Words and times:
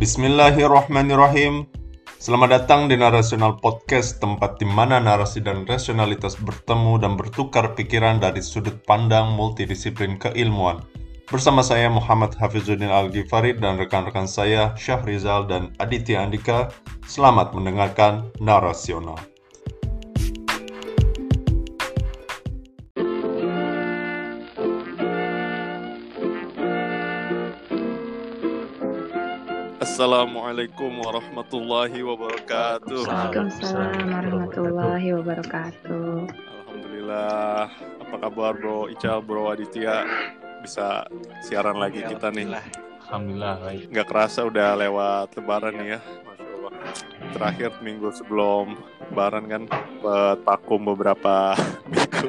Bismillahirrahmanirrahim. 0.00 1.68
Selamat 2.16 2.56
datang 2.56 2.88
di 2.88 2.96
Narasional 2.96 3.60
Podcast, 3.60 4.16
tempat 4.16 4.56
di 4.56 4.64
mana 4.64 4.96
narasi 4.96 5.44
dan 5.44 5.68
rasionalitas 5.68 6.40
bertemu 6.40 7.04
dan 7.04 7.20
bertukar 7.20 7.76
pikiran 7.76 8.16
dari 8.16 8.40
sudut 8.40 8.80
pandang 8.88 9.36
multidisiplin 9.36 10.16
keilmuan. 10.16 10.80
Bersama 11.28 11.60
saya 11.60 11.92
Muhammad 11.92 12.32
Hafizuddin 12.32 12.88
Al-Ghifari 12.88 13.60
dan 13.60 13.76
rekan-rekan 13.76 14.24
saya 14.24 14.72
Syahrizal 14.72 15.44
dan 15.44 15.76
Aditya 15.76 16.24
Andika. 16.24 16.72
Selamat 17.04 17.52
mendengarkan 17.52 18.32
Narasional. 18.40 19.29
Assalamualaikum 30.00 31.04
warahmatullahi 31.04 32.00
wabarakatuh. 32.00 33.04
Waalaikumsalam 33.04 34.08
warahmatullahi 34.08 35.12
wabarakatuh. 35.12 36.24
Alhamdulillah. 36.64 37.68
Apa 38.08 38.16
kabar 38.16 38.56
Bro 38.56 38.88
Ical, 38.88 39.20
Bro 39.20 39.52
Aditya? 39.52 40.08
Bisa 40.64 41.04
siaran 41.44 41.76
lagi 41.76 42.00
kita 42.00 42.32
nih. 42.32 42.48
Alhamdulillah 43.12 43.60
baik. 43.60 43.92
Nggak 43.92 44.06
kerasa 44.08 44.48
udah 44.48 44.72
lewat 44.80 45.36
lebaran 45.36 45.76
nih 45.76 45.88
ya. 45.92 46.00
Masya 46.00 46.48
Allah. 46.48 46.72
Terakhir 47.36 47.70
minggu 47.84 48.08
sebelum 48.16 48.80
lebaran 49.12 49.52
kan 49.52 49.62
vakum 50.48 50.80
beberapa 50.96 51.52
minggu. 51.92 52.28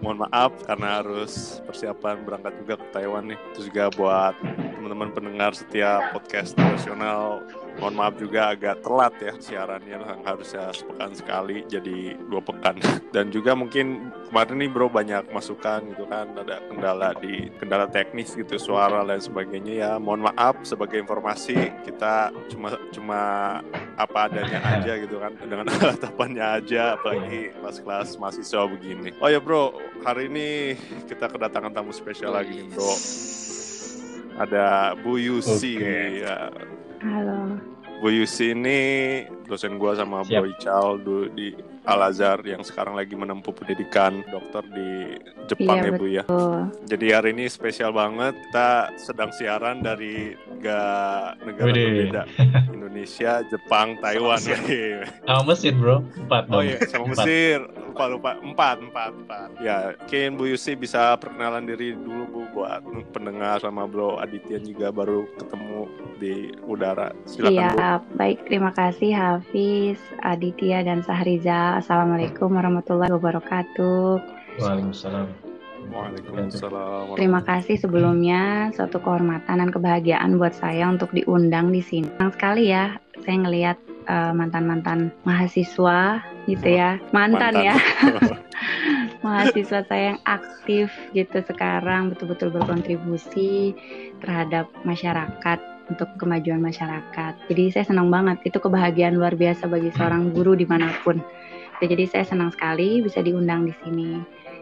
Mohon 0.00 0.28
maaf 0.28 0.52
karena 0.64 1.04
harus 1.04 1.60
persiapan 1.68 2.24
berangkat 2.24 2.56
juga 2.64 2.74
ke 2.80 2.86
Taiwan 2.92 3.28
nih. 3.28 3.38
Terus 3.52 3.64
juga 3.68 3.84
buat 3.92 4.34
teman-teman 4.80 5.12
pendengar 5.12 5.52
setiap 5.52 6.16
podcast 6.16 6.56
nasional 6.56 7.44
mohon 7.80 7.96
maaf 7.96 8.14
juga 8.20 8.52
agak 8.52 8.84
telat 8.84 9.14
ya 9.24 9.32
siarannya 9.40 9.96
yang 9.96 10.04
harusnya 10.22 10.68
sepekan 10.76 11.16
sekali 11.16 11.64
jadi 11.64 12.14
dua 12.28 12.44
pekan. 12.44 12.76
Dan 13.16 13.32
juga 13.32 13.56
mungkin 13.56 14.12
kemarin 14.28 14.60
nih 14.60 14.70
bro 14.70 14.92
banyak 14.92 15.32
masukan 15.32 15.80
gitu 15.88 16.04
kan. 16.06 16.36
Ada 16.36 16.60
kendala 16.68 17.16
di 17.16 17.48
kendala 17.56 17.88
teknis 17.88 18.36
gitu 18.36 18.60
suara 18.60 19.02
dan 19.02 19.18
sebagainya. 19.18 19.72
Ya 19.74 19.90
mohon 19.96 20.22
maaf 20.28 20.60
sebagai 20.62 21.00
informasi 21.00 21.72
kita 21.82 22.30
cuma 22.52 22.76
cuma 22.92 23.20
apa 23.96 24.30
adanya 24.30 24.60
aja 24.62 24.94
gitu 25.00 25.18
kan. 25.18 25.32
Dengan 25.40 25.66
alat 25.74 26.04
apanya 26.04 26.60
aja 26.60 26.94
apalagi 27.00 27.50
kelas-kelas 27.58 28.20
mahasiswa 28.20 28.62
begini. 28.68 29.10
Oh 29.18 29.26
ya 29.32 29.40
bro 29.42 29.74
hari 30.04 30.28
ini 30.30 30.76
kita 31.08 31.26
kedatangan 31.32 31.72
tamu 31.72 31.90
spesial 31.90 32.36
lagi 32.36 32.60
nih 32.60 32.70
bro. 32.70 32.94
Ada 34.40 34.96
Bu 35.00 35.18
Yusi. 35.18 35.76
Oke. 35.76 36.24
ya 36.24 36.48
Halo. 37.00 37.56
Bu 38.02 38.10
Yusi 38.10 38.52
ini 38.52 38.78
dosen 39.50 39.74
gua 39.76 39.98
sama 39.98 40.22
Siap. 40.22 40.38
Bro 40.38 40.46
Ical 40.54 40.86
dulu 41.02 41.24
di 41.34 41.50
Al 41.82 42.00
Azhar 42.06 42.38
yang 42.46 42.62
sekarang 42.62 42.94
lagi 42.94 43.18
menempuh 43.18 43.50
pendidikan 43.50 44.22
dokter 44.30 44.62
di 44.70 45.16
Jepang 45.50 45.82
Iya, 45.82 45.90
ya 45.90 45.92
Bu 45.98 46.06
ya. 46.06 46.24
Jadi 46.86 47.06
hari 47.10 47.34
ini 47.34 47.50
spesial 47.50 47.90
banget 47.90 48.36
kita 48.38 48.94
sedang 48.94 49.34
siaran 49.34 49.82
dari 49.82 50.36
tiga 50.60 50.80
negara 51.42 51.72
Widih. 51.72 51.84
berbeda. 51.88 52.22
Indonesia, 52.76 53.40
Jepang, 53.48 53.96
Taiwan. 53.98 54.38
Wih. 54.38 55.02
Sama 55.24 55.42
Mesir 55.50 55.72
bro, 55.72 56.04
empat 56.20 56.42
Oh 56.52 56.60
iya, 56.62 56.78
sama 56.86 57.10
Mesir. 57.10 57.58
Lupa 57.90 58.04
lupa 58.06 58.30
empat 58.38 58.76
empat 58.80 59.10
empat. 59.24 59.48
Ya, 59.58 59.96
mungkin 59.98 60.28
Bu 60.36 60.44
Yusi 60.52 60.76
bisa 60.76 61.16
perkenalan 61.16 61.64
diri 61.64 61.96
dulu 61.96 62.22
Bu 62.28 62.40
buat 62.54 62.84
pendengar 63.10 63.58
sama 63.58 63.88
Bro 63.88 64.20
Aditya 64.20 64.60
juga 64.60 64.92
baru 64.92 65.24
ketemu 65.40 65.80
di 66.20 66.34
udara. 66.68 67.10
Silakan 67.24 67.50
Bu. 67.50 67.56
Iya, 67.56 67.90
baik. 68.14 68.38
Terima 68.46 68.70
kasih 68.76 69.10
Hafiz, 69.16 69.39
Aditya, 70.20 70.84
dan 70.84 71.00
Sahriza. 71.00 71.80
Assalamualaikum 71.80 72.52
warahmatullahi 72.52 73.12
wabarakatuh. 73.12 74.20
Waalaikumsalam. 74.60 75.28
Waalaikumsalam. 75.88 77.16
Terima 77.16 77.40
kasih 77.44 77.80
sebelumnya, 77.80 78.70
suatu 78.76 79.00
kehormatan 79.00 79.64
dan 79.64 79.70
kebahagiaan 79.72 80.36
buat 80.36 80.52
saya 80.52 80.86
untuk 80.88 81.10
diundang 81.16 81.72
di 81.72 81.80
sini. 81.80 82.08
Senang 82.16 82.32
sekali 82.36 82.68
ya, 82.68 83.00
saya 83.24 83.36
ngelihat 83.40 83.78
eh, 84.08 84.32
mantan-mantan 84.36 85.08
mahasiswa 85.24 86.20
gitu 86.44 86.68
ya, 86.68 87.00
mantan, 87.16 87.56
Mantan. 87.56 87.68
ya, 87.72 87.76
mahasiswa 89.24 89.80
saya 89.88 90.16
yang 90.16 90.20
aktif 90.24 90.88
gitu 91.12 91.40
sekarang 91.44 92.12
betul-betul 92.12 92.52
berkontribusi 92.52 93.76
terhadap 94.20 94.68
masyarakat 94.84 95.58
untuk 95.90 96.08
kemajuan 96.16 96.62
masyarakat. 96.62 97.32
Jadi 97.50 97.64
saya 97.74 97.84
senang 97.84 98.08
banget, 98.08 98.38
itu 98.46 98.56
kebahagiaan 98.62 99.18
luar 99.18 99.34
biasa 99.34 99.66
bagi 99.66 99.90
seorang 99.98 100.30
guru 100.30 100.54
di 100.54 100.64
mana 100.64 100.94
pun. 101.02 101.18
Jadi 101.82 102.04
saya 102.06 102.24
senang 102.28 102.54
sekali 102.54 103.02
bisa 103.02 103.24
diundang 103.24 103.66
di 103.66 103.74
sini. 103.82 104.20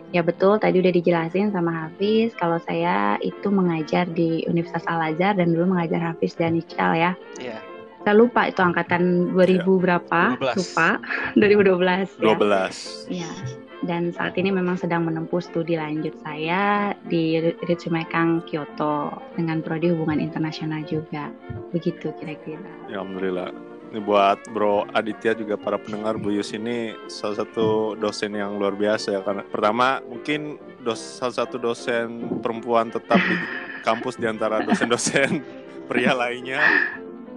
Ya 0.08 0.24
betul, 0.24 0.56
tadi 0.56 0.80
udah 0.80 0.88
dijelasin 0.88 1.52
sama 1.52 1.84
Hafiz 1.84 2.32
kalau 2.40 2.56
saya 2.64 3.20
itu 3.20 3.52
mengajar 3.52 4.08
di 4.08 4.40
Universitas 4.48 4.88
Al 4.88 5.12
Azhar 5.12 5.36
dan 5.36 5.52
dulu 5.52 5.76
mengajar 5.76 6.00
Hafiz 6.00 6.32
dan 6.32 6.56
Ical 6.56 6.96
ya. 6.96 7.12
Iya, 7.36 7.60
Saya 8.08 8.14
lupa 8.16 8.48
itu 8.48 8.64
angkatan 8.64 9.36
2000 9.36 9.68
berapa? 9.68 10.40
12. 10.40 10.56
Lupa. 10.56 10.88
2012 11.36 12.24
ya. 12.24 12.36
12. 12.40 13.12
Iya. 13.12 13.30
Dan 13.78 14.10
saat 14.10 14.34
ini 14.34 14.50
memang 14.50 14.74
sedang 14.74 15.06
menempuh 15.06 15.38
studi 15.38 15.78
lanjut 15.78 16.10
saya 16.26 16.94
di 17.06 17.38
Ritsumeikan 17.62 18.42
Kyoto 18.42 19.22
dengan 19.38 19.62
prodi 19.62 19.94
hubungan 19.94 20.18
internasional 20.18 20.82
juga. 20.82 21.30
Begitu 21.70 22.10
kira-kira. 22.18 22.66
Ya, 22.90 22.98
Alhamdulillah. 22.98 23.54
Ini 23.88 24.04
buat 24.04 24.44
Bro 24.52 24.84
Aditya 24.92 25.32
juga 25.32 25.56
para 25.56 25.80
pendengar 25.80 26.20
Bu 26.20 26.28
Yus 26.28 26.52
ini 26.52 26.92
salah 27.08 27.40
satu 27.40 27.96
dosen 27.96 28.36
yang 28.36 28.60
luar 28.60 28.76
biasa 28.76 29.16
ya 29.16 29.20
karena 29.24 29.48
pertama 29.48 30.04
mungkin 30.04 30.60
dos, 30.84 31.00
salah 31.00 31.32
satu 31.32 31.56
dosen 31.56 32.36
perempuan 32.44 32.92
tetap 32.92 33.16
di 33.16 33.36
kampus 33.88 34.20
di 34.20 34.28
antara 34.28 34.60
dosen-dosen 34.60 35.40
pria 35.88 36.12
lainnya. 36.12 36.60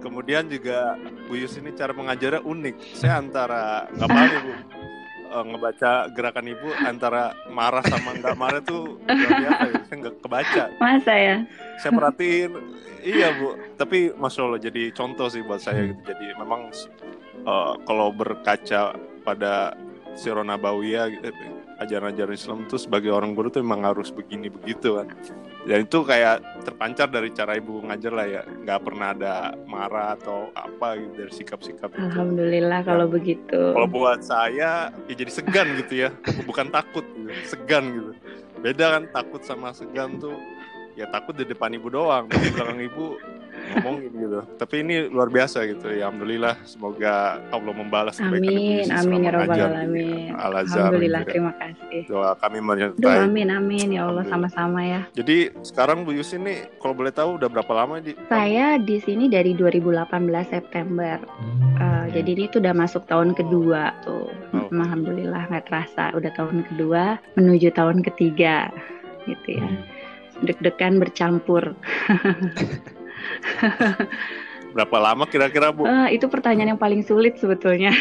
Kemudian 0.04 0.44
juga 0.50 1.00
Bu 1.24 1.40
Yus 1.40 1.56
ini 1.56 1.72
cara 1.72 1.96
mengajarnya 1.96 2.44
unik. 2.44 2.76
Saya 3.00 3.22
antara 3.24 3.88
nggak 3.96 4.08
paham 4.12 4.28
ya, 4.28 4.40
Bu 4.44 4.52
eh, 5.32 5.44
ngebaca 5.48 6.12
gerakan 6.12 6.46
ibu 6.52 6.68
antara 6.84 7.32
marah 7.48 7.80
sama 7.88 8.12
nggak 8.20 8.36
marah 8.36 8.60
tuh 8.60 9.00
biasa 9.08 9.64
ya. 9.64 9.80
Saya 9.88 9.96
nggak 9.96 10.16
kebaca 10.20 10.64
Masa 10.78 11.14
ya? 11.16 11.36
saya 11.80 11.92
perhatiin 11.96 12.52
iya 13.02 13.34
bu 13.34 13.56
tapi 13.80 14.12
masya 14.14 14.40
allah 14.44 14.60
jadi 14.60 14.92
contoh 14.92 15.26
sih 15.32 15.42
buat 15.42 15.64
saya 15.64 15.90
gitu 15.90 16.00
jadi 16.04 16.36
memang 16.36 16.70
eh, 17.42 17.72
kalau 17.88 18.08
berkaca 18.12 18.94
pada 19.22 19.74
Sirah 20.12 20.44
Nabawiyah 20.44 21.08
gitu, 21.08 21.32
ajaran-ajaran 21.80 22.36
Islam 22.36 22.58
tuh 22.68 22.76
sebagai 22.76 23.10
orang 23.10 23.32
guru 23.32 23.48
tuh 23.48 23.64
memang 23.64 23.88
harus 23.88 24.12
begini 24.12 24.52
begitu 24.52 25.00
kan 25.00 25.08
dan 25.62 25.86
itu 25.86 25.98
kayak 26.02 26.42
terpancar 26.66 27.06
dari 27.06 27.30
cara 27.30 27.54
ibu 27.54 27.78
ngajar 27.86 28.12
lah 28.12 28.26
ya. 28.26 28.42
Nggak 28.42 28.80
pernah 28.82 29.14
ada 29.14 29.34
marah 29.66 30.18
atau 30.18 30.50
apa 30.58 30.98
gitu 30.98 31.12
dari 31.14 31.32
sikap-sikap 31.32 31.88
itu. 31.94 32.02
Alhamdulillah 32.02 32.80
kalau 32.82 33.06
begitu. 33.06 33.60
kalau 33.74 33.86
buat 33.86 34.26
saya 34.26 34.90
ya 35.06 35.14
jadi 35.14 35.30
segan 35.30 35.78
gitu 35.78 36.08
ya. 36.08 36.10
Bukan 36.48 36.74
takut 36.74 37.06
gitu. 37.14 37.30
segan 37.46 37.94
gitu. 37.94 38.10
Beda 38.58 38.98
kan 38.98 39.02
takut 39.14 39.42
sama 39.46 39.70
segan 39.70 40.18
tuh 40.18 40.34
ya 40.98 41.06
takut 41.14 41.38
di 41.38 41.46
depan 41.46 41.70
ibu 41.78 41.86
doang. 41.86 42.26
Di 42.26 42.50
belakang 42.50 42.82
ibu 42.82 43.18
ngomongin 43.70 44.10
gitu 44.12 44.40
tapi 44.58 44.74
ini 44.82 44.94
luar 45.08 45.28
biasa 45.30 45.64
gitu 45.70 45.86
ya 45.90 46.08
alhamdulillah 46.08 46.54
semoga 46.66 47.38
Allah 47.48 47.74
membalas 47.74 48.16
kebaikan 48.18 48.50
Amin, 48.52 48.86
amin 48.90 49.20
ya 49.22 49.30
robbal 49.32 49.60
alamin. 49.60 50.30
Al-Azhar 50.34 50.90
Alhamdulillah, 50.90 51.20
gitu 51.22 51.30
terima 51.32 51.52
kasih. 51.56 52.00
doa 52.10 52.30
kami 52.36 52.58
Duh, 52.58 52.66
menyertai 52.66 53.18
amin, 53.22 53.48
amin 53.52 53.88
ya 53.94 54.02
Allah 54.08 54.24
sama-sama 54.26 54.80
ya. 54.82 55.00
jadi 55.14 55.54
sekarang 55.62 56.04
Bu 56.04 56.12
Yus 56.12 56.34
ini 56.34 56.66
kalau 56.82 56.92
boleh 56.92 57.12
tahu 57.14 57.38
udah 57.40 57.48
berapa 57.48 57.72
lama 57.72 58.02
di 58.02 58.12
Saya 58.28 58.76
di 58.76 58.98
sini 58.98 59.28
dari 59.28 59.54
2018 59.56 60.08
September. 60.48 61.16
Hmm, 61.22 61.72
ya. 62.12 62.20
Jadi 62.20 62.30
ini 62.36 62.44
tuh 62.52 62.60
udah 62.60 62.74
masuk 62.76 63.08
tahun 63.08 63.32
kedua 63.32 63.92
tuh. 64.04 64.28
Oh. 64.52 64.68
Mm, 64.68 64.80
Alhamdulillah 64.84 65.42
nggak 65.48 65.64
terasa 65.68 66.12
udah 66.12 66.28
tahun 66.36 66.64
kedua 66.68 67.16
menuju 67.40 67.72
tahun 67.72 68.04
ketiga 68.04 68.68
gitu 69.24 69.56
ya. 69.56 69.64
Hmm. 69.64 69.80
Deg-degan 70.44 71.00
bercampur. 71.00 71.72
berapa 74.72 74.96
lama 74.96 75.28
kira-kira 75.28 75.68
Bu 75.68 75.84
Eh, 75.84 76.16
itu 76.16 76.26
pertanyaan 76.32 76.74
yang 76.74 76.80
paling 76.80 77.04
sulit 77.04 77.36
sebetulnya. 77.36 77.92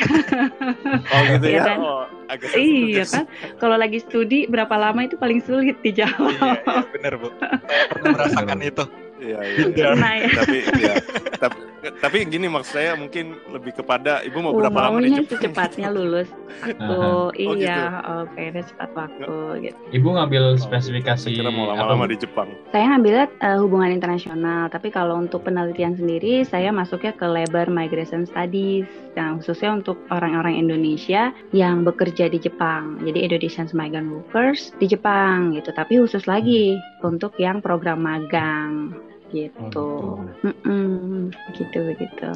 oh 1.13 1.21
gitu 1.35 1.45
Iya 1.51 1.59
ya 1.59 1.63
kan? 1.67 1.77
oh, 1.83 2.03
agak 2.31 2.49
iya 2.55 3.03
ya. 3.03 3.05
kan? 3.05 3.25
Kalau 3.59 3.75
lagi 3.75 3.99
studi 3.99 4.47
berapa 4.47 4.71
lama 4.79 5.03
itu 5.03 5.19
paling 5.19 5.43
sulit 5.43 5.75
dijawab. 5.83 6.31
iya, 6.31 6.51
iya 6.63 6.81
bener 6.95 7.13
bu. 7.19 7.27
Saya 7.67 7.85
pernah 7.91 8.07
merasakan 8.15 8.59
itu. 8.63 8.83
Iya, 9.21 9.39
iya. 9.45 9.65
iya. 9.69 9.89
Ya. 9.93 10.29
tapi 10.41 10.57
ya, 10.81 10.93
tapi, 11.37 11.59
tapi 12.01 12.17
gini 12.25 12.49
maksud 12.49 12.73
saya 12.73 12.97
mungkin 12.97 13.37
lebih 13.53 13.77
kepada 13.77 14.25
ibu 14.25 14.41
mau 14.41 14.51
Uh, 14.51 14.67
berapa 14.67 14.79
lama 14.91 14.99
Jepang? 14.99 15.29
secepatnya 15.31 15.89
lulus. 15.93 16.29
Aku 16.67 17.31
Oh, 17.31 17.55
iya, 17.55 18.03
oh, 18.03 18.23
pengennya 18.35 18.67
cepat 18.67 18.89
waktu 18.91 19.33
gitu. 19.69 19.79
Ibu 19.95 20.07
ngambil 20.19 20.43
Oh, 20.51 20.59
spesifikasi 20.59 21.31
kira 21.31 21.47
mau 21.47 21.71
lama-lama 21.71 22.09
di 22.11 22.19
Jepang. 22.19 22.51
Saya 22.75 22.91
ngambilnya 22.91 23.25
eh, 23.39 23.57
hubungan 23.61 23.93
internasional, 23.93 24.67
tapi 24.67 24.91
kalau 24.91 25.15
untuk 25.15 25.47
penelitian 25.47 25.95
sendiri 25.95 26.43
saya 26.43 26.73
masuknya 26.75 27.15
ke 27.15 27.23
labor 27.23 27.71
migration 27.71 28.27
studies, 28.27 28.89
yang 29.15 29.39
khususnya 29.39 29.79
untuk 29.79 29.95
orang-orang 30.11 30.59
Indonesia 30.59 31.31
yang 31.55 31.87
bekerja 31.87 32.27
di 32.27 32.41
Jepang. 32.41 32.99
Jadi 33.05 33.23
Indonesian 33.23 33.69
migrant 33.71 34.11
workers 34.11 34.75
di 34.81 34.91
Jepang 34.91 35.55
gitu, 35.55 35.71
tapi 35.71 36.01
khusus 36.01 36.27
lagi 36.27 36.75
untuk 37.05 37.31
yang 37.39 37.63
program 37.63 38.03
magang 38.03 38.91
gitu. 39.31 39.87
Oh, 40.19 40.21
Mm-mm, 40.43 41.31
gitu 41.55 41.77
begitu. 41.87 42.29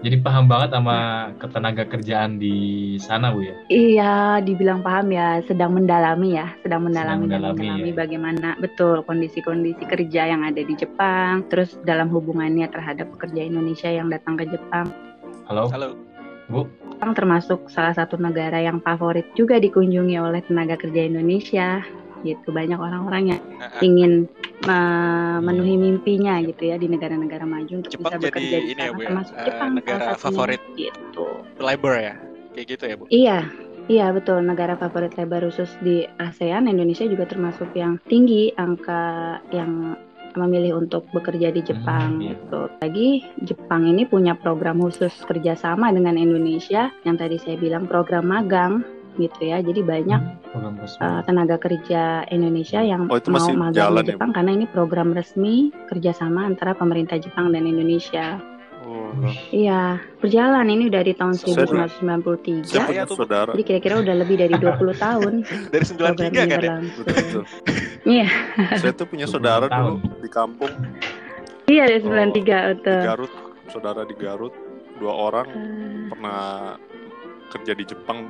Jadi 0.00 0.16
paham 0.24 0.48
banget 0.48 0.72
sama 0.72 1.28
ketenaga 1.36 1.84
kerjaan 1.84 2.40
di 2.40 2.96
sana 2.96 3.36
Bu 3.36 3.44
ya. 3.44 3.54
Iya, 3.68 4.14
dibilang 4.40 4.80
paham 4.80 5.12
ya, 5.12 5.44
sedang 5.44 5.76
mendalami 5.76 6.40
ya, 6.40 6.56
sedang 6.64 6.88
mendalami, 6.88 7.28
dan 7.28 7.40
mendalami, 7.44 7.60
mendalami 7.60 7.90
ya. 7.92 7.96
bagaimana 8.00 8.48
betul 8.64 9.04
kondisi-kondisi 9.04 9.84
kerja 9.84 10.32
yang 10.32 10.40
ada 10.40 10.64
di 10.64 10.72
Jepang, 10.72 11.44
terus 11.52 11.76
dalam 11.84 12.08
hubungannya 12.08 12.64
terhadap 12.72 13.12
pekerja 13.12 13.44
Indonesia 13.44 13.92
yang 13.92 14.08
datang 14.08 14.40
ke 14.40 14.48
Jepang. 14.48 14.88
Halo, 15.44 15.68
Halo. 15.68 16.00
Bu. 16.48 16.64
Jepang 16.96 17.12
termasuk 17.12 17.68
salah 17.68 17.92
satu 17.92 18.16
negara 18.16 18.60
yang 18.60 18.80
favorit 18.80 19.28
juga 19.36 19.60
dikunjungi 19.60 20.16
oleh 20.16 20.40
tenaga 20.44 20.80
kerja 20.80 21.06
Indonesia. 21.06 21.84
Gitu, 22.20 22.48
banyak 22.50 22.76
orang-orang 22.76 23.22
yang 23.32 23.40
Nah, 23.56 23.80
ingin 23.80 24.28
memenuhi 24.64 25.74
mimpinya 25.76 26.40
gitu 26.40 26.68
ya 26.68 26.76
di 26.76 26.86
negara-negara 26.86 27.44
maju 27.44 27.72
untuk 27.80 27.90
Jepang 27.90 28.16
bisa 28.16 28.20
jadi 28.20 28.26
bekerja 28.28 28.56
di 28.60 28.66
ini 28.66 28.80
ya, 28.80 28.88
sana, 28.88 28.92
Bu, 28.92 29.00
ya, 29.00 29.08
termasuk 29.08 29.34
eh, 29.34 29.44
Jepang 29.48 29.70
negara 29.76 30.04
favorit. 30.16 30.60
gitu. 30.76 31.26
labor 31.58 31.94
ya. 31.96 32.14
Kayak 32.52 32.66
gitu 32.68 32.84
ya, 32.84 32.94
Bu. 32.96 33.04
Iya, 33.08 33.38
iya 33.86 34.06
betul. 34.10 34.38
Negara 34.42 34.74
favorit 34.74 35.12
lebar 35.16 35.40
khusus 35.44 35.70
di 35.80 36.04
ASEAN, 36.18 36.66
Indonesia 36.66 37.04
juga 37.04 37.24
termasuk 37.24 37.72
yang 37.72 37.96
tinggi 38.06 38.52
angka 38.56 39.38
yang 39.50 39.96
memilih 40.30 40.78
untuk 40.78 41.10
bekerja 41.10 41.50
di 41.50 41.58
Jepang 41.58 42.16
Hmm, 42.16 42.22
iya. 42.22 42.38
gitu. 42.38 42.60
Lagi 42.78 43.08
Jepang 43.42 43.82
ini 43.82 44.06
punya 44.06 44.38
program 44.38 44.78
khusus 44.78 45.10
kerjasama 45.26 45.90
dengan 45.90 46.14
Indonesia 46.14 46.94
yang 47.02 47.18
tadi 47.18 47.34
saya 47.34 47.58
bilang 47.58 47.90
program 47.90 48.30
magang 48.30 48.86
gitu 49.16 49.40
ya. 49.42 49.58
Jadi 49.58 49.80
banyak 49.80 50.20
Hmm, 50.50 50.82
uh, 50.82 51.22
tenaga 51.22 51.56
kerja 51.56 52.26
Indonesia 52.28 52.80
yang 52.80 53.06
Oh, 53.06 53.14
itu 53.14 53.30
mau 53.30 53.38
magang 53.40 53.72
jalan 53.72 54.02
di 54.02 54.08
ya, 54.08 54.14
Jepang 54.14 54.30
karena 54.30 54.50
ini 54.52 54.66
program 54.66 55.10
resmi 55.10 55.56
kerjasama 55.86 56.44
antara 56.44 56.72
pemerintah 56.72 57.16
Jepang 57.16 57.50
dan 57.50 57.64
Indonesia. 57.64 58.42
Oh, 58.80 59.12
Iya, 59.50 60.00
berjalan 60.18 60.66
ini 60.66 60.88
dari 60.88 61.12
tahun 61.12 61.36
Saya- 61.36 61.62
1993. 61.62 62.64
saya 62.64 62.72
Saya 62.72 62.82
punya 62.84 63.02
tuh- 63.04 63.18
saudara. 63.18 63.50
Jadi 63.52 63.64
kira-kira 63.64 63.94
udah 63.98 64.14
lebih 64.16 64.36
dari 64.36 64.54
20 64.80 64.96
tahun 64.96 65.32
Dari 65.68 65.84
program 65.86 66.14
93 66.16 66.24
ini 66.24 66.34
kan 66.34 66.48
ya? 66.48 66.58
berlangsung. 66.58 67.04
Betul, 67.04 67.14
betul. 67.20 67.44
Iya, 68.16 68.28
Saya 68.74 68.92
tuh 68.92 69.06
punya 69.06 69.26
20 69.26 69.34
saudara 69.36 69.66
dulu 69.68 69.94
di 70.18 70.28
kampung 70.28 70.72
iya 71.68 71.84
dari 71.84 72.00
Oh, 72.00 72.08
93 72.08 72.56
di. 72.72 72.94
Garut, 73.04 73.32
saudara 73.68 74.02
di 74.02 74.14
Garut, 74.16 74.54
dua 74.96 75.12
orang 75.12 75.46
Eh, 75.46 76.08
pernah 76.08 76.40
kerja 77.48 77.72
di 77.72 77.84
Jepang 77.84 78.26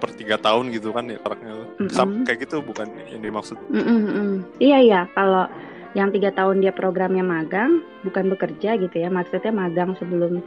per 0.00 0.10
tiga 0.16 0.40
tahun 0.40 0.72
gitu 0.72 0.90
kan 0.90 1.04
ya 1.06 1.20
jaraknya. 1.20 1.52
Mm-mm. 1.76 1.92
Sam- 1.92 2.24
kayak 2.24 2.48
gitu 2.48 2.64
bukan 2.64 2.88
yang 3.06 3.20
dimaksud. 3.20 3.60
mm, 3.68 3.76
mm, 3.78 4.00
mm. 4.08 4.32
Iya 4.58 4.78
iya, 4.80 5.00
kalau 5.12 5.44
yang 5.92 6.08
tiga 6.08 6.32
tahun 6.32 6.64
dia 6.64 6.72
programnya 6.72 7.20
magang, 7.20 7.84
bukan 8.00 8.32
bekerja 8.32 8.80
gitu 8.80 8.96
ya, 8.96 9.12
maksudnya 9.12 9.52
magang 9.52 9.92
sebelum, 10.00 10.40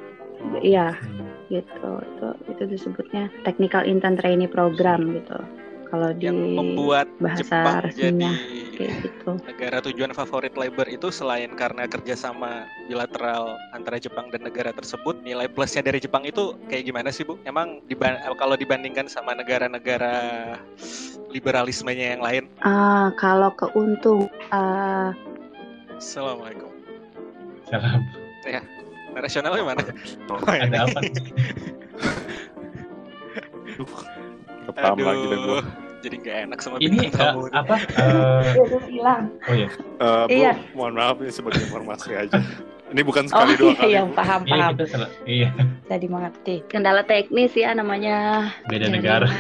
Oh. 0.44 0.60
iya 0.60 0.92
Hmm. 0.92 1.30
gitu, 1.48 1.92
itu 2.02 2.28
itu 2.50 2.64
disebutnya 2.68 3.32
technical 3.44 3.86
intern 3.86 4.18
trainee 4.18 4.50
program 4.50 5.14
gitu. 5.14 5.38
Kalau 5.94 6.10
di 6.10 6.26
Yang 6.26 6.58
membuat 6.58 7.06
bahasa 7.22 7.46
Jepang 7.46 7.86
resminya 7.86 8.34
jadi 8.34 8.66
kayak 8.74 8.94
gitu. 9.06 9.32
negara 9.46 9.78
tujuan 9.86 10.10
favorit 10.18 10.58
labor 10.58 10.90
itu 10.90 11.14
selain 11.14 11.54
karena 11.54 11.86
kerjasama 11.86 12.66
bilateral 12.90 13.54
antara 13.78 14.02
Jepang 14.02 14.34
dan 14.34 14.42
negara 14.42 14.74
tersebut, 14.74 15.22
nilai 15.22 15.46
plusnya 15.46 15.86
dari 15.86 16.02
Jepang 16.02 16.26
itu 16.26 16.58
kayak 16.66 16.90
gimana 16.90 17.14
sih 17.14 17.22
Bu? 17.22 17.38
Emang 17.46 17.78
diban- 17.86 18.18
kalau 18.42 18.58
dibandingkan 18.58 19.06
sama 19.06 19.38
negara-negara 19.38 20.58
liberalismenya 21.30 22.18
yang 22.18 22.26
lain? 22.26 22.50
Ah, 22.66 23.14
kalau 23.14 23.54
keuntung, 23.54 24.34
ah, 24.50 25.14
Assalamualaikum. 26.02 26.74
Salam. 27.70 28.02
Rasionalnya 29.14 29.62
mana? 29.62 29.86
Oh. 30.26 30.42
Ada 30.42 30.90
apa? 30.90 31.00
Paham 34.74 34.98
lagi 35.06 35.26
deh 35.30 35.38
gua. 35.46 35.62
Jadi 36.04 36.16
nggak 36.20 36.38
enak 36.46 36.60
sama 36.60 36.76
Ini 36.78 36.92
bintang 37.00 37.08
eh, 37.08 37.32
tamu. 37.32 37.42
apa? 37.50 37.76
eh, 38.04 38.80
hilang. 38.86 39.24
oh 39.42 39.56
ya, 39.56 39.70
Eh, 39.72 40.24
Bu, 40.28 40.36
Iya. 40.36 40.52
mohon 40.76 40.94
maaf 40.94 41.16
ini 41.18 41.32
sebagai 41.32 41.64
informasi 41.64 42.12
aja. 42.14 42.44
Ini 42.92 43.02
bukan 43.02 43.24
Oh 43.26 43.32
sekali 43.32 43.54
dua 43.56 43.72
iya, 43.72 43.80
kali. 43.80 43.90
iya, 43.90 44.02
Bu. 44.04 44.12
paham 44.14 44.42
iya 44.44 44.52
paham. 44.54 44.72
kita 44.76 44.86
salah. 44.86 45.10
Iya, 45.24 45.50
Bisa 45.56 45.96
dimengerti. 45.98 46.56
Kendala 46.68 47.02
teknis 47.02 47.56
ya 47.56 47.72
namanya. 47.72 48.52
beda 48.68 48.88
negara. 48.88 49.32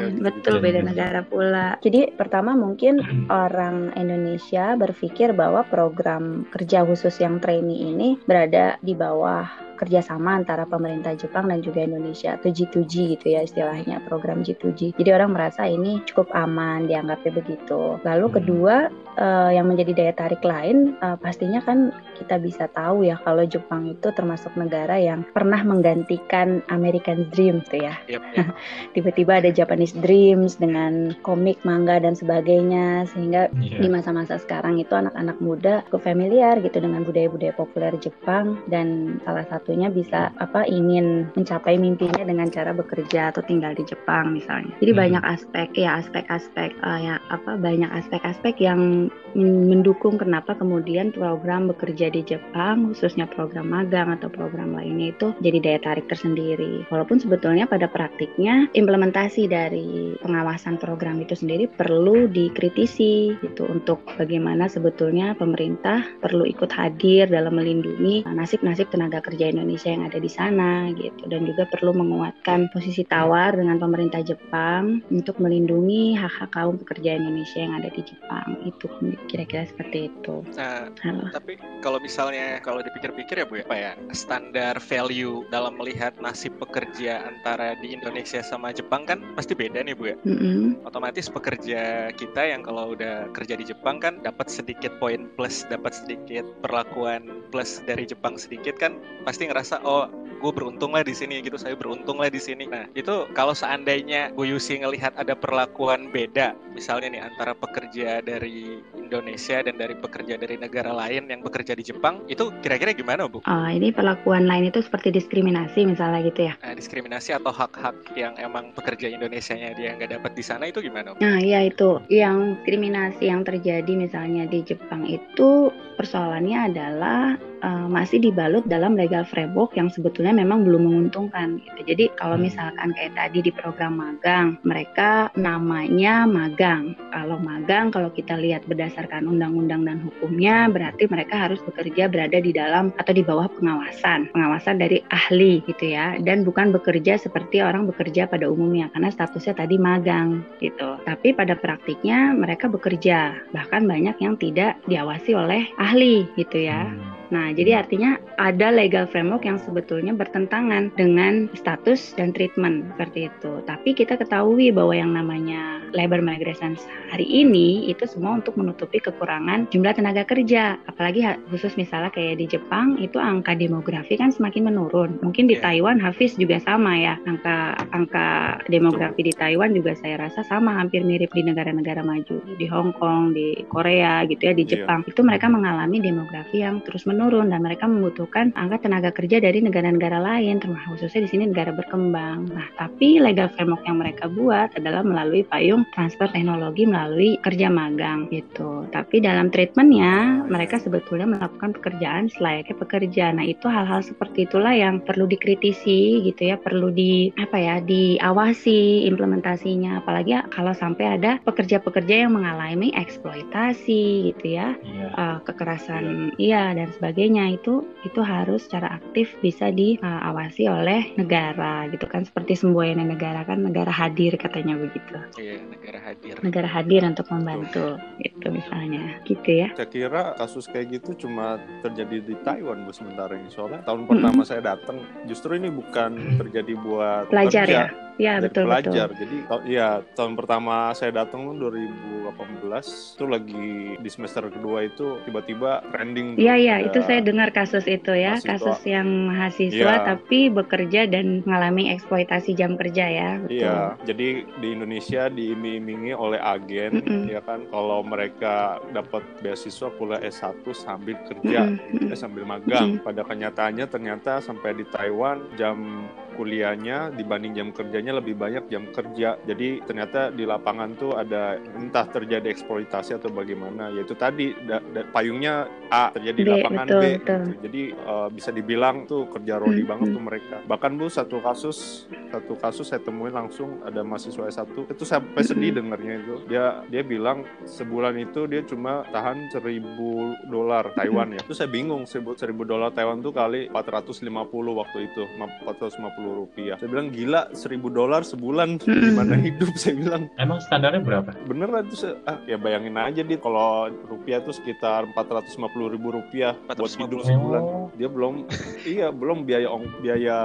Ya, 0.00 0.08
Betul, 0.22 0.54
beda 0.58 0.80
beda 0.80 0.80
negara. 0.80 0.90
negara 0.90 1.20
pula. 1.22 1.66
Jadi 1.80 2.00
pertama 2.14 2.56
mungkin 2.56 2.98
orang 3.28 3.92
Indonesia 3.94 4.74
berpikir 4.74 5.32
bahwa 5.32 5.62
program 5.64 6.48
kerja 6.48 6.82
khusus 6.82 7.18
yang 7.18 7.38
trainee 7.38 7.92
ini 7.92 8.16
berada 8.24 8.80
di 8.80 8.92
bawah 8.92 9.44
kerjasama 9.76 10.36
antara 10.36 10.68
pemerintah 10.68 11.16
Jepang 11.16 11.48
dan 11.48 11.64
juga 11.64 11.80
Indonesia 11.80 12.36
atau 12.36 12.52
G2G 12.52 13.16
gitu 13.16 13.32
ya 13.32 13.40
istilahnya 13.40 14.04
program 14.04 14.44
G2G. 14.44 14.92
Jadi 14.92 15.08
orang 15.08 15.32
merasa 15.32 15.64
ini 15.64 16.04
cukup 16.04 16.28
aman 16.36 16.84
dianggapnya 16.84 17.32
begitu. 17.32 17.96
Lalu 18.04 18.26
Hmm. 18.28 18.36
kedua 18.36 18.74
eh, 19.10 19.50
yang 19.56 19.66
menjadi 19.66 19.92
daya 19.92 20.12
tarik 20.12 20.44
lain 20.44 20.94
eh, 20.96 21.16
pastinya 21.16 21.58
kan 21.60 21.90
kita 22.14 22.36
bisa 22.36 22.68
tahu 22.68 23.02
ya 23.02 23.16
kalau 23.24 23.42
Jepang 23.42 23.88
itu 23.88 24.12
termasuk 24.12 24.52
negara 24.52 25.00
yang 25.00 25.24
pernah 25.32 25.64
menggantikan 25.64 26.60
American 26.68 27.26
Dream 27.32 27.64
gitu 27.64 27.80
ya 27.82 27.96
Yap, 28.06 28.22
yap. 28.36 28.52
tiba-tiba 28.94 29.40
ada 29.40 29.48
Japanese 29.50 29.89
Dreams 29.94 30.56
dengan 30.56 31.14
komik, 31.22 31.62
manga 31.62 31.98
dan 31.98 32.14
sebagainya 32.14 33.08
sehingga 33.10 33.50
di 33.54 33.78
Iya. 33.80 33.90
masa-masa 33.90 34.36
sekarang 34.36 34.78
itu 34.78 34.92
anak-anak 34.92 35.38
muda 35.40 35.82
cukup 35.88 36.02
familiar 36.04 36.58
gitu 36.60 36.78
dengan 36.78 37.02
budaya-budaya 37.02 37.54
populer 37.54 37.94
Jepang 37.98 38.60
dan 38.68 39.18
salah 39.24 39.46
satunya 39.48 39.88
bisa 39.88 40.30
apa 40.36 40.66
ingin 40.66 41.30
mencapai 41.34 41.76
mimpinya 41.76 42.22
dengan 42.22 42.48
cara 42.48 42.70
bekerja 42.70 43.32
atau 43.32 43.42
tinggal 43.42 43.72
di 43.72 43.82
Jepang 43.84 44.34
misalnya. 44.34 44.72
Jadi 44.78 44.92
Hmm. 44.92 45.00
banyak 45.00 45.24
aspek 45.24 45.68
ya 45.74 45.98
aspek-aspek 45.98 46.70
eh, 46.76 46.98
ya 47.00 47.14
apa 47.28 47.56
banyak 47.56 47.90
aspek-aspek 47.90 48.60
yang 48.60 49.08
men- 49.32 49.80
mendukung 49.80 50.20
kenapa 50.20 50.52
kemudian 50.52 51.08
program 51.10 51.64
bekerja 51.64 52.12
di 52.12 52.20
Jepang 52.20 52.92
khususnya 52.92 53.24
program 53.24 53.70
magang 53.70 54.12
atau 54.12 54.28
program 54.28 54.76
lainnya 54.76 55.14
itu 55.14 55.32
jadi 55.40 55.58
daya 55.62 55.80
tarik 55.80 56.04
tersendiri. 56.04 56.84
Walaupun 56.92 57.16
sebetulnya 57.16 57.64
pada 57.64 57.88
praktiknya 57.88 58.68
implementasi 58.74 59.48
dari 59.48 59.79
pengawasan 60.20 60.76
program 60.80 61.20
itu 61.22 61.36
sendiri 61.36 61.66
perlu 61.68 62.28
dikritisi 62.30 63.36
gitu 63.40 63.66
untuk 63.68 64.02
bagaimana 64.16 64.66
sebetulnya 64.66 65.32
pemerintah 65.36 66.04
perlu 66.20 66.44
ikut 66.46 66.70
hadir 66.72 67.28
dalam 67.30 67.56
melindungi 67.56 68.26
nasib-nasib 68.28 68.88
tenaga 68.92 69.20
kerja 69.24 69.50
Indonesia 69.52 69.90
yang 69.92 70.06
ada 70.06 70.18
di 70.18 70.30
sana 70.30 70.90
gitu 70.96 71.28
dan 71.28 71.44
juga 71.46 71.66
perlu 71.68 71.92
menguatkan 71.96 72.72
posisi 72.72 73.04
tawar 73.06 73.56
dengan 73.56 73.76
pemerintah 73.76 74.22
Jepang 74.24 75.02
untuk 75.12 75.38
melindungi 75.42 76.16
hak-hak 76.16 76.50
kaum 76.54 76.76
pekerja 76.80 77.16
Indonesia 77.16 77.60
yang 77.62 77.74
ada 77.78 77.88
di 77.92 78.02
Jepang 78.02 78.58
itu 78.66 78.86
kira-kira 79.30 79.66
seperti 79.68 80.10
itu. 80.10 80.42
Nah, 80.56 80.90
Halo. 81.04 81.30
tapi 81.30 81.56
kalau 81.80 81.98
misalnya 82.02 82.58
kalau 82.60 82.80
dipikir-pikir 82.84 83.42
ya 83.42 83.46
Bu 83.46 83.60
ya, 83.60 83.64
apa 83.66 83.76
ya 83.76 83.92
standar 84.12 84.76
value 84.82 85.46
dalam 85.48 85.78
melihat 85.78 86.16
nasib 86.18 86.56
pekerja 86.58 87.24
antara 87.24 87.78
di 87.78 87.94
Indonesia 87.94 88.42
sama 88.42 88.74
Jepang 88.74 89.06
kan 89.06 89.22
pasti 89.38 89.54
beda 89.60 89.84
nih 89.84 89.92
Bu 89.92 90.04
ya. 90.08 90.16
Mm-mm. 90.24 90.80
Otomatis 90.88 91.28
pekerja 91.28 92.08
kita 92.16 92.42
yang 92.48 92.64
kalau 92.64 92.96
udah 92.96 93.28
kerja 93.36 93.60
di 93.60 93.68
Jepang 93.68 94.00
kan 94.00 94.24
dapat 94.24 94.48
sedikit 94.48 94.96
poin 94.96 95.28
plus, 95.36 95.68
dapat 95.68 95.92
sedikit 95.92 96.48
perlakuan 96.64 97.44
plus 97.52 97.84
dari 97.84 98.08
Jepang 98.08 98.40
sedikit 98.40 98.80
kan 98.80 98.96
pasti 99.28 99.44
ngerasa 99.44 99.84
oh 99.84 100.08
gue 100.40 100.52
beruntung 100.56 100.96
lah 100.96 101.04
di 101.04 101.12
sini 101.12 101.44
gitu 101.44 101.60
saya 101.60 101.76
beruntung 101.76 102.16
lah 102.16 102.32
di 102.32 102.40
sini. 102.40 102.64
Nah 102.64 102.88
itu 102.96 103.28
kalau 103.36 103.52
seandainya 103.52 104.32
Bu 104.32 104.48
Yusi 104.48 104.80
ngelihat 104.80 105.12
ada 105.20 105.36
perlakuan 105.36 106.08
beda 106.08 106.56
misalnya 106.72 107.12
nih 107.12 107.22
antara 107.28 107.52
pekerja 107.52 108.24
dari 108.24 108.80
Indonesia 108.96 109.60
dan 109.60 109.76
dari 109.76 109.92
pekerja 109.98 110.40
dari 110.40 110.56
negara 110.56 110.96
lain 110.96 111.28
yang 111.28 111.44
bekerja 111.44 111.76
di 111.76 111.84
Jepang 111.84 112.24
itu 112.32 112.48
kira-kira 112.64 112.96
gimana 112.96 113.28
Bu? 113.28 113.44
Oh, 113.44 113.68
ini 113.68 113.92
perlakuan 113.92 114.48
lain 114.48 114.72
itu 114.72 114.80
seperti 114.80 115.12
diskriminasi 115.12 115.84
misalnya 115.84 116.24
gitu 116.24 116.48
ya? 116.48 116.54
Nah, 116.64 116.72
diskriminasi 116.72 117.36
atau 117.36 117.52
hak-hak 117.52 118.16
yang 118.16 118.32
emang 118.40 118.72
pekerja 118.72 119.12
Indonesia-nya 119.50 119.74
dia 119.74 119.98
nggak 119.98 120.12
dapat 120.14 120.32
di 120.38 120.44
sana 120.46 120.64
itu 120.70 120.78
gimana? 120.78 121.18
Nah, 121.18 121.38
ya 121.42 121.66
itu 121.66 121.98
yang 122.06 122.54
diskriminasi 122.62 123.26
yang 123.26 123.42
terjadi 123.42 123.92
misalnya 123.98 124.46
di 124.46 124.62
Jepang 124.62 125.02
itu 125.10 125.74
persoalannya 125.98 126.58
adalah 126.70 127.36
uh, 127.60 127.86
masih 127.90 128.24
dibalut 128.24 128.64
dalam 128.64 128.96
legal 128.96 129.26
framework 129.28 129.76
yang 129.76 129.92
sebetulnya 129.92 130.32
memang 130.32 130.64
belum 130.64 130.88
menguntungkan 130.88 131.60
gitu. 131.60 131.92
Jadi 131.92 132.04
kalau 132.16 132.40
hmm. 132.40 132.44
misalkan 132.48 132.88
kayak 132.96 133.12
tadi 133.16 133.38
di 133.44 133.52
program 133.52 134.00
magang, 134.00 134.56
mereka 134.64 135.28
namanya 135.36 136.24
magang. 136.24 136.96
Kalau 137.12 137.36
magang 137.36 137.92
kalau 137.92 138.08
kita 138.14 138.38
lihat 138.40 138.64
berdasarkan 138.64 139.28
undang-undang 139.28 139.84
dan 139.84 140.00
hukumnya 140.00 140.70
berarti 140.72 141.04
mereka 141.10 141.50
harus 141.50 141.60
bekerja 141.66 142.08
berada 142.08 142.38
di 142.40 142.54
dalam 142.54 142.94
atau 142.96 143.12
di 143.12 143.20
bawah 143.20 143.50
pengawasan, 143.60 144.32
pengawasan 144.32 144.80
dari 144.80 145.04
ahli 145.12 145.60
gitu 145.68 145.92
ya 145.92 146.16
dan 146.24 146.46
bukan 146.46 146.72
bekerja 146.72 147.20
seperti 147.20 147.60
orang 147.60 147.84
bekerja 147.84 148.24
pada 148.24 148.48
umumnya 148.48 148.88
karena 148.96 149.12
statusnya 149.40 149.56
tadi 149.56 149.76
magang 149.80 150.44
gitu. 150.60 151.00
Tapi 151.08 151.32
pada 151.32 151.56
praktiknya 151.56 152.36
mereka 152.36 152.68
bekerja, 152.68 153.40
bahkan 153.56 153.88
banyak 153.88 154.20
yang 154.20 154.36
tidak 154.36 154.76
diawasi 154.84 155.32
oleh 155.32 155.64
ahli 155.80 156.28
gitu 156.36 156.60
ya. 156.60 156.84
Hmm. 156.92 157.19
Nah, 157.30 157.54
jadi 157.54 157.86
artinya 157.86 158.18
ada 158.42 158.74
legal 158.74 159.06
framework 159.06 159.46
yang 159.46 159.58
sebetulnya 159.62 160.10
bertentangan 160.10 160.90
dengan 160.98 161.46
status 161.54 162.12
dan 162.18 162.34
treatment 162.34 162.90
seperti 162.94 163.30
itu. 163.30 163.62
Tapi 163.64 163.94
kita 163.94 164.18
ketahui 164.18 164.74
bahwa 164.74 164.94
yang 164.94 165.14
namanya 165.14 165.78
labor 165.94 166.18
migration 166.18 166.74
hari 167.10 167.26
ini 167.26 167.86
itu 167.86 168.02
semua 168.06 168.42
untuk 168.42 168.58
menutupi 168.58 168.98
kekurangan 168.98 169.70
jumlah 169.70 169.94
tenaga 169.94 170.26
kerja. 170.26 170.74
Apalagi 170.90 171.22
khusus 171.54 171.78
misalnya 171.78 172.10
kayak 172.10 172.42
di 172.42 172.46
Jepang 172.50 172.98
itu 172.98 173.22
angka 173.22 173.54
demografi 173.54 174.18
kan 174.18 174.34
semakin 174.34 174.74
menurun. 174.74 175.22
Mungkin 175.22 175.46
di 175.46 175.54
yeah. 175.58 175.70
Taiwan 175.70 176.02
Hafiz 176.02 176.34
juga 176.34 176.58
sama 176.66 176.98
ya. 176.98 177.14
Angka 177.30 177.86
angka 177.94 178.58
demografi 178.66 179.22
di 179.22 179.32
Taiwan 179.34 179.70
juga 179.70 179.94
saya 179.94 180.18
rasa 180.26 180.42
sama 180.42 180.74
hampir 180.74 181.06
mirip 181.06 181.30
di 181.30 181.46
negara-negara 181.46 182.02
maju. 182.02 182.42
Di 182.58 182.66
Hong 182.66 182.90
Kong, 182.98 183.38
di 183.38 183.62
Korea 183.70 184.26
gitu 184.26 184.50
ya, 184.50 184.54
di 184.54 184.66
iya. 184.66 184.82
Jepang. 184.82 185.06
Itu 185.06 185.22
mereka 185.22 185.46
mengalami 185.46 186.02
demografi 186.02 186.66
yang 186.66 186.82
terus 186.82 187.06
menurun 187.06 187.19
menurun 187.20 187.52
dan 187.52 187.60
mereka 187.60 187.84
membutuhkan 187.84 188.48
angka 188.56 188.88
tenaga 188.88 189.12
kerja 189.12 189.44
dari 189.44 189.60
negara-negara 189.60 190.16
lain, 190.24 190.56
termasuk 190.56 190.96
khususnya 190.96 191.28
di 191.28 191.30
sini 191.36 191.44
negara 191.52 191.68
berkembang. 191.68 192.48
Nah, 192.48 192.64
tapi 192.80 193.20
legal 193.20 193.52
framework 193.52 193.84
yang 193.84 194.00
mereka 194.00 194.24
buat 194.32 194.72
adalah 194.72 195.04
melalui 195.04 195.44
payung 195.44 195.84
transfer 195.92 196.32
teknologi 196.32 196.88
melalui 196.88 197.36
kerja 197.44 197.68
magang 197.68 198.32
gitu. 198.32 198.88
Tapi 198.88 199.20
dalam 199.20 199.52
treatmentnya 199.52 200.48
mereka 200.48 200.80
sebetulnya 200.80 201.28
melakukan 201.28 201.76
pekerjaan 201.76 202.32
selayaknya 202.32 202.76
pekerja. 202.80 203.24
Nah, 203.36 203.44
itu 203.44 203.68
hal-hal 203.68 204.00
seperti 204.00 204.48
itulah 204.48 204.72
yang 204.72 205.04
perlu 205.04 205.28
dikritisi 205.28 206.24
gitu 206.24 206.40
ya, 206.40 206.56
perlu 206.56 206.88
di 206.88 207.28
apa 207.36 207.60
ya, 207.60 207.84
diawasi 207.84 209.04
implementasinya. 209.12 210.00
Apalagi 210.00 210.40
kalau 210.48 210.72
sampai 210.72 211.20
ada 211.20 211.36
pekerja-pekerja 211.44 212.24
yang 212.24 212.32
mengalami 212.32 212.96
eksploitasi 212.96 214.32
gitu 214.32 214.56
ya, 214.56 214.72
yeah. 214.80 215.12
uh, 215.20 215.38
kekerasan 215.44 216.32
iya 216.40 216.72
dan 216.72 216.88
sebagainya 216.96 217.09
sebagainya 217.10 217.58
itu 217.58 217.82
itu 218.06 218.22
harus 218.22 218.70
secara 218.70 219.02
aktif 219.02 219.34
bisa 219.42 219.74
diawasi 219.74 220.70
oleh 220.70 221.10
negara 221.18 221.90
gitu 221.90 222.06
kan 222.06 222.22
seperti 222.22 222.54
semboyan 222.54 223.02
negara 223.02 223.42
kan 223.42 223.66
negara 223.66 223.90
hadir 223.90 224.38
katanya 224.38 224.78
begitu. 224.78 225.18
Iya 225.34 225.58
negara 225.66 225.98
hadir. 226.06 226.38
Negara 226.38 226.68
hadir 226.70 227.02
untuk 227.02 227.26
membantu 227.34 227.98
gitu 228.22 228.46
misalnya 228.54 229.18
gitu 229.26 229.50
ya. 229.50 229.74
Saya 229.74 229.90
kira 229.90 230.22
kasus 230.38 230.70
kayak 230.70 231.02
gitu 231.02 231.26
cuma 231.26 231.58
terjadi 231.82 232.22
di 232.22 232.38
Taiwan 232.46 232.86
bu 232.86 232.94
sementara 232.94 233.34
ini 233.34 233.50
soalnya 233.50 233.82
tahun 233.82 234.06
pertama 234.06 234.46
-hmm. 234.46 234.50
saya 234.54 234.62
datang 234.62 235.02
justru 235.26 235.58
ini 235.58 235.66
bukan 235.66 236.38
terjadi 236.38 236.78
buat 236.78 237.26
pelajar 237.26 237.66
kerja. 237.66 237.90
ya 237.90 238.10
Ya 238.20 238.36
betul 238.36 238.68
pelajar. 238.68 239.08
betul. 239.08 239.24
Jadi 239.24 239.36
ya 239.72 240.04
tahun 240.12 240.36
pertama 240.36 240.92
saya 240.92 241.24
datang 241.24 241.48
tuh 241.48 241.72
2018 241.72 243.16
itu 243.16 243.24
lagi 243.24 243.72
di 243.96 244.10
semester 244.12 244.44
kedua 244.52 244.84
itu 244.84 245.16
tiba-tiba 245.24 245.80
trending. 245.88 246.36
Iya 246.36 246.54
iya 246.60 246.76
itu 246.84 246.99
saya 247.06 247.20
dengar 247.24 247.48
kasus 247.50 247.84
itu 247.86 248.12
ya 248.12 248.36
mahasiswa. 248.36 248.50
kasus 248.50 248.80
yang 248.86 249.08
mahasiswa 249.30 249.92
ya. 249.96 250.04
tapi 250.04 250.52
bekerja 250.52 251.00
dan 251.10 251.42
mengalami 251.44 251.92
eksploitasi 251.94 252.56
jam 252.56 252.74
kerja 252.74 253.06
ya. 253.06 253.30
Iya 253.50 253.96
jadi 254.04 254.44
di 254.46 254.68
Indonesia 254.72 255.28
diiming-imingi 255.28 256.12
oleh 256.14 256.40
agen 256.40 257.00
mm 257.00 257.06
-mm. 257.06 257.24
ya 257.30 257.40
kan 257.44 257.64
kalau 257.68 258.00
mereka 258.04 258.80
dapat 258.90 259.22
beasiswa 259.40 259.88
kuliah 259.96 260.20
S1 260.22 260.64
sambil 260.72 261.16
kerja 261.28 261.66
mm 261.66 262.10
-mm. 262.10 262.16
sambil 262.16 262.44
magang. 262.44 262.96
Mm 262.96 262.96
-mm. 263.00 263.06
Pada 263.06 263.22
kenyataannya 263.24 263.86
ternyata 263.88 264.40
sampai 264.44 264.76
di 264.76 264.84
Taiwan 264.88 265.42
jam 265.56 266.06
kuliahnya 266.40 267.12
dibanding 267.12 267.52
jam 267.52 267.68
kerjanya 267.68 268.16
lebih 268.16 268.32
banyak 268.32 268.64
jam 268.72 268.88
kerja. 268.88 269.36
Jadi 269.44 269.84
ternyata 269.84 270.32
di 270.32 270.48
lapangan 270.48 270.96
tuh 270.96 271.12
ada 271.12 271.60
entah 271.76 272.08
terjadi 272.08 272.48
eksploitasi 272.48 273.20
atau 273.20 273.28
bagaimana. 273.28 273.92
Yaitu 273.92 274.16
tadi 274.16 274.56
da, 274.64 274.80
da, 274.80 275.04
payungnya 275.12 275.68
A 275.92 276.08
terjadi 276.16 276.40
di 276.40 276.48
lapangan 276.48 276.86
betul, 276.88 276.96
B. 276.96 277.04
Betul. 277.04 277.20
Gitu. 277.20 277.60
Jadi 277.68 277.82
uh, 278.08 278.28
bisa 278.32 278.50
dibilang 278.56 279.04
tuh 279.04 279.28
kerja 279.28 279.60
roli 279.60 279.84
hmm, 279.84 279.90
banget 279.92 280.08
hmm. 280.08 280.16
tuh 280.16 280.24
mereka. 280.24 280.56
Bahkan 280.64 280.90
bu 280.96 281.06
satu 281.12 281.36
kasus 281.44 282.08
satu 282.32 282.54
kasus 282.56 282.88
saya 282.88 283.04
temuin 283.04 283.34
langsung 283.34 283.82
ada 283.84 284.00
mahasiswa 284.00 284.46
S1 284.48 284.86
itu 284.88 285.04
sampai 285.04 285.42
sedih 285.44 285.76
dengarnya 285.76 286.24
itu. 286.24 286.34
Dia 286.48 286.80
dia 286.88 287.04
bilang 287.04 287.44
sebulan 287.68 288.16
itu 288.16 288.48
dia 288.48 288.64
cuma 288.64 289.04
tahan 289.12 289.52
seribu 289.52 290.32
dolar 290.48 290.94
Taiwan 290.96 291.36
ya. 291.36 291.42
Terus 291.44 291.58
saya 291.60 291.68
bingung 291.68 292.08
sebut 292.08 292.40
seribu 292.40 292.64
dolar 292.64 292.94
Taiwan 292.94 293.20
tuh 293.20 293.34
kali 293.34 293.68
450 293.68 294.30
waktu 294.78 294.98
itu 295.10 295.22
450 295.36 296.29
rupiah. 296.32 296.76
Saya 296.78 296.88
bilang 296.90 297.08
gila 297.10 297.50
seribu 297.52 297.88
dolar 297.90 298.22
sebulan 298.22 298.80
gimana 299.10 299.34
hidup 299.38 299.74
saya 299.76 299.94
bilang. 299.98 300.22
Emang 300.38 300.58
standarnya 300.62 301.02
berapa? 301.02 301.30
Beneran 301.46 301.88
tuh 301.90 302.16
ah, 302.26 302.38
ya 302.46 302.56
bayangin 302.56 302.96
aja 302.96 303.22
dia 303.22 303.38
kalau 303.38 303.90
rupiah 304.06 304.40
tuh 304.42 304.54
sekitar 304.54 305.10
empat 305.10 305.26
ratus 305.30 305.56
lima 305.58 305.68
puluh 305.72 305.88
ribu 305.92 306.14
rupiah 306.14 306.54
buat 306.70 306.90
hidup 306.90 307.22
sebulan. 307.24 307.62
Dia 307.98 308.08
belum 308.08 308.34
iya 308.98 309.08
belum 309.10 309.44
biaya 309.44 309.68
ong, 309.70 309.86
biaya 310.00 310.38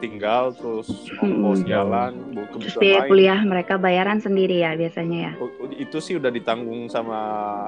tinggal 0.00 0.52
terus 0.56 0.88
ongkos 1.20 1.62
hmm. 1.62 1.68
jalan 1.68 2.12
kebutuhan 2.52 2.82
biaya 2.82 3.00
kuliah 3.08 3.40
mereka 3.42 3.74
bayaran 3.76 4.18
sendiri 4.20 4.62
ya 4.62 4.74
biasanya 4.74 5.18
ya. 5.30 5.32
Oh, 5.40 5.50
oh, 5.62 5.68
itu 5.72 5.98
sih 6.00 6.16
udah 6.18 6.30
ditanggung 6.32 6.88
sama 6.88 7.18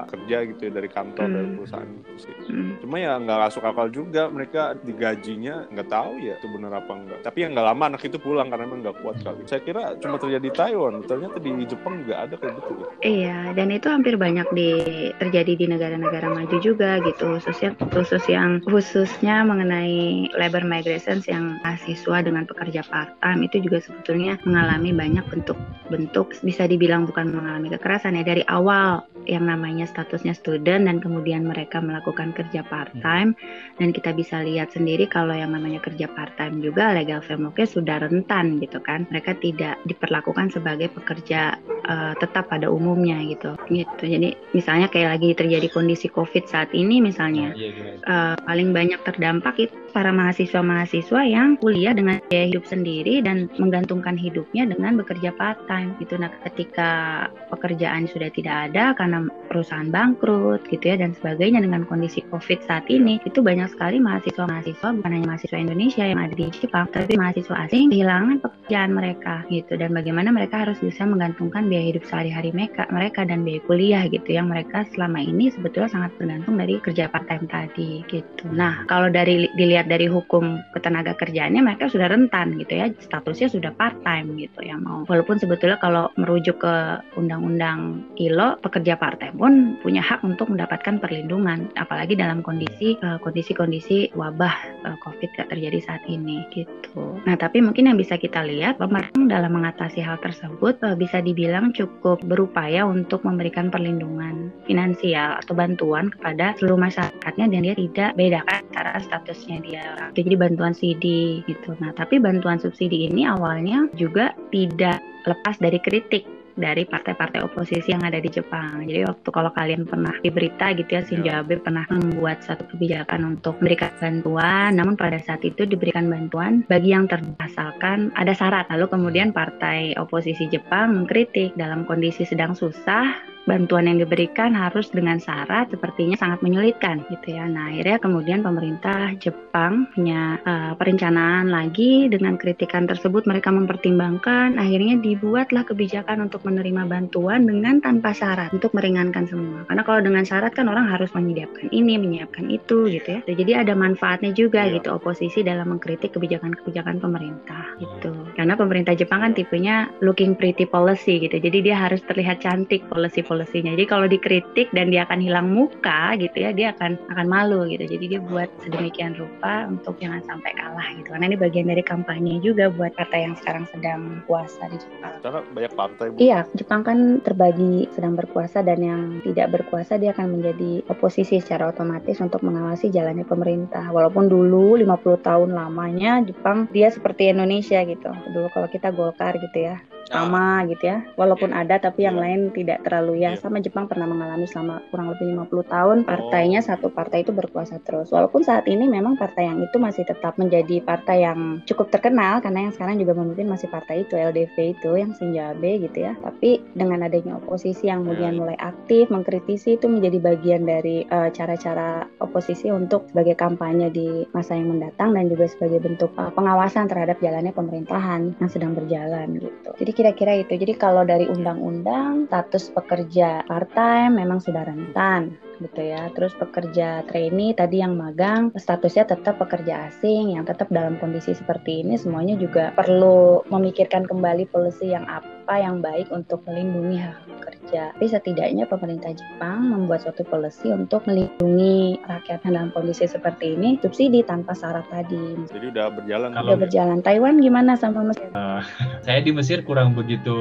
kerja 0.09 0.45
gitu 0.49 0.69
ya 0.69 0.71
dari 0.73 0.89
kantor 0.89 1.25
hmm. 1.25 1.35
dari 1.35 1.47
perusahaan 1.55 1.89
itu 1.89 2.13
sih. 2.21 2.35
Hmm. 2.49 2.71
Cuma 2.81 2.95
ya 2.97 3.17
nggak 3.17 3.39
masuk 3.49 3.63
akal 3.65 3.87
juga 3.91 4.27
mereka 4.29 4.75
digajinya 4.81 5.69
nggak 5.69 5.89
tahu 5.89 6.11
ya 6.21 6.35
itu 6.37 6.47
bener 6.49 6.71
apa 6.73 6.91
enggak. 6.93 7.19
Tapi 7.25 7.37
yang 7.45 7.53
nggak 7.59 7.75
lama 7.75 7.83
anak 7.91 8.07
itu 8.07 8.15
pulang 8.15 8.47
karena 8.47 8.63
memang 8.63 8.87
nggak 8.87 9.03
kuat 9.03 9.19
kali. 9.19 9.43
Saya 9.43 9.59
kira 9.67 9.99
cuma 9.99 10.15
terjadi 10.15 10.47
di 10.47 10.51
Taiwan, 10.55 11.03
ternyata 11.03 11.43
di 11.43 11.51
Jepang 11.67 12.07
juga 12.07 12.23
ada 12.23 12.39
kayak 12.39 12.55
gitu. 12.55 12.71
Iya, 13.03 13.51
dan 13.51 13.67
itu 13.75 13.91
hampir 13.91 14.15
banyak 14.15 14.47
di 14.55 14.71
terjadi 15.19 15.59
di 15.59 15.65
negara-negara 15.67 16.31
maju 16.31 16.57
juga 16.63 17.03
gitu, 17.03 17.35
khususnya 17.35 17.75
khusus 17.91 18.23
yang 18.31 18.63
khususnya 18.63 19.43
mengenai 19.43 20.31
labor 20.39 20.63
migrations 20.63 21.27
yang 21.27 21.59
mahasiswa 21.67 22.23
dengan 22.23 22.47
pekerja 22.47 22.87
part 22.87 23.11
time 23.19 23.43
itu 23.43 23.59
juga 23.59 23.83
sebetulnya 23.83 24.39
mengalami 24.47 24.95
banyak 24.95 25.25
bentuk-bentuk 25.27 26.31
bisa 26.39 26.63
dibilang 26.63 27.03
bukan 27.03 27.35
mengalami 27.35 27.67
kekerasan 27.75 28.15
ya 28.15 28.23
dari 28.23 28.47
awal 28.47 29.03
yang 29.27 29.45
namanya 29.45 29.85
statusnya 29.85 30.33
student 30.33 30.87
dan 30.87 30.97
kemudian 31.03 31.43
mereka 31.43 31.83
melakukan 31.83 32.31
kerja 32.31 32.63
part 32.65 32.89
time 33.03 33.35
dan 33.77 33.91
kita 33.91 34.15
bisa 34.15 34.41
lihat 34.41 34.71
sendiri 34.71 35.05
kalau 35.05 35.35
yang 35.35 35.51
namanya 35.51 35.83
kerja 35.83 36.07
part 36.09 36.33
time 36.39 36.63
juga 36.63 36.95
legal 36.95 37.19
frameworknya 37.39 37.67
sudah 37.71 37.97
rentan 38.03 38.59
gitu 38.59 38.83
kan. 38.83 39.07
Mereka 39.07 39.39
tidak 39.39 39.79
diperlakukan 39.87 40.51
sebagai 40.51 40.91
pekerja 40.91 41.55
uh, 41.87 42.13
tetap 42.19 42.51
pada 42.51 42.67
umumnya 42.67 43.15
gitu. 43.23 43.55
Gitu. 43.71 44.03
Jadi 44.03 44.35
misalnya 44.51 44.91
kayak 44.91 45.15
lagi 45.15 45.29
terjadi 45.31 45.71
kondisi 45.71 46.11
covid 46.11 46.43
saat 46.51 46.75
ini 46.75 46.99
misalnya 46.99 47.55
uh, 48.03 48.35
paling 48.43 48.75
banyak 48.75 48.99
terdampak 49.07 49.55
itu 49.71 49.73
para 49.95 50.13
mahasiswa-mahasiswa 50.13 51.21
yang 51.25 51.57
kuliah 51.57 51.95
dengan 51.95 52.21
biaya 52.29 52.51
hidup 52.51 52.67
sendiri 52.67 53.25
dan 53.25 53.49
menggantungkan 53.57 54.19
hidupnya 54.19 54.67
dengan 54.67 54.99
bekerja 54.99 55.31
part 55.39 55.63
time 55.71 55.95
gitu. 55.97 56.19
Nah 56.19 56.29
ketika 56.43 57.25
pekerjaan 57.49 58.05
sudah 58.05 58.29
tidak 58.29 58.69
ada 58.69 58.93
karena 58.93 59.25
perusahaan 59.47 59.89
bangkrut 59.89 60.67
gitu 60.69 60.93
ya 60.93 60.95
dan 60.99 61.15
sebagainya 61.17 61.63
dengan 61.63 61.87
kondisi 61.87 62.21
covid 62.29 62.61
saat 62.67 62.85
ini 62.91 63.17
itu 63.25 63.41
banyak 63.41 63.71
sekali 63.71 63.97
mahasiswa-mahasiswa 63.97 64.87
bukan 65.01 65.09
hanya 65.09 65.25
mahasiswa 65.25 65.57
Indonesia 65.57 66.03
yang 66.05 66.19
ada 66.21 66.33
di 66.35 66.45
Jepang 66.53 66.85
tapi 66.93 67.17
mahasiswa 67.17 67.28
asing 67.35 67.91
kehilangan 67.91 68.41
pekerjaan 68.41 68.91
mereka 68.93 69.43
gitu 69.49 69.77
dan 69.77 69.93
bagaimana 69.93 70.29
mereka 70.33 70.65
harus 70.65 70.79
bisa 70.81 71.05
menggantungkan 71.05 71.67
biaya 71.67 71.93
hidup 71.93 72.03
sehari-hari 72.07 72.49
mereka 72.55 72.89
mereka 72.89 73.25
dan 73.27 73.45
biaya 73.45 73.61
kuliah 73.67 74.03
gitu 74.07 74.29
yang 74.33 74.49
mereka 74.49 74.85
selama 74.93 75.21
ini 75.21 75.51
sebetulnya 75.53 75.89
sangat 75.91 76.11
bergantung 76.17 76.55
dari 76.55 76.79
kerja 76.79 77.11
part 77.11 77.27
time 77.27 77.45
tadi 77.45 78.01
gitu. 78.07 78.47
Nah, 78.49 78.87
kalau 78.87 79.11
dari 79.11 79.51
dilihat 79.59 79.91
dari 79.91 80.07
hukum 80.07 80.63
ketenaga 80.73 81.13
kerjaannya 81.13 81.61
mereka 81.61 81.91
sudah 81.91 82.07
rentan 82.07 82.55
gitu 82.57 82.73
ya, 82.73 82.87
statusnya 83.03 83.47
sudah 83.51 83.71
part 83.75 83.95
time 84.07 84.39
gitu 84.39 84.63
ya 84.63 84.79
mau. 84.79 85.03
Walaupun 85.05 85.37
sebetulnya 85.37 85.77
kalau 85.77 86.09
merujuk 86.15 86.63
ke 86.63 86.75
undang-undang 87.19 88.07
ILO, 88.15 88.57
pekerja 88.63 88.95
part 88.95 89.19
time 89.19 89.35
pun 89.35 89.53
punya 89.83 89.99
hak 89.99 90.23
untuk 90.23 90.49
mendapatkan 90.49 90.97
perlindungan 90.97 91.69
apalagi 91.75 92.15
dalam 92.15 92.41
kondisi 92.41 92.95
uh, 93.03 93.19
kondisi-kondisi 93.19 94.15
wabah 94.15 94.55
uh, 94.87 94.97
Covid 95.03 95.29
yang 95.35 95.49
terjadi 95.51 95.79
saat 95.83 96.03
ini 96.07 96.47
gitu. 96.55 97.18
Nah, 97.27 97.35
tapi 97.35 97.59
mungkin 97.59 97.91
yang 97.91 97.97
bisa 97.99 98.15
kita 98.15 98.45
lihat 98.45 98.79
pemerintah 98.79 99.39
dalam 99.39 99.51
mengatasi 99.55 99.99
hal 99.99 100.19
tersebut 100.23 100.79
uh, 100.85 100.95
bisa 100.95 101.19
dibilang 101.19 101.75
cukup 101.75 102.21
berupaya 102.23 102.87
untuk 102.87 103.23
memberikan 103.27 103.67
perlindungan 103.67 104.53
finansial 104.63 105.39
atau 105.41 105.53
bantuan 105.55 106.07
kepada 106.13 106.55
seluruh 106.59 106.79
masyarakatnya 106.79 107.45
dan 107.51 107.61
dia 107.65 107.75
tidak 107.75 108.09
bedakan 108.15 108.61
antara 108.71 108.93
statusnya 109.03 109.57
dia. 109.65 109.87
Jadi 110.15 110.33
bantuan 110.39 110.73
CD 110.75 111.39
gitu. 111.45 111.75
Nah, 111.83 111.91
tapi 111.95 112.21
bantuan 112.21 112.61
subsidi 112.61 113.09
ini 113.11 113.27
awalnya 113.27 113.89
juga 113.97 114.31
tidak 114.53 115.03
lepas 115.27 115.59
dari 115.59 115.77
kritik 115.83 116.38
dari 116.59 116.83
partai-partai 116.83 117.41
oposisi 117.41 117.95
yang 117.95 118.03
ada 118.03 118.19
di 118.19 118.27
Jepang. 118.27 118.83
Jadi 118.83 119.07
waktu 119.07 119.29
kalau 119.31 119.49
kalian 119.55 119.87
pernah 119.87 120.11
di 120.19 120.29
berita 120.29 120.75
gitu 120.75 120.91
ya, 120.91 121.01
Shinzo 121.07 121.31
Abe 121.31 121.57
pernah 121.57 121.87
membuat 121.87 122.43
satu 122.43 122.67
kebijakan 122.75 123.39
untuk 123.39 123.57
memberikan 123.63 123.95
bantuan, 123.97 124.75
namun 124.75 124.99
pada 124.99 125.17
saat 125.23 125.41
itu 125.47 125.63
diberikan 125.63 126.11
bantuan 126.11 126.67
bagi 126.67 126.91
yang 126.91 127.07
terasalkan 127.07 128.11
ada 128.19 128.35
syarat. 128.35 128.67
Lalu 128.69 128.91
kemudian 128.91 129.31
partai 129.31 129.95
oposisi 129.95 130.51
Jepang 130.51 130.93
mengkritik 130.93 131.55
dalam 131.55 131.87
kondisi 131.87 132.27
sedang 132.27 132.51
susah, 132.53 133.07
bantuan 133.49 133.89
yang 133.89 133.97
diberikan 133.97 134.53
harus 134.53 134.93
dengan 134.93 135.17
syarat 135.17 135.73
sepertinya 135.73 136.13
sangat 136.13 136.45
menyulitkan 136.45 137.01
gitu 137.09 137.33
ya. 137.33 137.49
Nah 137.49 137.73
akhirnya 137.73 137.97
kemudian 137.97 138.45
pemerintah 138.45 139.17
Jepang 139.17 139.89
punya 139.89 140.37
uh, 140.45 140.77
perencanaan 140.77 141.49
lagi 141.49 142.05
dengan 142.05 142.37
kritikan 142.37 142.85
tersebut 142.85 143.25
mereka 143.25 143.49
mempertimbangkan 143.49 144.61
akhirnya 144.61 145.01
dibuatlah 145.01 145.65
kebijakan 145.65 146.29
untuk 146.29 146.45
menerima 146.45 146.85
bantuan 146.85 147.49
dengan 147.49 147.81
tanpa 147.81 148.13
syarat 148.13 148.53
untuk 148.53 148.69
meringankan 148.77 149.25
semua. 149.25 149.65
Karena 149.65 149.81
kalau 149.81 150.01
dengan 150.05 150.21
syarat 150.21 150.53
kan 150.53 150.69
orang 150.69 150.85
harus 150.85 151.09
menyiapkan 151.17 151.73
ini, 151.73 151.97
menyiapkan 151.97 152.45
itu 152.53 152.85
gitu 152.93 153.17
ya. 153.17 153.19
Jadi 153.25 153.57
ada 153.57 153.73
manfaatnya 153.73 154.29
juga 154.29 154.69
yeah. 154.69 154.77
gitu 154.77 154.93
oposisi 154.93 155.41
dalam 155.41 155.73
mengkritik 155.73 156.13
kebijakan-kebijakan 156.13 157.01
pemerintah 157.01 157.73
gitu. 157.81 158.13
Karena 158.37 158.53
pemerintah 158.53 158.93
Jepang 158.93 159.25
kan 159.25 159.33
tipenya 159.33 159.89
looking 160.05 160.37
pretty 160.37 160.69
policy 160.69 161.17
gitu. 161.17 161.41
Jadi 161.41 161.65
dia 161.65 161.75
harus 161.79 162.05
terlihat 162.05 162.45
cantik 162.45 162.85
policy-policy 162.85 163.38
policy 163.38 163.38
Jadi 163.47 163.85
kalau 163.85 164.09
dikritik 164.09 164.67
dan 164.75 164.89
dia 164.89 165.05
akan 165.05 165.19
hilang 165.21 165.47
muka 165.53 166.17
gitu 166.17 166.35
ya, 166.35 166.51
dia 166.51 166.75
akan 166.75 166.99
akan 167.13 167.27
malu 167.29 167.69
gitu. 167.69 167.85
Jadi 167.85 168.17
dia 168.17 168.19
buat 168.19 168.49
sedemikian 168.65 169.15
rupa 169.15 169.69
untuk 169.69 169.95
jangan 170.01 170.19
sampai 170.25 170.51
kalah 170.57 170.87
gitu. 170.97 171.13
Karena 171.13 171.25
ini 171.29 171.37
bagian 171.37 171.67
dari 171.69 171.83
kampanye 171.85 172.41
juga 172.43 172.67
buat 172.73 172.95
partai 172.97 173.29
yang 173.29 173.35
sekarang 173.37 173.69
sedang 173.69 174.25
puasa 174.25 174.67
di 174.71 174.77
Jepang. 174.81 175.13
Karena 175.21 175.39
banyak 175.53 175.73
partai. 175.77 176.05
Bu. 176.11 176.17
Iya, 176.17 176.39
Jepang 176.57 176.81
kan 176.81 176.99
terbagi 177.21 177.87
sedang 177.93 178.17
berkuasa 178.17 178.65
dan 178.65 178.79
yang 178.81 179.01
tidak 179.21 179.53
berkuasa 179.53 180.01
dia 180.01 180.11
akan 180.15 180.39
menjadi 180.39 180.81
oposisi 180.89 181.37
secara 181.39 181.69
otomatis 181.69 182.17
untuk 182.23 182.41
mengawasi 182.41 182.89
jalannya 182.89 183.27
pemerintah. 183.27 183.85
Walaupun 183.93 184.31
dulu 184.31 184.79
50 184.79 185.27
tahun 185.27 185.49
lamanya 185.53 186.23
Jepang 186.25 186.65
dia 186.73 186.89
seperti 186.89 187.29
Indonesia 187.29 187.81
gitu. 187.85 188.09
Dulu 188.33 188.47
kalau 188.51 188.67
kita 188.71 188.89
Golkar 188.89 189.37
gitu 189.37 189.69
ya, 189.69 189.77
sama 190.09 190.65
gitu 190.65 190.89
ya. 190.89 191.05
Walaupun 191.15 191.53
yeah. 191.53 191.61
ada 191.63 191.75
tapi 191.77 192.09
yang 192.09 192.17
yeah. 192.17 192.23
lain 192.25 192.39
tidak 192.51 192.81
terlalu 192.83 193.23
ya. 193.23 193.28
Yeah. 193.35 193.41
Sama 193.41 193.59
Jepang 193.59 193.85
pernah 193.91 194.07
mengalami 194.07 194.45
selama 194.47 194.81
kurang 194.89 195.11
lebih 195.13 195.35
50 195.35 195.73
tahun 195.73 195.97
partainya 196.07 196.59
oh. 196.63 196.67
satu 196.69 196.87
partai 196.93 197.27
itu 197.27 197.31
berkuasa 197.35 197.81
terus. 197.83 198.09
Walaupun 198.09 198.41
saat 198.45 198.65
ini 198.69 198.87
memang 198.87 199.19
partai 199.19 199.49
yang 199.49 199.59
itu 199.59 199.77
masih 199.77 200.07
tetap 200.07 200.39
menjadi 200.39 200.81
partai 200.81 201.27
yang 201.27 201.61
cukup 201.65 201.91
terkenal 201.91 202.39
karena 202.39 202.69
yang 202.69 202.73
sekarang 202.73 203.01
juga 203.01 203.13
memimpin 203.17 203.49
masih 203.49 203.67
partai 203.67 204.07
itu 204.07 204.15
LDV 204.15 204.55
itu 204.79 204.91
yang 204.95 205.11
Shinjabe 205.17 205.83
gitu 205.89 205.97
ya. 206.07 206.13
Tapi 206.21 206.63
dengan 206.77 207.03
adanya 207.05 207.37
oposisi 207.41 207.91
yang 207.91 208.05
kemudian 208.05 208.35
yeah. 208.35 208.39
mulai 208.39 208.57
aktif 208.59 209.11
mengkritisi 209.11 209.75
itu 209.75 209.85
menjadi 209.89 210.17
bagian 210.21 210.63
dari 210.63 211.03
eh, 211.05 211.29
cara-cara 211.33 211.89
uh, 212.05 212.23
oposisi 212.23 212.69
untuk 212.69 213.09
sebagai 213.09 213.35
kampanye 213.35 213.89
di 213.89 214.07
masa 214.35 214.55
yang 214.55 214.75
mendatang 214.75 215.15
dan 215.15 215.27
juga 215.27 215.49
sebagai 215.49 215.79
bentuk 215.81 216.11
uh, 216.15 216.31
pengawasan 216.31 216.85
terhadap 216.87 217.17
jalannya 217.19 217.51
pemerintahan 217.55 218.37
yang 218.37 218.49
sedang 218.49 218.77
berjalan 218.77 219.39
gitu. 219.41 219.69
Jadi 219.79 219.91
kira-kira 219.91 220.31
itu. 220.43 220.53
Jadi 220.59 220.73
kalau 220.77 221.03
dari 221.03 221.25
undang-undang 221.25 222.29
status 222.29 222.71
pekerja 222.71 223.08
part-time 223.47 224.21
memang 224.21 224.43
sudah 224.43 224.67
rentan 224.67 225.33
gitu 225.57 225.81
ya. 225.81 226.11
Terus 226.13 226.35
pekerja 226.35 227.01
trainee 227.07 227.57
tadi 227.57 227.81
yang 227.81 227.97
magang 227.97 228.53
statusnya 228.53 229.09
tetap 229.09 229.39
pekerja 229.39 229.89
asing 229.89 230.37
yang 230.37 230.45
tetap 230.45 230.69
dalam 230.69 230.99
kondisi 230.99 231.33
seperti 231.33 231.81
ini 231.81 231.97
semuanya 231.97 232.37
juga 232.37 232.75
perlu 232.75 233.41
memikirkan 233.49 234.05
kembali 234.05 234.45
polisi 234.51 234.91
yang 234.91 235.07
apa 235.09 235.38
yang 235.57 235.81
baik 235.81 236.11
untuk 236.13 236.45
melindungi 236.45 237.01
hak 237.01 237.17
kerja. 237.41 237.93
Tapi 237.95 238.05
setidaknya 238.05 238.65
pemerintah 238.69 239.13
Jepang 239.13 239.71
membuat 239.71 240.05
suatu 240.05 240.25
polisi 240.27 240.69
untuk 240.69 241.05
melindungi 241.05 242.01
rakyatnya 242.05 242.49
dalam 242.49 242.69
kondisi 242.73 243.05
seperti 243.05 243.55
ini 243.57 243.77
subsidi 243.81 244.21
tanpa 244.25 244.53
syarat 244.53 244.85
tadi. 244.89 245.47
Jadi 245.49 245.65
udah 245.73 245.85
berjalan. 245.93 246.29
Kalau 246.33 246.49
udah 246.53 246.59
berjalan. 246.59 246.97
Taiwan 247.01 247.39
gimana 247.39 247.73
sama 247.77 248.05
Mesir? 248.05 248.29
Uh, 248.33 248.61
saya 249.05 249.23
di 249.23 249.31
Mesir 249.31 249.61
kurang 249.63 249.93
begitu 249.95 250.35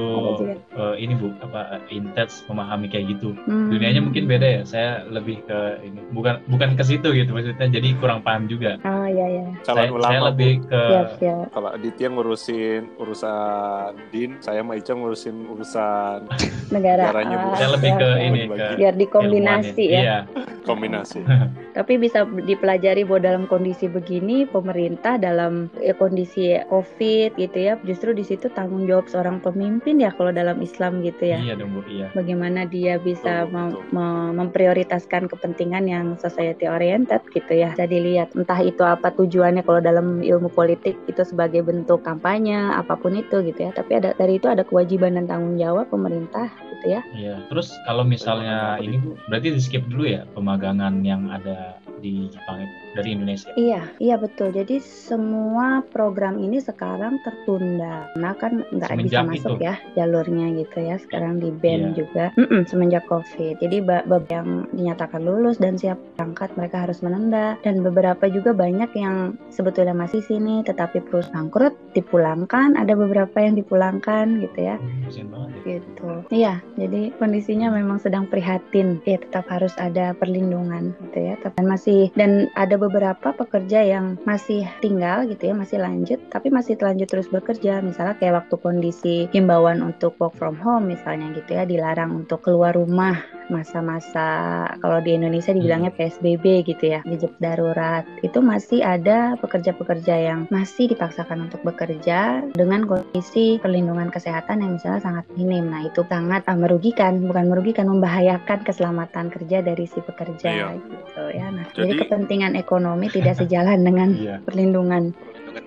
uh, 0.77 0.97
ini 0.97 1.15
bu 1.15 1.33
apa 1.45 1.81
intens 1.93 2.45
memahami 2.49 2.91
kayak 2.91 3.17
gitu. 3.19 3.37
Hmm. 3.47 3.71
Dunianya 3.71 4.03
mungkin 4.03 4.27
beda 4.27 4.47
ya. 4.61 4.63
Saya 4.65 4.91
lebih 5.09 5.45
ke 5.45 5.85
ini 5.85 6.01
bukan 6.13 6.43
bukan 6.49 6.75
ke 6.75 6.85
situ 6.85 7.13
gitu 7.15 7.31
maksudnya 7.31 7.69
jadi 7.71 7.95
kurang 8.03 8.25
paham 8.25 8.51
juga. 8.51 8.81
Oh 8.83 9.07
iya 9.07 9.27
iya. 9.29 9.47
Calon 9.63 9.79
saya, 9.79 9.91
ulama, 9.93 10.11
saya 10.11 10.21
lebih 10.33 10.53
ke 10.67 10.83
siap, 10.89 11.09
siap. 11.21 11.47
kalau 11.53 11.69
Aditya 11.77 12.09
ngurusin 12.11 12.83
urusan 12.99 13.93
din, 14.11 14.31
saya 14.41 14.65
sama 14.65 14.75
Ica 14.75 14.98
ngurusin 15.01 15.37
urusan 15.49 16.29
negara. 16.75 17.11
Negaranya. 17.11 17.37
Saya 17.57 17.71
lebih 17.75 17.91
ke 17.97 18.09
ini 18.21 18.41
ke 18.49 18.67
biar 18.77 18.95
dikombinasi 18.99 19.85
ya. 19.89 20.01
Iya. 20.01 20.19
Kombinasi. 20.67 21.25
Tapi 21.79 21.95
bisa 21.97 22.27
dipelajari 22.27 23.07
bahwa 23.07 23.21
dalam 23.23 23.45
kondisi 23.47 23.87
begini 23.87 24.45
pemerintah 24.45 25.17
dalam 25.17 25.71
ya, 25.79 25.95
kondisi 25.95 26.59
COVID 26.69 27.39
gitu 27.39 27.59
ya 27.59 27.79
justru 27.87 28.11
di 28.13 28.27
situ 28.27 28.51
tanggung 28.53 28.85
jawab 28.85 29.07
seorang 29.07 29.39
pemimpin 29.39 30.03
ya 30.03 30.11
kalau 30.13 30.35
dalam 30.35 30.59
Islam 30.61 31.01
gitu 31.07 31.31
ya. 31.31 31.39
Iya 31.39 31.55
dong 31.55 31.79
bu. 31.79 31.81
Iya. 31.87 32.11
Bagaimana 32.13 32.67
dia 32.67 32.99
bisa 32.99 33.47
betul, 33.47 33.81
betul. 33.89 34.35
memprioritaskan 34.37 35.23
kepentingan 35.31 35.85
yang 35.87 36.07
society 36.19 36.67
oriented 36.67 37.23
gitu 37.31 37.53
ya. 37.55 37.73
Jadi 37.79 37.97
lihat 38.03 38.35
entah 38.35 38.59
itu 38.61 38.83
apa 38.83 39.15
tujuannya 39.15 39.63
kalau 39.63 39.81
dalam 39.81 40.21
ilmu 40.21 40.51
politik 40.53 40.99
itu 41.07 41.23
sebagai 41.23 41.63
bentuk 41.63 42.03
kampanye 42.03 42.59
apa 42.75 42.99
pun 42.99 43.15
itu 43.15 43.41
gitu 43.47 43.69
ya. 43.69 43.71
Tapi 43.71 44.03
ada 44.03 44.13
dari 44.19 44.37
itu 44.37 44.51
ada 44.51 44.67
kewajiban 44.67 44.88
dan 44.97 45.29
tanggung 45.29 45.61
jawab 45.61 45.91
pemerintah 45.93 46.49
gitu 46.73 46.97
ya. 46.97 47.03
Iya. 47.13 47.37
Terus 47.53 47.69
kalau 47.85 48.07
misalnya 48.07 48.81
ini 48.81 48.97
Bu, 49.03 49.19
berarti 49.29 49.53
di 49.53 49.61
skip 49.61 49.85
dulu 49.91 50.09
ya 50.09 50.25
pemagangan 50.33 51.05
yang 51.05 51.29
ada 51.29 51.77
di 51.99 52.31
Jepang 52.31 52.63
dari 52.95 53.15
Indonesia. 53.15 53.51
Iya, 53.59 53.83
iya 53.99 54.17
betul. 54.17 54.55
Jadi 54.55 54.79
semua 54.79 55.83
program 55.91 56.39
ini 56.39 56.63
sekarang 56.63 57.19
tertunda. 57.27 58.09
Nah 58.15 58.33
kan 58.39 58.63
nggak 58.71 58.91
bisa 59.03 59.27
masuk 59.27 59.59
itu. 59.59 59.67
ya 59.67 59.75
jalurnya 59.99 60.47
gitu 60.63 60.79
ya. 60.79 60.97
Sekarang 61.03 61.43
di 61.43 61.51
ban 61.51 61.93
iya. 61.93 61.97
juga 61.97 62.25
mm 62.39 62.47
-mm, 62.47 62.61
semenjak 62.71 63.05
COVID. 63.11 63.59
Jadi 63.59 63.77
beberapa 63.83 64.31
yang 64.31 64.71
dinyatakan 64.75 65.23
lulus 65.27 65.59
dan 65.59 65.75
siap 65.75 65.99
berangkat 66.15 66.55
mereka 66.55 66.87
harus 66.87 67.03
menunda 67.03 67.59
dan 67.67 67.83
beberapa 67.83 68.31
juga 68.31 68.55
banyak 68.55 68.91
yang 68.95 69.35
sebetulnya 69.51 69.95
masih 69.97 70.23
sini 70.23 70.63
tetapi 70.63 71.03
perusahaan 71.03 71.49
bangkrut 71.49 71.75
dipulangkan. 71.97 72.77
Ada 72.77 72.93
beberapa 72.93 73.41
yang 73.41 73.57
dipulangkan 73.57 74.45
gitu 74.45 74.59
ya. 74.59 74.77
Hmm, 74.77 75.09
ya. 75.09 75.25
Gitu. 75.65 76.11
Iya, 76.29 76.55
jadi 76.77 77.15
kondisinya 77.17 77.73
memang 77.73 78.03
sedang 78.03 78.29
prihatin. 78.29 79.01
Ya 79.09 79.17
tetap 79.17 79.49
harus 79.49 79.73
ada 79.81 80.13
perlindungan 80.13 80.93
gitu 81.09 81.19
ya. 81.33 81.35
Tapi 81.41 81.65
masih 81.65 81.88
masih 81.89 82.13
dan 82.21 82.53
ada 82.53 82.77
beberapa 82.77 83.33
pekerja 83.33 83.81
yang 83.81 84.21
masih 84.29 84.69
tinggal 84.85 85.25
gitu 85.25 85.49
ya 85.49 85.57
masih 85.57 85.81
lanjut 85.81 86.21
tapi 86.29 86.53
masih 86.53 86.77
lanjut 86.77 87.09
terus 87.09 87.33
bekerja. 87.33 87.81
Misalnya 87.81 88.13
kayak 88.21 88.45
waktu 88.45 88.55
kondisi 88.61 89.17
himbauan 89.33 89.81
untuk 89.81 90.13
work 90.21 90.37
from 90.37 90.61
home 90.61 90.93
misalnya 90.93 91.33
gitu 91.33 91.57
ya 91.57 91.65
dilarang 91.65 92.13
untuk 92.13 92.45
keluar 92.45 92.77
rumah 92.77 93.38
masa-masa 93.49 94.65
kalau 94.81 95.01
di 95.03 95.17
Indonesia 95.17 95.53
dibilangnya 95.53 95.93
hmm. 95.93 95.99
PSBB 95.99 96.45
gitu 96.69 96.85
ya, 96.97 97.01
jejak 97.05 97.35
darurat. 97.43 98.05
Itu 98.25 98.41
masih 98.41 98.85
ada 98.85 99.37
pekerja-pekerja 99.41 100.15
yang 100.17 100.41
masih 100.49 100.89
dipaksakan 100.93 101.51
untuk 101.51 101.61
bekerja 101.65 102.45
dengan 102.55 102.89
kondisi 102.89 103.61
perlindungan 103.61 104.09
kesehatan 104.09 104.65
yang 104.65 104.77
misalnya 104.77 105.03
sangat 105.03 105.25
minim. 105.35 105.69
Nah, 105.69 105.89
itu 105.89 106.05
sangat 106.07 106.45
uh, 106.47 106.59
merugikan, 106.59 107.25
bukan 107.25 107.47
merugikan, 107.51 107.87
membahayakan 107.89 108.65
keselamatan 108.65 109.33
kerja 109.33 109.61
dari 109.61 109.85
si 109.89 110.01
pekerja 110.01 110.49
iya. 110.49 110.69
gitu 110.77 111.25
ya. 111.35 111.47
Nah, 111.53 111.67
jadi, 111.75 111.85
jadi 111.85 111.93
kepentingan 112.07 112.53
ekonomi 112.57 113.09
tidak 113.13 113.41
sejalan 113.41 113.81
dengan 113.83 114.09
iya. 114.17 114.37
perlindungan 114.45 115.13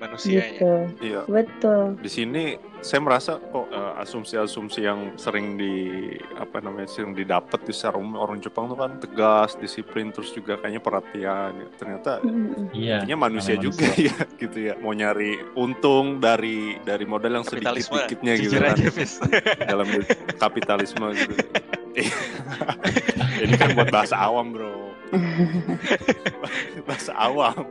perlindungan 0.01 0.17
manusia 0.17 0.41
gitu. 0.49 0.73
Iya. 1.01 1.21
Betul. 1.29 1.83
Di 2.01 2.09
sini 2.09 2.43
saya 2.81 3.01
merasa 3.05 3.37
kok 3.37 3.69
uh, 3.69 4.01
asumsi-asumsi 4.01 4.79
yang 4.81 5.13
sering 5.13 5.53
di 5.53 5.73
apa 6.33 6.57
namanya 6.65 6.89
sering 6.89 7.13
didapat 7.13 7.61
di 7.61 7.73
secara 7.73 8.01
umum 8.01 8.17
orang 8.17 8.41
Jepang 8.41 8.65
tuh 8.65 8.77
kan 8.81 8.97
tegas, 8.97 9.53
disiplin, 9.61 10.09
terus 10.09 10.33
juga 10.33 10.57
kayaknya 10.57 10.81
perhatian. 10.81 11.51
Ya. 11.53 11.67
Ternyata 11.77 12.11
Mm-mm. 12.25 12.73
Iya. 12.73 13.05
Artinya 13.05 13.19
manusia 13.29 13.55
juga 13.61 13.85
ya 13.93 14.17
gitu 14.41 14.57
ya 14.57 14.73
mau 14.81 14.93
nyari 14.95 15.37
untung 15.53 16.17
dari 16.17 16.81
dari 16.81 17.05
modal 17.05 17.41
yang 17.41 17.45
sedikit 17.45 17.77
kapitalisme 17.77 17.93
sedikitnya 18.01 18.33
gitu 18.41 18.55
kan 18.57 18.73
aja 18.73 18.89
dalam 19.69 19.87
kapitalisme 20.41 21.07
gitu 21.13 21.33
ini 23.43 23.53
kan 23.59 23.75
buat 23.75 23.91
bahasa 23.91 24.15
awam 24.17 24.55
bro 24.55 24.90
bahasa 26.87 27.11
awam. 27.15 27.67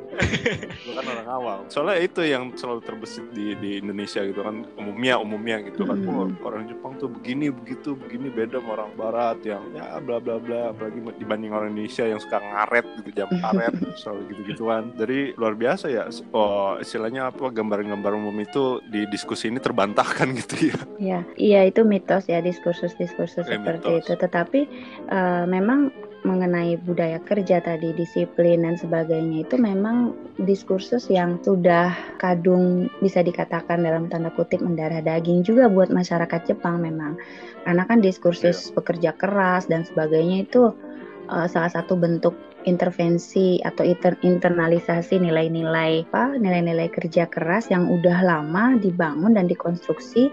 Bukan 0.87 1.05
orang 1.05 1.29
awam. 1.29 1.61
Soalnya 1.69 1.99
itu 2.01 2.21
yang 2.25 2.53
selalu 2.55 2.81
terbesit 2.85 3.27
di 3.33 3.57
di 3.57 3.71
Indonesia 3.81 4.21
gitu 4.23 4.41
kan. 4.45 4.65
Umumnya 4.77 5.17
umumnya 5.19 5.57
gitu 5.65 5.85
kan. 5.85 5.99
Hmm. 6.01 6.11
oh, 6.11 6.27
orang 6.47 6.69
Jepang 6.69 6.97
tuh 6.97 7.09
begini 7.11 7.51
begitu 7.51 7.97
begini 7.97 8.29
beda 8.31 8.61
sama 8.61 8.71
orang 8.81 8.91
Barat 8.95 9.39
yang 9.45 9.63
ya 9.73 9.99
bla 10.01 10.19
bla 10.21 10.37
bla. 10.37 10.73
Apalagi 10.73 11.01
dibanding 11.19 11.51
orang 11.51 11.73
Indonesia 11.73 12.05
yang 12.07 12.21
suka 12.21 12.39
ngaret 12.39 12.87
gitu 13.03 13.11
jam 13.15 13.29
karet 13.31 13.75
selalu 14.01 14.21
gitu 14.35 14.41
gituan 14.55 14.93
jadi 14.97 15.35
luar 15.37 15.55
biasa 15.57 15.89
ya. 15.91 16.07
Oh 16.33 16.77
istilahnya 16.79 17.33
apa 17.33 17.49
gambaran-gambar 17.51 18.13
umum 18.15 18.37
itu 18.41 18.79
di 18.87 19.05
diskusi 19.09 19.49
ini 19.49 19.59
terbantahkan 19.59 20.31
gitu 20.45 20.71
ya. 20.71 20.79
Ya, 21.01 21.19
iya 21.35 21.61
itu 21.65 21.83
mitos 21.83 22.29
ya 22.29 22.39
diskursus-diskursus 22.41 23.49
Eh, 23.49 23.57
seperti 23.57 23.89
mitos. 23.89 24.01
itu. 24.05 24.13
Tetapi 24.17 24.61
eh, 25.09 25.45
memang 25.49 25.91
mengenai 26.23 26.77
budaya 26.85 27.17
kerja 27.23 27.65
tadi, 27.65 27.97
disiplin 27.97 28.65
dan 28.65 28.77
sebagainya 28.77 29.49
itu 29.49 29.57
memang 29.57 30.13
diskursus 30.41 31.09
yang 31.09 31.41
sudah 31.41 31.93
kadung 32.21 32.93
bisa 33.01 33.25
dikatakan 33.25 33.81
dalam 33.81 34.13
tanda 34.13 34.29
kutip 34.35 34.61
mendarah 34.61 35.01
daging 35.01 35.41
juga 35.43 35.73
buat 35.73 35.89
masyarakat 35.89 36.51
Jepang 36.53 36.85
memang. 36.85 37.17
Karena 37.65 37.85
kan 37.89 38.05
diskursus 38.05 38.73
pekerja 38.73 39.17
keras 39.17 39.69
dan 39.69 39.85
sebagainya 39.85 40.45
itu 40.45 40.73
eh, 41.33 41.47
salah 41.49 41.73
satu 41.73 41.97
bentuk 41.97 42.37
intervensi 42.69 43.61
atau 43.65 43.85
inter- 43.89 44.21
internalisasi 44.21 45.17
nilai-nilai 45.17 46.05
apa 46.13 46.37
nilai-nilai 46.37 46.93
kerja 46.93 47.25
keras 47.25 47.73
yang 47.73 47.89
udah 47.89 48.21
lama 48.21 48.77
dibangun 48.77 49.33
dan 49.33 49.49
dikonstruksi 49.49 50.29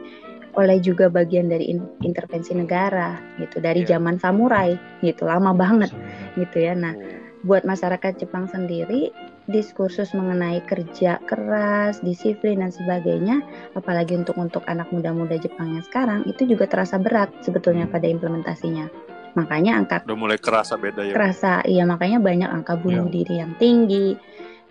oleh 0.58 0.82
juga 0.82 1.08
bagian 1.08 1.48
dari 1.48 1.70
in- 1.70 1.94
intervensi 2.02 2.58
negara 2.58 3.16
gitu. 3.38 3.62
Dari 3.62 3.86
Iya. 3.86 3.98
zaman 3.98 4.18
samurai 4.18 4.74
gitu. 5.06 5.30
Lama 5.30 5.54
banget 5.54 5.94
gitu 6.36 6.58
ya. 6.58 6.74
Nah 6.74 6.98
buat 7.46 7.64
masyarakat 7.64 8.18
Jepang 8.18 8.50
sendiri 8.50 9.14
diskursus 9.48 10.12
mengenai 10.12 10.60
kerja 10.68 11.24
keras, 11.24 12.04
disiplin 12.04 12.60
dan 12.60 12.74
sebagainya, 12.74 13.40
apalagi 13.80 14.20
untuk 14.20 14.36
untuk 14.36 14.66
anak 14.68 14.92
muda-muda 14.92 15.40
Jepang 15.40 15.72
yang 15.72 15.86
sekarang 15.88 16.28
itu 16.28 16.44
juga 16.44 16.68
terasa 16.68 17.00
berat 17.00 17.32
sebetulnya 17.40 17.88
pada 17.88 18.10
implementasinya. 18.12 18.92
Makanya 19.38 19.78
angka 19.78 19.98
udah 20.04 20.18
mulai 20.18 20.42
kerasa 20.42 20.82
beda 20.82 21.06
ya 21.06 21.14
kerasa 21.14 21.62
iya 21.70 21.86
makanya 21.86 22.18
banyak 22.18 22.50
angka 22.50 22.74
bunuh 22.74 23.06
diri 23.06 23.38
yang 23.38 23.54
tinggi 23.62 24.18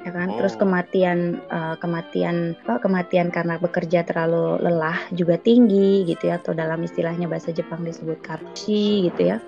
ya 0.06 0.14
kan 0.14 0.30
terus 0.38 0.54
Oh. 0.54 0.62
kematian 0.62 1.42
eh, 1.50 1.74
kematian 1.82 2.54
apa 2.62 2.78
kematian 2.78 3.34
karena 3.34 3.58
bekerja 3.58 4.06
terlalu 4.06 4.62
lelah 4.62 4.94
juga 5.10 5.34
tinggi 5.42 6.06
gitu 6.06 6.30
ya 6.30 6.38
atau 6.38 6.54
dalam 6.54 6.78
istilahnya 6.86 7.26
bahasa 7.26 7.50
Jepang 7.50 7.82
disebut 7.82 8.22
karushi 8.22 9.10
gitu 9.10 9.34
ya 9.34 9.42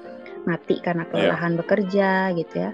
mati 0.50 0.82
karena 0.82 1.06
kelelahan 1.06 1.54
bekerja 1.54 2.34
gitu 2.34 2.54
ya 2.58 2.70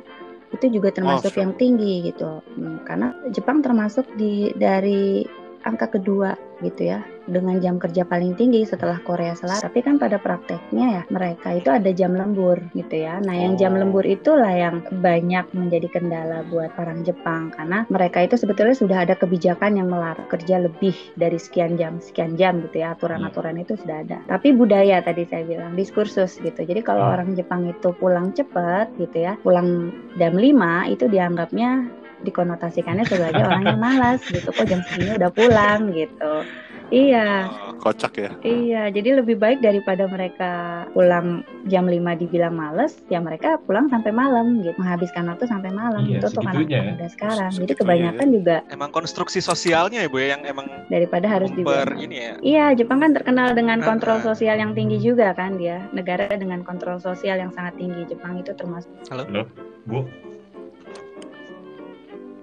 itu 0.54 0.80
juga 0.80 0.94
termasuk 0.94 1.34
sure. 1.34 1.42
yang 1.44 1.52
tinggi 1.60 2.08
gitu 2.08 2.40
Hmm, 2.56 2.80
karena 2.88 3.12
Jepang 3.34 3.60
termasuk 3.60 4.06
di 4.16 4.54
dari 4.56 5.26
angka 5.64 5.88
kedua 5.90 6.36
gitu 6.62 6.86
ya 6.86 7.02
dengan 7.24 7.56
jam 7.56 7.80
kerja 7.80 8.04
paling 8.04 8.36
tinggi 8.36 8.68
setelah 8.68 9.00
Korea 9.00 9.32
Selatan. 9.32 9.64
Tapi 9.64 9.80
kan 9.80 9.96
pada 9.96 10.20
prakteknya 10.20 10.86
ya 11.00 11.02
mereka 11.08 11.56
itu 11.56 11.72
ada 11.72 11.88
jam 11.90 12.12
lembur 12.12 12.60
gitu 12.76 13.00
ya. 13.00 13.16
Nah 13.18 13.32
yang 13.32 13.56
jam 13.56 13.72
Oh. 13.74 13.80
lembur 13.80 14.04
itulah 14.04 14.52
yang 14.52 14.84
banyak 14.92 15.48
menjadi 15.56 15.88
kendala 15.88 16.44
buat 16.46 16.70
orang 16.76 17.00
Jepang 17.02 17.48
karena 17.56 17.88
mereka 17.88 18.22
itu 18.22 18.36
sebetulnya 18.36 18.76
sudah 18.76 19.08
ada 19.08 19.16
kebijakan 19.16 19.80
yang 19.80 19.88
melarang 19.88 20.28
kerja 20.28 20.60
lebih 20.60 20.94
dari 21.16 21.40
sekian 21.40 21.74
jam 21.74 21.96
sekian 21.98 22.36
jam 22.36 22.60
gitu 22.60 22.84
ya 22.84 22.92
aturan-aturan 22.92 23.56
itu 23.56 23.74
sudah 23.80 24.04
ada. 24.04 24.20
Tapi 24.28 24.52
budaya 24.52 25.00
tadi 25.00 25.24
saya 25.24 25.48
bilang 25.48 25.72
diskursus 25.74 26.38
gitu. 26.44 26.60
Jadi 26.60 26.84
kalau 26.84 27.08
Hmm. 27.08 27.14
orang 27.16 27.28
Jepang 27.34 27.64
itu 27.64 27.88
pulang 27.96 28.36
cepat 28.36 28.92
gitu 29.00 29.24
ya, 29.24 29.40
pulang 29.40 29.90
jam 30.20 30.36
5 30.36 30.86
itu 30.86 31.08
dianggapnya 31.08 31.88
dikonotasikannya 32.24 33.04
sebagai 33.04 33.44
orang 33.44 33.64
yang 33.68 33.80
malas 33.80 34.20
gitu. 34.26 34.48
Kok 34.48 34.66
jam 34.66 34.80
segini 34.88 35.20
udah 35.20 35.30
pulang 35.30 35.92
gitu. 35.92 36.44
Iya. 36.92 37.48
Oh, 37.48 37.74
kocak 37.80 38.12
ya. 38.20 38.30
Iya 38.44 38.92
jadi 38.92 39.24
lebih 39.24 39.40
baik 39.40 39.64
daripada 39.64 40.04
mereka 40.04 40.84
pulang 40.92 41.40
jam 41.66 41.88
5 41.88 41.96
dibilang 42.20 42.52
males 42.52 43.00
ya 43.08 43.24
mereka 43.24 43.56
pulang 43.64 43.88
sampai 43.88 44.12
malam 44.12 44.60
gitu. 44.60 44.76
Menghabiskan 44.76 45.26
waktu 45.32 45.48
sampai 45.48 45.72
malam 45.72 46.04
Iya, 46.04 46.20
itu 46.20 46.26
untuk 46.28 46.44
anak 46.44 46.68
ya. 46.68 46.82
muda 46.92 47.06
sekarang. 47.08 47.50
Jadi 47.50 47.72
Segitunya 47.72 47.80
kebanyakan 47.80 48.28
juga 48.30 48.56
emang 48.68 48.90
konstruksi 48.92 49.40
sosialnya 49.40 50.04
ya 50.04 50.08
bu 50.12 50.20
ya, 50.20 50.36
yang 50.36 50.42
emang 50.44 50.66
daripada 50.92 51.26
harus 51.26 51.50
dibilang 51.56 51.98
ini 51.98 52.16
ya? 52.20 52.32
Iya, 52.44 52.66
Jepang 52.84 53.00
kan 53.00 53.16
terkenal 53.16 53.56
dengan 53.56 53.80
kontrol 53.80 54.20
sosial 54.20 54.60
yang 54.60 54.76
tinggi 54.76 55.00
juga 55.00 55.32
kan 55.32 55.56
dia. 55.56 55.80
Negara 55.96 56.28
dengan 56.36 56.60
kontrol 56.62 57.00
sosial 57.00 57.40
yang 57.40 57.50
sangat 57.56 57.80
tinggi. 57.80 58.04
Jepang 58.06 58.36
itu 58.38 58.52
termasuk. 58.52 58.92
Halo, 59.08 59.24
Bu. 59.88 60.04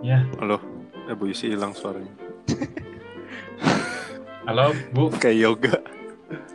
Ya, 0.01 0.25
halo. 0.41 0.57
Eh 1.05 1.13
Bu 1.13 1.29
Yusi 1.29 1.53
hilang 1.53 1.77
suaranya. 1.77 2.09
Halo, 4.49 4.73
Bu. 4.89 5.13
kayak 5.13 5.37
yoga. 5.37 5.77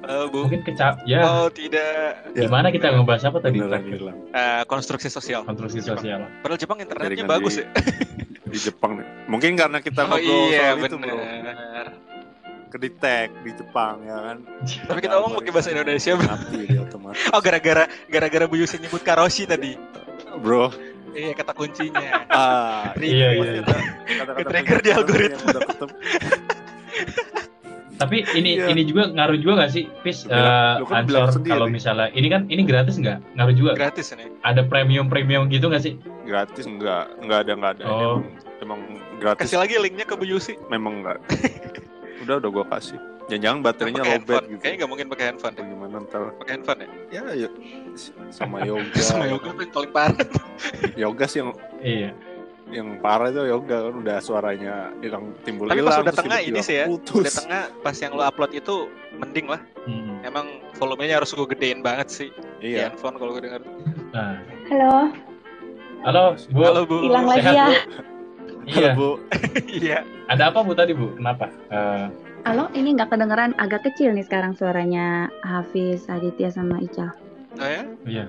Halo, 0.03 0.27
bu. 0.35 0.51
Mungkin 0.51 0.67
kecap. 0.67 0.99
Ya, 1.07 1.23
oh 1.23 1.47
tidak. 1.47 2.27
Ya. 2.35 2.51
gimana 2.51 2.75
kita 2.75 2.91
ngebahas 2.91 3.31
apa 3.31 3.39
tadi? 3.39 3.63
beneran 3.63 3.87
hilang. 3.87 4.19
Eh, 4.35 4.63
konstruksi 4.67 5.07
sosial. 5.07 5.47
Konstruksi 5.47 5.79
sosial. 5.79 6.27
padahal 6.43 6.59
Jepang 6.59 6.83
internetnya 6.83 7.15
Jaringan 7.15 7.31
bagus 7.31 7.55
di- 7.55 7.63
ya 7.63 7.67
di 8.53 8.59
Jepang 8.59 8.99
nih. 8.99 9.07
Mungkin 9.31 9.55
karena 9.55 9.79
kita 9.79 10.03
oh 10.03 10.07
ngobrol 10.11 10.51
iya 10.51 10.75
soal 10.75 10.83
itu 10.83 10.97
bro. 10.99 11.15
benar 11.15 11.87
kedetek 12.67 13.29
di 13.47 13.51
Jepang 13.55 14.03
ya 14.03 14.17
kan? 14.19 14.37
Tapi 14.91 14.99
kita 14.99 15.15
ngomong 15.23 15.39
pakai 15.39 15.53
bahasa 15.55 15.71
Indonesia 15.71 16.13
bro. 16.19 16.27
Mati 16.27 16.59
dia 16.67 16.81
otomatis. 16.83 17.23
Oh 17.31 17.39
gara-gara 17.39 17.87
gara-gara 18.11 18.45
Bu 18.51 18.59
Yusi 18.59 18.83
nyebut 18.83 19.07
karoshi 19.07 19.47
tadi. 19.47 19.79
Bro 20.43 20.75
iya 21.17 21.33
kata 21.33 21.53
kuncinya 21.53 22.29
ah 22.29 22.93
Iya, 22.95 23.29
iya. 23.33 23.51
ada 23.57 23.75
kata-kata 24.07 24.39
Ke-trigger 24.39 24.79
di 24.79 24.91
algoritma. 24.93 25.49
Tapi 27.97 28.29
ini 28.31 28.61
Iya. 28.61 28.69
ini 28.69 28.85
juga 28.85 29.09
ngaruh 29.09 29.41
juga 29.41 29.53
nggak 29.57 29.73
sih, 29.73 29.89
Pis? 30.05 30.29
Eh, 30.29 30.75
lu 30.77 30.85
kan 30.85 31.09
bilang 31.09 31.25
ansor 31.25 31.41
sendiri. 31.41 31.53
kalau 31.57 31.67
misalnya 31.67 32.13
ini 32.13 32.29
kan 32.29 32.45
ini 32.47 32.61
gratis 32.63 33.01
nggak? 33.01 33.19
Ngaruh 33.33 33.55
juga. 33.57 33.73
gratis 33.73 34.13
ini 34.13 34.29
Ada 34.43 34.63
premium 34.63 35.09
premium 35.09 35.49
gitu 35.49 35.67
nggak 35.67 35.81
sih? 35.81 35.95
gratis 36.23 36.67
enggak 36.67 37.09
enggak 37.19 37.39
ada 37.41 37.53
enggak 37.55 37.73
ada 37.73 37.85
Oh. 37.87 37.97
emang, 37.97 38.21
emang 38.61 38.81
gratis 39.17 39.47
kasih 39.47 39.57
lagi 39.57 39.79
linknya 39.79 40.03
ke 40.03 40.13
Bu 40.13 40.27
Yusi 40.27 40.59
memang 40.67 41.01
enggak 41.01 41.23
udah 42.27 42.37
udah 42.37 42.51
gua 42.51 42.65
kasih 42.69 42.99
jangan-jangan 43.27 43.59
baterainya 43.61 44.03
pakai 44.03 44.15
lowbat 44.17 44.43
gitu 44.47 44.61
kayaknya 44.61 44.77
nggak 44.77 44.91
mungkin 44.91 45.07
pakai 45.09 45.25
handphone 45.27 45.53
deh 45.53 45.63
bagaimana 45.63 45.95
ntar 46.03 46.21
pakai 46.37 46.53
handphone 46.55 46.79
ya 46.81 46.89
ya, 47.11 47.21
ya 47.37 47.49
sama 48.31 48.57
yoga 48.69 49.01
sama 49.01 49.25
yoga 49.27 49.49
yang 49.53 49.73
paling 49.73 49.93
parah 49.93 50.17
yoga 51.03 51.25
sih 51.27 51.39
yang 51.41 51.51
Iya. 51.77 52.11
yang 52.67 52.99
parah 52.99 53.31
itu 53.31 53.43
yoga 53.45 53.77
kan 53.79 53.95
udah 53.97 54.17
suaranya 54.19 54.75
hilang 54.99 55.31
timbul 55.43 55.67
tapi 55.67 55.79
hilang 55.79 55.91
pas 55.93 56.03
udah 56.03 56.15
tengah 56.17 56.39
ini 56.41 56.59
sih 56.61 56.83
ya 56.83 56.87
putus. 56.87 57.23
udah 57.23 57.33
tengah 57.37 57.63
pas 57.79 57.95
yang 57.95 58.13
lo 58.13 58.23
upload 58.23 58.53
itu 58.53 58.77
mending 59.15 59.47
lah 59.47 59.63
Hmm. 59.87 60.19
emang 60.21 60.47
volumenya 60.75 61.23
harus 61.23 61.31
gue 61.31 61.47
gedein 61.49 61.79
banget 61.79 62.11
sih 62.11 62.29
di 62.59 62.75
iya 62.75 62.91
handphone 62.91 63.15
kalau 63.17 63.31
gue 63.33 63.43
denger 63.43 63.63
Nah, 64.11 64.41
Halo, 64.67 64.95
halo 66.03 66.25
Bu. 66.49 66.59
halo 66.61 66.81
Bu 66.83 66.97
hilang 67.03 67.27
lagi 67.27 67.47
ya. 67.47 67.67
Bu? 67.67 67.75
Halo, 68.67 68.83
Iya. 68.83 68.91
bu 68.97 69.09
iya 69.69 69.99
Ada 70.27 70.51
apa 70.51 70.59
Bu 70.61 70.73
tadi 70.73 70.91
Bu? 70.91 71.15
Kenapa? 71.15 71.47
Eh, 71.71 72.07
Halo, 72.47 72.71
ini 72.73 72.95
nggak 72.95 73.11
kedengeran 73.11 73.59
agak 73.59 73.83
kecil 73.85 74.15
nih 74.15 74.23
sekarang 74.23 74.55
suaranya 74.55 75.27
Hafiz, 75.43 76.07
Aditya 76.07 76.49
sama 76.49 76.79
Ica. 76.79 77.11
oh 77.53 77.67
ya 77.67 77.83
iya. 78.07 78.25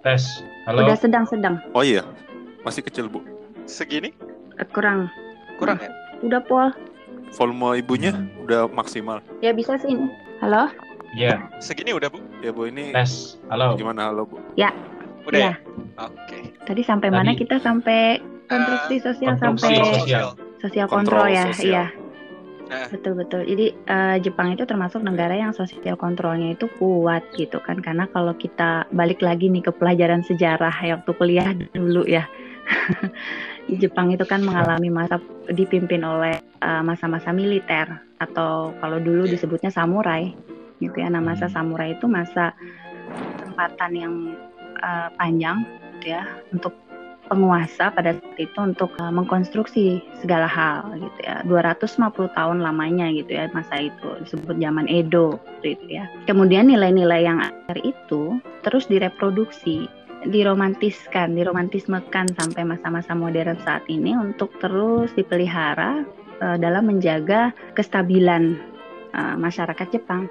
Tes. 0.00 0.44
Halo. 0.64 0.84
Udah 0.84 0.92
sedang-sedang, 0.94 1.56
oh 1.72 1.80
iya 1.80 2.04
masih 2.60 2.82
kecil 2.82 3.08
bu 3.08 3.24
segini 3.64 4.12
Eh, 4.54 4.66
kurang. 4.66 5.08
kurang 5.56 5.80
ya 5.80 5.88
Udah 6.20 6.40
Pol. 6.42 6.68
volume 7.32 7.78
ibunya 7.78 8.12
Hmm. 8.12 8.28
udah 8.42 8.68
maksimal 8.68 9.24
Ya 9.40 9.54
bisa 9.54 9.78
sih 9.78 9.88
ini. 9.88 10.10
Halo? 10.38 10.68
Iya. 11.10 11.40
segini 11.58 11.90
udah 11.90 12.06
Bu 12.06 12.20
ya 12.38 12.50
bu 12.50 12.66
ini 12.66 12.92
Tes. 12.92 13.40
Halo. 13.48 13.72
gimana 13.74 14.12
halo 14.12 14.26
bu 14.26 14.36
udah 14.52 14.68
Iya. 15.32 15.52
ya 15.52 15.54
oke 15.98 16.38
Tadi 16.60 16.82
sampai 16.82 17.08
mana 17.08 17.32
Tadi- 17.32 17.40
kita 17.40 17.56
sampai 17.56 18.20
konstruksi 18.46 18.94
sosial 19.00 19.32
konstruksi 19.32 19.64
sampai 19.64 19.96
sosial. 19.96 20.26
sosial 20.60 20.86
Kontrol 20.86 21.24
kontrol 21.24 21.26
ya, 21.30 21.44
sosial. 21.48 21.64
iya. 21.66 21.84
Nah. 22.70 22.86
Betul 22.86 23.18
betul. 23.18 23.42
Jadi 23.42 23.74
eh, 23.74 24.16
Jepang 24.22 24.54
itu 24.54 24.62
termasuk 24.62 25.02
negara 25.02 25.34
yang 25.34 25.50
sosial 25.50 25.98
kontrolnya 25.98 26.54
itu 26.54 26.70
kuat 26.78 27.26
gitu 27.34 27.58
kan. 27.58 27.82
Karena 27.82 28.06
kalau 28.14 28.30
kita 28.38 28.86
balik 28.94 29.18
lagi 29.26 29.50
nih 29.50 29.66
ke 29.66 29.74
pelajaran 29.74 30.22
sejarah 30.22 30.72
ya, 30.78 31.02
waktu 31.02 31.12
kuliah 31.18 31.50
dulu 31.74 32.06
ya. 32.06 32.30
Jepang 33.82 34.14
itu 34.14 34.22
kan 34.22 34.46
mengalami 34.46 34.86
masa 34.86 35.18
dipimpin 35.50 36.06
oleh 36.06 36.38
uh, 36.62 36.82
masa-masa 36.86 37.34
uh, 37.34 37.36
militer 37.36 37.86
atau 38.22 38.70
kalau 38.78 38.98
dulu 39.02 39.26
disebutnya 39.26 39.74
samurai 39.74 40.30
gitu 40.78 40.94
ya. 40.94 41.10
Nah, 41.10 41.18
masa 41.18 41.50
hmm. 41.50 41.54
samurai 41.54 41.98
itu 41.98 42.06
masa 42.06 42.54
tempatan 43.42 43.92
yang 43.98 44.14
uh, 44.78 45.10
panjang 45.18 45.66
gitu 45.98 46.14
ya 46.14 46.22
untuk 46.54 46.72
penguasa 47.30 47.94
pada 47.94 48.18
saat 48.18 48.36
itu 48.42 48.58
untuk 48.58 48.90
uh, 48.98 49.14
mengkonstruksi 49.14 50.02
segala 50.18 50.50
hal 50.50 50.90
gitu 50.98 51.20
ya. 51.22 51.46
250 51.46 52.34
tahun 52.34 52.58
lamanya 52.58 53.06
gitu 53.14 53.30
ya 53.30 53.46
masa 53.54 53.86
itu 53.86 54.08
disebut 54.26 54.58
zaman 54.58 54.90
Edo 54.90 55.38
gitu 55.62 55.86
ya. 55.86 56.10
Kemudian 56.26 56.66
nilai-nilai 56.66 57.22
yang 57.22 57.38
akhir 57.38 57.78
itu 57.86 58.42
terus 58.66 58.90
direproduksi 58.90 59.86
diromantiskan 60.26 61.32
diromantismekan 61.32 62.28
sampai 62.36 62.66
masa-masa 62.66 63.16
modern 63.16 63.56
saat 63.64 63.86
ini 63.88 64.12
untuk 64.12 64.52
terus 64.60 65.14
dipelihara 65.16 66.04
uh, 66.42 66.58
dalam 66.58 66.90
menjaga 66.90 67.54
kestabilan 67.78 68.58
uh, 69.14 69.38
masyarakat 69.38 69.86
Jepang 69.94 70.28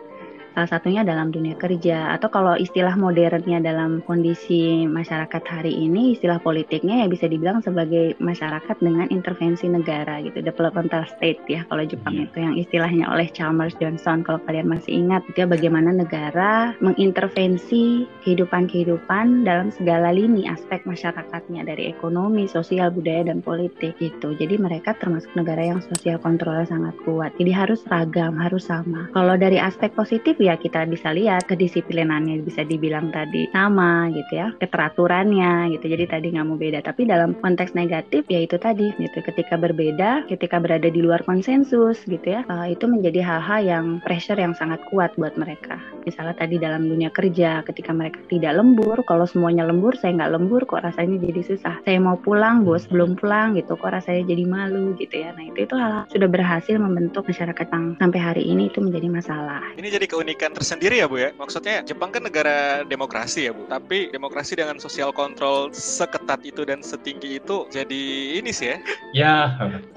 Salah 0.59 0.75
satunya 0.75 1.07
dalam 1.07 1.31
dunia 1.31 1.55
kerja 1.55 2.11
atau 2.19 2.27
kalau 2.27 2.51
istilah 2.59 2.91
modernnya 2.99 3.63
dalam 3.63 4.03
kondisi 4.03 4.83
masyarakat 4.83 5.39
hari 5.47 5.71
ini 5.71 6.19
istilah 6.19 6.35
politiknya 6.43 6.99
ya 6.99 7.07
bisa 7.07 7.31
dibilang 7.31 7.63
sebagai 7.63 8.19
masyarakat 8.19 8.75
dengan 8.83 9.07
intervensi 9.07 9.71
negara 9.71 10.19
gitu 10.19 10.43
developmental 10.43 11.07
state 11.15 11.39
ya 11.47 11.63
kalau 11.71 11.87
Jepang 11.87 12.11
hmm. 12.11 12.25
itu 12.27 12.37
yang 12.43 12.55
istilahnya 12.59 13.07
oleh 13.07 13.31
Chalmers 13.31 13.71
Johnson 13.79 14.19
kalau 14.19 14.43
kalian 14.43 14.67
masih 14.67 14.99
ingat 14.99 15.23
dia 15.31 15.47
bagaimana 15.47 15.95
negara 15.95 16.75
mengintervensi 16.83 18.03
kehidupan-kehidupan 18.27 19.47
dalam 19.47 19.71
segala 19.71 20.11
lini 20.11 20.43
aspek 20.51 20.83
masyarakatnya 20.83 21.63
dari 21.63 21.87
ekonomi, 21.87 22.51
sosial, 22.51 22.91
budaya 22.91 23.31
dan 23.31 23.39
politik 23.39 23.95
gitu. 24.03 24.35
Jadi 24.35 24.59
mereka 24.59 24.91
termasuk 24.99 25.31
negara 25.39 25.63
yang 25.71 25.79
sosial 25.79 26.19
kontrolnya 26.19 26.67
sangat 26.67 26.99
kuat. 27.07 27.31
Jadi 27.39 27.55
harus 27.55 27.79
ragam, 27.87 28.35
harus 28.35 28.67
sama. 28.67 29.07
Kalau 29.15 29.39
dari 29.39 29.55
aspek 29.55 29.95
positif 29.95 30.35
ya 30.35 30.48
kita 30.55 30.87
bisa 30.87 31.11
lihat 31.11 31.45
kedisiplinannya 31.45 32.41
bisa 32.45 32.63
dibilang 32.63 33.11
tadi 33.11 33.49
sama 33.51 34.07
gitu 34.13 34.33
ya 34.39 34.47
keteraturannya 34.57 35.75
gitu. 35.75 35.85
Jadi 35.89 36.05
tadi 36.07 36.27
nggak 36.33 36.47
mau 36.47 36.57
beda. 36.57 36.79
Tapi 36.85 37.09
dalam 37.09 37.35
konteks 37.37 37.75
negatif 37.75 38.25
ya 38.31 38.39
itu 38.39 38.55
tadi 38.55 38.93
gitu. 38.95 39.19
Ketika 39.19 39.59
berbeda 39.59 40.29
ketika 40.29 40.61
berada 40.61 40.87
di 40.87 41.01
luar 41.01 41.25
konsensus 41.25 41.99
gitu 42.07 42.23
ya 42.23 42.45
uh, 42.47 42.69
itu 42.69 42.85
menjadi 42.85 43.19
hal-hal 43.25 43.61
yang 43.65 43.85
pressure 44.05 44.39
yang 44.39 44.55
sangat 44.55 44.79
kuat 44.87 45.11
buat 45.19 45.35
mereka. 45.35 45.81
Misalnya 46.07 46.37
tadi 46.39 46.55
dalam 46.55 46.87
dunia 46.87 47.11
kerja 47.11 47.61
ketika 47.67 47.91
mereka 47.91 48.23
tidak 48.31 48.55
lembur 48.55 49.03
kalau 49.03 49.27
semuanya 49.27 49.67
lembur 49.67 49.99
saya 49.99 50.15
nggak 50.15 50.33
lembur 50.39 50.63
kok 50.63 50.85
rasanya 50.85 51.19
jadi 51.19 51.41
susah. 51.43 51.75
Saya 51.83 51.99
mau 51.99 52.15
pulang 52.15 52.63
bos 52.63 52.87
belum 52.87 53.19
pulang 53.19 53.59
gitu 53.59 53.75
kok 53.75 53.91
rasanya 53.91 54.23
jadi 54.23 54.43
malu 54.47 54.95
gitu 54.95 55.19
ya. 55.19 55.35
Nah 55.35 55.43
itu 55.49 55.67
itu 55.67 55.75
hal, 55.75 55.91
-hal 55.91 56.03
sudah 56.07 56.29
berhasil 56.31 56.75
membentuk 56.79 57.27
masyarakat 57.27 57.67
yang 57.73 57.85
sampai 57.99 58.19
hari 58.19 58.43
ini 58.47 58.71
itu 58.71 58.79
menjadi 58.79 59.07
masalah. 59.11 59.61
Ini 59.75 59.87
jadi 59.91 60.05
keunikan 60.07 60.38
keunikan 60.39 60.55
tersendiri 60.55 61.03
ya 61.03 61.11
Bu 61.11 61.19
ya. 61.19 61.35
Maksudnya 61.35 61.83
Jepang 61.83 62.15
kan 62.15 62.23
negara 62.23 62.87
demokrasi 62.87 63.51
ya 63.51 63.51
Bu. 63.51 63.67
Tapi 63.67 64.07
demokrasi 64.07 64.55
dengan 64.55 64.79
sosial 64.79 65.11
kontrol 65.11 65.67
seketat 65.75 66.39
itu 66.47 66.63
dan 66.63 66.79
setinggi 66.79 67.43
itu 67.43 67.67
jadi 67.67 68.03
ini 68.39 68.55
sih 68.55 68.71
ya. 68.71 68.77
Ya. 69.11 69.35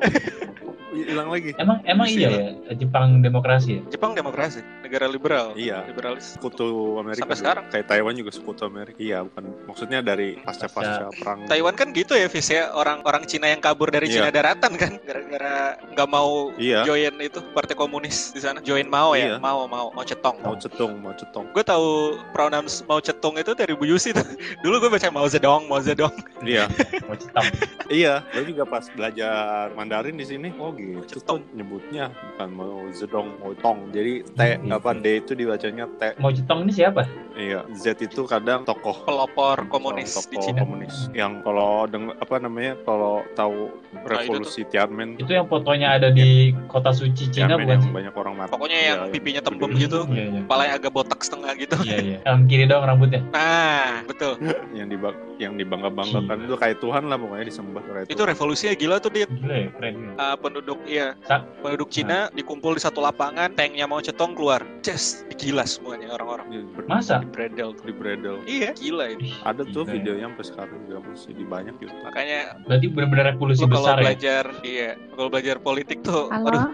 hilang 0.93 1.29
lagi. 1.33 1.51
Emang 1.57 1.79
emang 1.89 2.07
iya 2.09 2.29
ya 2.29 2.75
Jepang 2.77 3.25
demokrasi 3.25 3.81
ya? 3.81 3.83
Jepang 3.89 4.13
demokrasi, 4.13 4.61
negara 4.85 5.09
liberal. 5.09 5.57
Iya. 5.57 5.85
Liberalis. 5.89 6.37
Sekutu 6.37 7.01
Amerika. 7.01 7.25
Sampai 7.25 7.39
sekarang. 7.41 7.65
Kayak 7.73 7.87
Taiwan 7.89 8.15
juga 8.15 8.31
sekutu 8.31 8.63
Amerika. 8.69 8.99
Iya, 9.01 9.25
bukan 9.27 9.45
maksudnya 9.67 10.01
dari 10.05 10.39
pasca-pasca 10.41 11.09
perang. 11.17 11.49
Taiwan 11.49 11.75
kan 11.75 11.89
gitu 11.97 12.13
ya, 12.15 12.29
Fis 12.29 12.49
ya. 12.53 12.71
Orang-orang 12.77 13.25
Cina 13.25 13.49
yang 13.49 13.61
kabur 13.65 13.89
dari 13.89 14.13
iya. 14.13 14.21
Cina 14.21 14.29
daratan 14.29 14.73
kan 14.77 14.93
gara-gara 15.03 15.81
nggak 15.93 16.09
mau 16.09 16.53
iya. 16.61 16.85
join 16.85 17.17
itu 17.21 17.41
Partai 17.57 17.75
Komunis 17.75 18.33
di 18.37 18.41
sana. 18.45 18.61
Join 18.61 18.87
Mao 18.89 19.17
ya, 19.17 19.37
iya. 19.37 19.37
Mao 19.41 19.65
Mao 19.67 19.91
Mao 19.93 20.05
Cetong. 20.05 20.41
Mao 20.45 20.57
Cetong, 20.57 20.93
Mao 21.01 21.15
Cetong. 21.17 21.47
Gue 21.53 21.65
tahu 21.65 22.21
pronouns 22.37 22.85
Mao 22.85 23.01
Cetong 23.01 23.41
itu 23.41 23.53
dari 23.57 23.73
Bu 23.73 23.89
Yusi 23.89 24.13
tuh. 24.13 24.25
Dulu 24.65 24.89
gue 24.89 24.91
baca 24.93 25.09
Mao 25.09 25.27
Zedong, 25.29 25.67
Mao 25.67 25.81
Zedong. 25.81 26.13
Iya. 26.45 26.69
Mao 27.09 27.17
Cetong. 27.17 27.47
iya, 28.03 28.25
gue 28.35 28.53
juga 28.53 28.69
pas 28.69 28.85
belajar 28.93 29.73
Mandarin 29.73 30.17
di 30.19 30.27
sini. 30.27 30.51
Oh 30.61 30.75
gitu. 30.83 31.19
Cetong. 31.19 31.41
Nyebutnya 31.55 32.11
bukan 32.11 32.49
mau 32.51 32.77
zedong 32.91 33.29
mau 33.39 33.53
tong. 33.59 33.79
Jadi 33.95 34.27
t 34.27 34.41
hmm. 34.41 34.75
apa 34.75 34.91
d 34.99 35.07
itu 35.23 35.33
dibacanya 35.39 35.87
t. 35.97 36.19
Mau 36.19 36.35
jetong 36.35 36.67
ini 36.67 36.73
siapa? 36.75 37.07
Iya 37.39 37.65
z 37.73 37.95
itu 38.03 38.27
kadang 38.27 38.67
tokoh. 38.67 39.07
Pelopor 39.07 39.65
komunis 39.71 40.13
tokoh 40.13 40.31
di 40.31 40.37
Cina. 40.43 40.61
komunis. 40.67 40.95
Yang 41.15 41.33
kalau 41.47 41.87
deng 41.87 42.13
apa 42.19 42.35
namanya 42.43 42.73
kalau 42.83 43.23
tahu 43.39 43.71
revolusi 44.05 44.67
nah, 44.67 44.69
Tiananmen 44.73 45.09
itu 45.21 45.33
yang 45.33 45.47
fotonya 45.47 46.01
ada 46.01 46.09
di 46.11 46.53
kota 46.67 46.91
suci 46.91 47.31
Cina 47.31 47.55
bukan 47.57 47.79
sih? 47.79 47.91
banyak 47.93 48.15
orang 48.15 48.35
mati. 48.37 48.51
Pokoknya 48.53 48.79
yang 48.79 48.99
ya, 49.07 49.13
pipinya 49.13 49.41
tembem 49.45 49.71
gitu. 49.79 50.05
Iya, 50.11 50.25
iya. 50.29 50.41
palanya 50.45 50.75
agak 50.77 50.93
botak 50.93 51.21
setengah 51.23 51.53
gitu. 51.57 51.77
Iya 51.87 51.99
iya. 52.03 52.19
Yang 52.27 52.41
kiri 52.51 52.65
dong 52.69 52.83
rambutnya. 52.85 53.23
Nah 53.31 54.03
betul. 54.05 54.37
Yang 54.79 54.89
di 54.89 54.97
yang 55.43 55.59
dibangga 55.59 55.91
banggakan 55.91 56.47
itu 56.47 56.55
kayak 56.55 56.79
Tuhan 56.79 57.11
lah 57.11 57.19
pokoknya 57.19 57.45
disembah 57.51 57.83
itu 58.07 58.23
revolusinya 58.23 58.75
gila 58.79 58.97
tuh 59.03 59.11
dia 59.11 59.27
gila 59.27 59.57
ya 59.59 59.69
keren 59.75 59.95
uh, 60.15 60.37
penduduk 60.39 60.72
iya 60.89 61.15
Sa 61.27 61.45
penduduk 61.63 61.89
Cina 61.93 62.29
nah. 62.29 62.35
dikumpul 62.35 62.77
di 62.77 62.83
satu 62.83 62.99
lapangan, 63.05 63.55
tanknya 63.55 63.87
mau 63.87 64.03
cetong 64.03 64.35
keluar, 64.35 64.65
ces, 64.83 65.23
digilas 65.31 65.79
semuanya 65.79 66.11
orang-orang. 66.15 66.47
Ya, 66.51 66.63
Masa? 66.91 67.23
Di 67.23 67.29
bredel, 67.31 67.71
di 67.79 67.93
bredel. 67.95 68.37
Iya, 68.45 68.75
gila 68.75 69.15
ini. 69.15 69.35
Ada 69.47 69.63
tuh 69.71 69.87
gila, 69.87 69.95
videonya 69.95 70.27
sampai 70.33 70.47
sekarang 70.47 70.79
juga 70.89 70.99
masih 71.07 71.33
di 71.37 71.45
banyak 71.47 71.75
gitu. 71.79 71.95
Makanya 72.03 72.39
berarti 72.67 72.87
benar-benar 72.91 73.25
revolusi 73.35 73.65
besar 73.65 73.97
kalau 73.97 74.03
belajar, 74.03 74.45
ya? 74.51 74.67
iya, 74.67 74.91
kalau 75.15 75.29
belajar 75.31 75.57
politik 75.63 75.99
tuh, 76.03 76.27
halo. 76.33 76.49
aduh. 76.51 76.67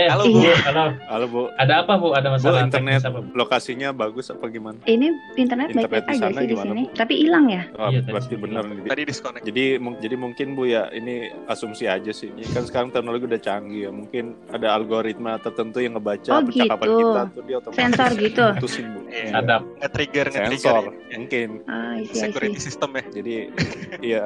eh, 0.00 0.08
halo 0.08 0.24
Bu, 0.28 0.40
halo. 0.64 0.84
Halo 1.08 1.26
Bu. 1.28 1.42
Ada 1.58 1.72
apa 1.84 1.92
Bu? 2.00 2.08
Ada 2.16 2.28
masalah 2.32 2.60
Bu, 2.64 2.66
internet 2.68 3.00
apa? 3.04 3.20
lokasinya 3.36 3.88
bagus 3.92 4.32
apa 4.32 4.44
gimana? 4.48 4.78
Ini 4.88 5.12
internet, 5.36 5.76
baik-baik 5.76 6.06
aja 6.08 6.26
sih 6.32 6.46
di 6.48 6.56
sini, 6.56 6.82
Bu? 6.88 6.96
tapi 6.96 7.14
hilang 7.20 7.46
ya. 7.48 7.62
Oh, 7.76 7.88
iya, 7.92 8.00
berarti 8.04 8.34
benar. 8.38 8.64
Tadi 8.68 9.02
disconnect. 9.04 9.44
Jadi 9.44 9.80
jadi 10.00 10.16
mungkin 10.16 10.46
Bu 10.56 10.68
ya, 10.68 10.88
ini 10.92 11.32
asumsi 11.48 11.88
aja 11.88 12.12
sih. 12.12 12.32
Ini 12.32 12.48
kan 12.52 12.64
sekarang 12.68 12.88
teknologi 12.92 13.26
udah 13.32 13.40
canggih 13.40 13.80
ya. 13.88 13.90
Mungkin 13.90 14.24
ada 14.52 14.68
algoritma 14.76 15.40
tertentu 15.40 15.80
yang 15.80 15.96
ngebaca 15.96 16.30
oh, 16.36 16.44
percakapan 16.44 16.86
gitu. 16.86 17.00
kita 17.00 17.22
tuh 17.32 17.42
dia 17.48 17.56
otomatis 17.56 17.80
sensor 17.80 18.10
gitu. 18.28 18.44
putusin 18.60 18.86
bu 18.92 19.00
yeah. 19.08 19.40
ada 19.40 19.54
nge-trigger 19.80 20.26
sensor 20.28 20.82
ya. 20.92 21.16
mungkin. 21.16 21.48
Ah, 21.68 21.94
isi, 22.00 22.14
security 22.16 22.58
isi. 22.60 22.64
system 22.68 22.90
ya. 22.92 23.04
Jadi 23.08 23.34
iya. 24.00 24.24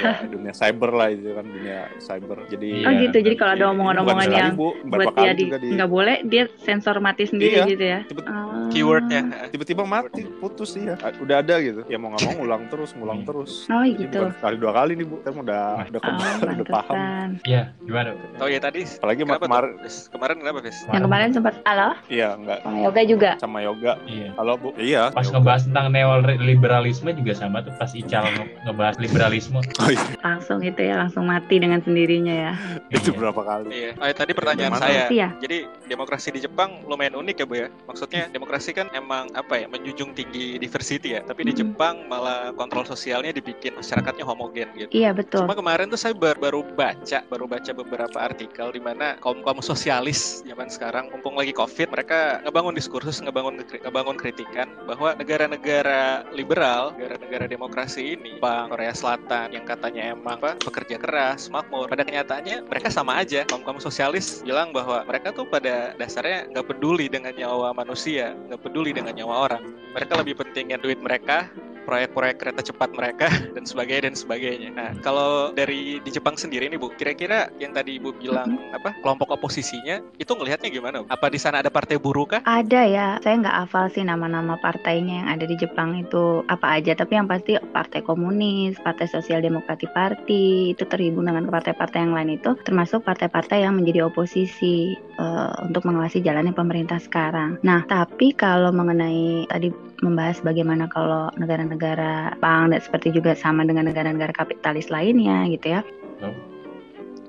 Ya, 0.00 0.12
dunia 0.26 0.52
cyber 0.56 0.90
lah 0.92 1.08
itu 1.12 1.30
kan 1.36 1.44
dunia 1.44 1.78
cyber. 2.00 2.38
Jadi 2.48 2.70
oh 2.88 2.92
gitu. 2.96 3.18
Jadi 3.20 3.36
kalau 3.36 3.52
ada 3.56 3.66
omongan-omongan 3.76 4.28
yang 4.32 4.52
bu, 4.56 4.72
buat 4.88 5.12
dia 5.16 5.32
di, 5.36 5.44
nggak 5.50 5.90
boleh 5.90 6.16
dia 6.28 6.48
sensor 6.64 6.96
mati 6.98 7.28
sendiri 7.28 7.60
iya, 7.60 7.64
gitu 7.68 7.84
ya? 7.84 7.98
Tiba, 8.08 8.22
oh. 8.24 8.68
keywordnya. 8.72 9.48
Tiba-tiba 9.52 9.82
mati 9.84 10.24
putus 10.40 10.72
sih 10.76 10.88
ya 10.88 10.96
udah 11.20 11.36
ada 11.44 11.60
gitu. 11.60 11.84
Ya 11.88 11.96
mau 12.00 12.12
nggak 12.14 12.24
mau 12.24 12.34
ngulang 12.40 12.62
terus 12.72 12.90
ngulang 12.96 13.20
terus. 13.28 13.68
Oh 13.68 13.84
gitu. 13.84 14.32
kali 14.40 14.56
dua 14.56 14.72
kali 14.72 14.92
nih 14.96 15.06
bu. 15.08 15.16
Kan 15.20 15.34
udah 15.40 15.84
udah 15.90 16.00
oh, 16.00 16.52
udah 16.60 16.68
paham. 16.68 17.28
iya 17.44 17.72
gimana 17.84 18.14
oh 18.38 18.48
ya 18.48 18.60
tadi 18.62 18.86
apalagi 18.86 19.26
kemarin 19.26 19.74
kemarin 20.12 20.36
kenapa 20.38 20.58
Fis? 20.62 20.78
Yang 20.86 21.04
kemarin 21.10 21.28
sempat 21.34 21.54
halo? 21.66 21.88
Iya, 22.06 22.28
enggak. 22.38 22.58
Sama 22.62 22.78
yoga 22.78 23.02
juga. 23.02 23.30
Sama 23.40 23.58
yoga. 23.64 23.92
Iya. 24.06 24.28
Halo, 24.38 24.52
Bu. 24.56 24.68
Iya. 24.78 25.02
Pas 25.10 25.26
yoga. 25.26 25.34
ngebahas 25.38 25.62
tentang 25.66 25.86
neoliberalisme 25.90 27.10
juga 27.16 27.32
sama 27.34 27.64
tuh 27.64 27.74
pas 27.76 27.90
Ical 27.90 28.24
ngebahas 28.68 28.96
liberalisme. 29.02 29.58
Oh, 29.58 29.90
iya. 29.90 30.04
Langsung 30.22 30.60
itu 30.62 30.80
ya, 30.80 30.94
langsung 31.00 31.26
mati 31.26 31.56
dengan 31.58 31.80
sendirinya 31.82 32.34
ya. 32.34 32.52
itu 32.96 33.10
berapa 33.16 33.40
kali? 33.40 33.68
Iya. 33.72 33.90
Oh, 33.98 34.06
ya, 34.06 34.14
tadi 34.14 34.32
pertanyaan 34.36 34.72
Gimana? 34.76 34.84
saya. 34.84 35.02
Ya? 35.10 35.28
Jadi 35.40 35.66
demokrasi 35.88 36.28
di 36.30 36.40
Jepang 36.44 36.84
lumayan 36.86 37.18
unik 37.18 37.36
ya, 37.42 37.46
Bu 37.48 37.54
ya. 37.56 37.68
Maksudnya 37.88 38.28
demokrasi 38.30 38.70
kan 38.76 38.86
emang 38.94 39.32
apa 39.34 39.58
ya, 39.58 39.66
menjunjung 39.66 40.14
tinggi 40.14 40.60
diversity 40.60 41.18
ya. 41.18 41.20
Tapi 41.24 41.48
di 41.48 41.52
hmm. 41.56 41.60
Jepang 41.60 42.06
malah 42.06 42.52
kontrol 42.54 42.86
sosialnya 42.86 43.34
dibikin 43.34 43.74
masyarakatnya 43.74 44.22
homogen 44.22 44.68
gitu. 44.76 44.90
Iya, 44.92 45.16
betul. 45.16 45.48
Cuma 45.48 45.56
kemarin 45.56 45.88
tuh 45.88 45.98
saya 45.98 46.14
baru 46.14 46.62
baca, 46.76 47.24
baru 47.26 47.44
baca 47.48 47.70
beberapa 47.72 48.18
artikel 48.26 48.68
di 48.74 48.82
mana 48.82 49.16
kaum-kaum 49.22 49.64
sosialis 49.64 50.44
zaman 50.44 50.68
sekarang 50.68 51.08
mumpung 51.08 51.38
lagi 51.38 51.54
covid 51.56 51.88
mereka 51.88 52.44
ngebangun 52.44 52.76
diskursus 52.76 53.22
ngebangun 53.24 53.62
ngebangun 53.62 54.16
kritikan 54.20 54.68
bahwa 54.84 55.16
negara-negara 55.16 56.28
liberal 56.36 56.92
negara-negara 56.96 57.48
demokrasi 57.48 58.18
ini 58.18 58.36
bang 58.42 58.68
Korea 58.68 58.92
Selatan 58.92 59.56
yang 59.56 59.64
katanya 59.64 60.12
emang 60.12 60.40
apa 60.40 60.56
pekerja 60.60 60.96
keras 61.00 61.48
makmur 61.48 61.88
pada 61.88 62.04
kenyataannya 62.04 62.68
mereka 62.68 62.88
sama 62.92 63.20
aja 63.20 63.44
kaum 63.48 63.64
kaum 63.64 63.80
sosialis 63.80 64.44
bilang 64.44 64.70
bahwa 64.70 65.02
mereka 65.08 65.32
tuh 65.32 65.48
pada 65.48 65.96
dasarnya 65.96 66.48
nggak 66.52 66.66
peduli 66.70 67.08
dengan 67.08 67.32
nyawa 67.34 67.72
manusia 67.72 68.36
nggak 68.48 68.60
peduli 68.62 68.94
dengan 68.94 69.16
nyawa 69.16 69.50
orang 69.50 69.62
mereka 69.92 70.12
lebih 70.16 70.38
pentingin 70.38 70.80
duit 70.80 71.00
mereka 71.02 71.50
proyek-proyek 71.90 72.36
kereta 72.40 72.62
cepat 72.62 72.90
mereka 72.92 73.28
dan 73.56 73.64
sebagainya 73.64 74.12
dan 74.12 74.16
sebagainya. 74.16 74.68
Nah, 74.72 74.90
kalau 75.00 75.50
dari 75.50 75.98
di 76.00 76.10
Jepang 76.10 76.36
sendiri 76.38 76.68
nih 76.68 76.78
Bu, 76.78 76.92
kira-kira 76.94 77.50
yang 77.58 77.72
tadi 77.74 77.98
Ibu 78.00 78.16
bilang 78.18 78.56
mm-hmm. 78.56 78.76
apa 78.80 78.90
kelompok 79.04 79.36
oposisinya 79.36 80.02
itu 80.18 80.32
ngelihatnya 80.32 80.68
gimana? 80.72 81.04
Apa 81.06 81.30
di 81.30 81.38
sana 81.38 81.60
ada 81.62 81.68
partai 81.70 82.00
buruh 82.00 82.26
kah? 82.26 82.42
Ada 82.48 82.82
ya, 82.88 83.08
saya 83.22 83.38
nggak 83.38 83.56
hafal 83.64 83.92
sih 83.92 84.02
nama-nama 84.02 84.56
partainya 84.58 85.22
yang 85.22 85.28
ada 85.28 85.44
di 85.44 85.56
Jepang 85.60 86.00
itu 86.00 86.42
apa 86.50 86.80
aja, 86.80 86.96
tapi 86.96 87.14
yang 87.14 87.30
pasti 87.30 87.54
Partai 87.60 88.02
Komunis, 88.02 88.80
Partai 88.80 89.06
Sosial 89.06 89.44
Demokratik 89.44 89.92
Parti 89.92 90.72
itu 90.72 90.82
terhubung 90.88 91.28
dengan 91.28 91.46
partai-partai 91.52 92.08
yang 92.08 92.16
lain 92.16 92.40
itu, 92.40 92.56
termasuk 92.64 93.04
partai-partai 93.04 93.62
yang 93.68 93.76
menjadi 93.76 94.08
oposisi 94.08 94.96
uh, 95.20 95.52
untuk 95.68 95.84
mengawasi 95.84 96.24
jalannya 96.24 96.56
pemerintah 96.56 96.98
sekarang. 96.98 97.60
Nah, 97.60 97.84
tapi 97.84 98.32
kalau 98.32 98.72
mengenai 98.72 99.44
tadi 99.52 99.68
membahas 100.00 100.40
bagaimana 100.40 100.88
kalau 100.88 101.28
negara-negara 101.36 102.32
Jepang 102.40 102.72
dan 102.72 102.80
seperti 102.80 103.12
juga 103.12 103.36
sama 103.36 103.68
dengan 103.68 103.92
negara-negara 103.92 104.32
kapitalis 104.32 104.88
lainnya 104.88 105.44
gitu 105.52 105.76
ya. 105.76 105.80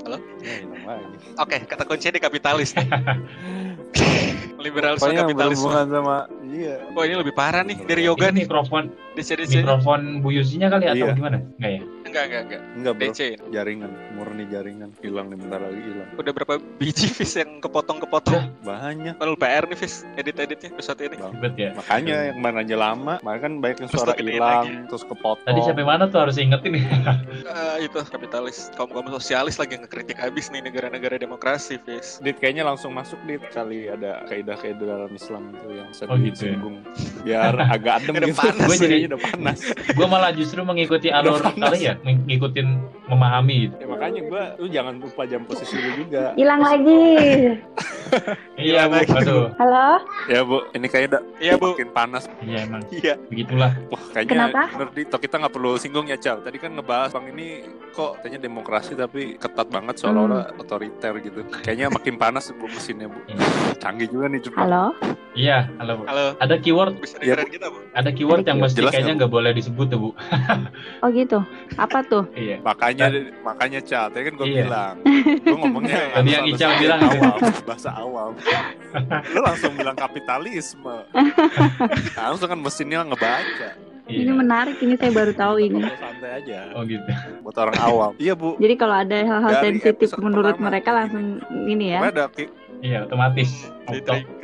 Halo? 0.02 0.18
Halo? 0.18 1.06
Oke, 1.38 1.58
okay, 1.58 1.60
kata 1.70 1.86
kuncinya 1.86 2.18
di 2.18 2.22
kapitalis 2.22 2.74
nih. 2.74 2.90
Liberalisme 4.66 5.14
kapitalis. 5.14 5.62
sama 5.62 6.30
iya. 6.46 6.86
Oh 6.94 7.02
ini 7.06 7.18
lebih 7.18 7.34
parah 7.34 7.62
nih 7.62 7.82
dari 7.86 8.06
yoga 8.10 8.34
nih. 8.34 8.46
Mikrofon. 8.46 8.90
DC, 9.14 9.38
DC. 9.38 9.62
Mikrofon 9.62 10.22
Bu 10.26 10.34
Yusinya 10.34 10.70
kali 10.74 10.86
atau 10.90 11.06
iya. 11.10 11.14
gimana? 11.14 11.38
Enggak 11.58 11.72
ya? 11.72 11.82
Enggak, 12.12 12.28
enggak, 12.28 12.44
enggak. 12.44 12.62
Enggak, 12.76 12.94
bro. 13.00 13.04
DC. 13.08 13.22
Jaringan, 13.56 13.92
murni 14.20 14.44
jaringan. 14.52 14.90
Hilang 15.00 15.32
nih 15.32 15.38
bentar 15.40 15.64
lagi 15.64 15.80
hilang. 15.80 16.10
Udah 16.20 16.32
berapa 16.36 16.54
biji 16.76 17.08
Fis 17.08 17.40
yang 17.40 17.64
kepotong-kepotong? 17.64 18.36
Ya, 18.36 18.52
banyak. 18.68 19.16
Kalau 19.16 19.36
PR 19.40 19.64
nih 19.72 19.78
Fis, 19.80 20.04
edit-editnya 20.20 20.76
episode 20.76 21.00
ini. 21.00 21.16
Ribet 21.16 21.56
ya. 21.56 21.72
Makanya 21.80 22.16
yang 22.28 22.40
mana 22.44 22.68
aja 22.68 22.76
lama, 22.76 23.14
makanya 23.24 23.42
kan 23.48 23.54
banyak 23.64 23.78
yang 23.80 23.90
suara 23.96 24.14
hilang, 24.20 24.92
terus 24.92 25.08
kepotong. 25.08 25.48
Tadi 25.48 25.60
sampai 25.64 25.86
mana 25.88 26.04
tuh 26.12 26.20
harus 26.20 26.36
ingetin 26.36 26.84
ya? 26.84 27.16
uh, 27.48 27.78
itu 27.88 27.96
kapitalis, 28.04 28.68
kaum-kaum 28.76 29.08
sosialis 29.16 29.56
lagi 29.56 29.80
ngekritik 29.80 30.20
habis 30.20 30.52
nih 30.52 30.60
negara-negara 30.60 31.16
demokrasi, 31.16 31.80
Fis. 31.88 32.20
Dit 32.20 32.44
kayaknya 32.44 32.68
langsung 32.68 32.92
masuk 32.92 33.24
Dit 33.24 33.40
kali 33.56 33.88
ada 33.88 34.28
kaidah-kaidah 34.28 34.84
dalam 34.84 35.12
Islam 35.16 35.56
itu 35.56 35.80
yang 35.80 35.90
sedih 35.96 36.12
oh, 36.12 36.18
gitu 36.20 36.44
ya? 36.44 36.58
Biar 37.24 37.56
agak 37.80 38.04
adem 38.04 38.20
gitu. 38.20 38.36
Panas, 38.36 38.68
gue 38.68 38.76
jadi 38.84 38.96
udah 39.08 39.22
panas. 39.32 39.60
gue 39.72 40.08
malah 40.12 40.36
justru 40.36 40.60
mengikuti 40.68 41.08
alur 41.08 41.40
kali 41.40 41.88
ya, 41.88 41.96
ngikutin 42.06 42.68
memahami 43.12 43.68
gitu. 43.68 43.76
Ya, 43.84 43.88
makanya 43.92 44.22
gue 44.24 44.44
tuh 44.58 44.68
jangan 44.72 44.94
lupa 44.98 45.22
jam 45.28 45.42
posisi 45.44 45.76
lu 45.76 45.92
juga. 46.06 46.32
Hilang 46.40 46.62
lagi. 46.64 47.04
iya 48.72 48.88
bu, 48.88 48.96
aduh. 49.04 49.52
Halo. 49.60 49.88
Ya 50.32 50.42
bu, 50.48 50.64
ini 50.72 50.88
kayaknya 50.88 51.10
udah 51.20 51.22
iya, 51.44 51.54
bu. 51.60 51.76
makin 51.76 51.92
panas. 51.92 52.24
Iya 52.40 52.58
emang. 52.64 52.82
Iya. 52.88 53.14
Begitulah. 53.28 53.72
Wah 53.92 54.04
kayaknya 54.16 54.32
Kenapa? 54.32 54.62
bener 54.72 54.90
di 54.96 55.04
kita 55.12 55.36
nggak 55.38 55.54
perlu 55.54 55.72
singgung 55.76 56.08
ya 56.08 56.18
Cal. 56.18 56.40
Tadi 56.40 56.58
kan 56.58 56.72
ngebahas 56.74 57.12
bang 57.12 57.26
ini 57.36 57.48
kok 57.92 58.24
kayaknya 58.24 58.40
demokrasi 58.48 58.96
tapi 58.96 59.36
ketat 59.36 59.68
banget 59.68 60.00
seolah-olah 60.00 60.56
hmm. 60.56 60.62
otoriter 60.64 61.14
gitu. 61.20 61.44
Kayaknya 61.62 61.92
makin 61.92 62.16
panas 62.16 62.48
bu 62.56 62.66
mesinnya 62.72 63.12
bu. 63.12 63.20
Iya. 63.28 63.44
Canggih 63.78 64.08
juga 64.08 64.26
nih 64.32 64.40
Jepang. 64.40 64.64
Halo. 64.72 64.86
Iya, 65.36 65.68
halo 65.84 65.92
bu. 66.00 66.04
Halo. 66.08 66.26
Ada 66.40 66.56
keyword. 66.64 66.96
Bisa 67.04 67.20
ya, 67.20 67.36
kita 67.44 67.68
bu. 67.68 67.84
Ada 67.92 68.10
keyword 68.16 68.48
yang 68.48 68.64
mesti 68.64 68.80
kayaknya 68.88 69.20
nggak 69.20 69.32
boleh 69.32 69.52
disebut 69.52 69.88
tuh 69.92 70.00
bu. 70.00 70.10
oh 71.04 71.10
gitu. 71.12 71.44
Apa 71.76 71.91
tuh? 72.08 72.24
iya. 72.34 72.58
Makanya 72.64 73.06
makanya 73.44 73.80
Cal. 73.84 74.08
Tadi 74.08 74.24
kan 74.32 74.34
gue 74.40 74.48
iya. 74.48 74.58
bilang. 74.64 74.96
Gue 75.46 75.58
ngomongnya. 75.60 76.00
Tadi 76.16 76.30
yang 76.32 76.46
Ical 76.48 76.72
bilang 76.80 77.00
awam, 77.04 77.40
bahasa 77.68 77.90
awam. 77.92 78.32
Lu 79.36 79.40
langsung 79.44 79.72
bilang 79.76 79.96
kapitalisme. 80.00 80.96
langsung 82.18 82.48
kan 82.48 82.60
mesinnya 82.60 83.04
ngebaca. 83.04 83.70
Iya. 84.10 84.28
Ini 84.28 84.32
menarik, 84.34 84.78
ini 84.82 84.96
saya 85.00 85.12
baru 85.14 85.32
tahu 85.36 85.56
ini. 85.62 85.82
Santai 86.00 86.32
aja. 86.44 86.74
Oh 86.76 86.84
gitu. 86.84 87.06
Buat 87.44 87.58
orang 87.60 87.78
awam. 87.80 88.12
iya 88.18 88.34
bu. 88.34 88.56
Jadi 88.60 88.76
kalau 88.80 88.96
ada 88.98 89.18
hal-hal 89.24 89.54
sensitif 89.62 90.10
menurut 90.20 90.58
mereka 90.58 90.90
langsung 90.96 91.40
ini 91.68 91.96
ya. 91.96 92.00
Ada 92.12 92.28
Iya 92.82 93.06
otomatis. 93.06 93.70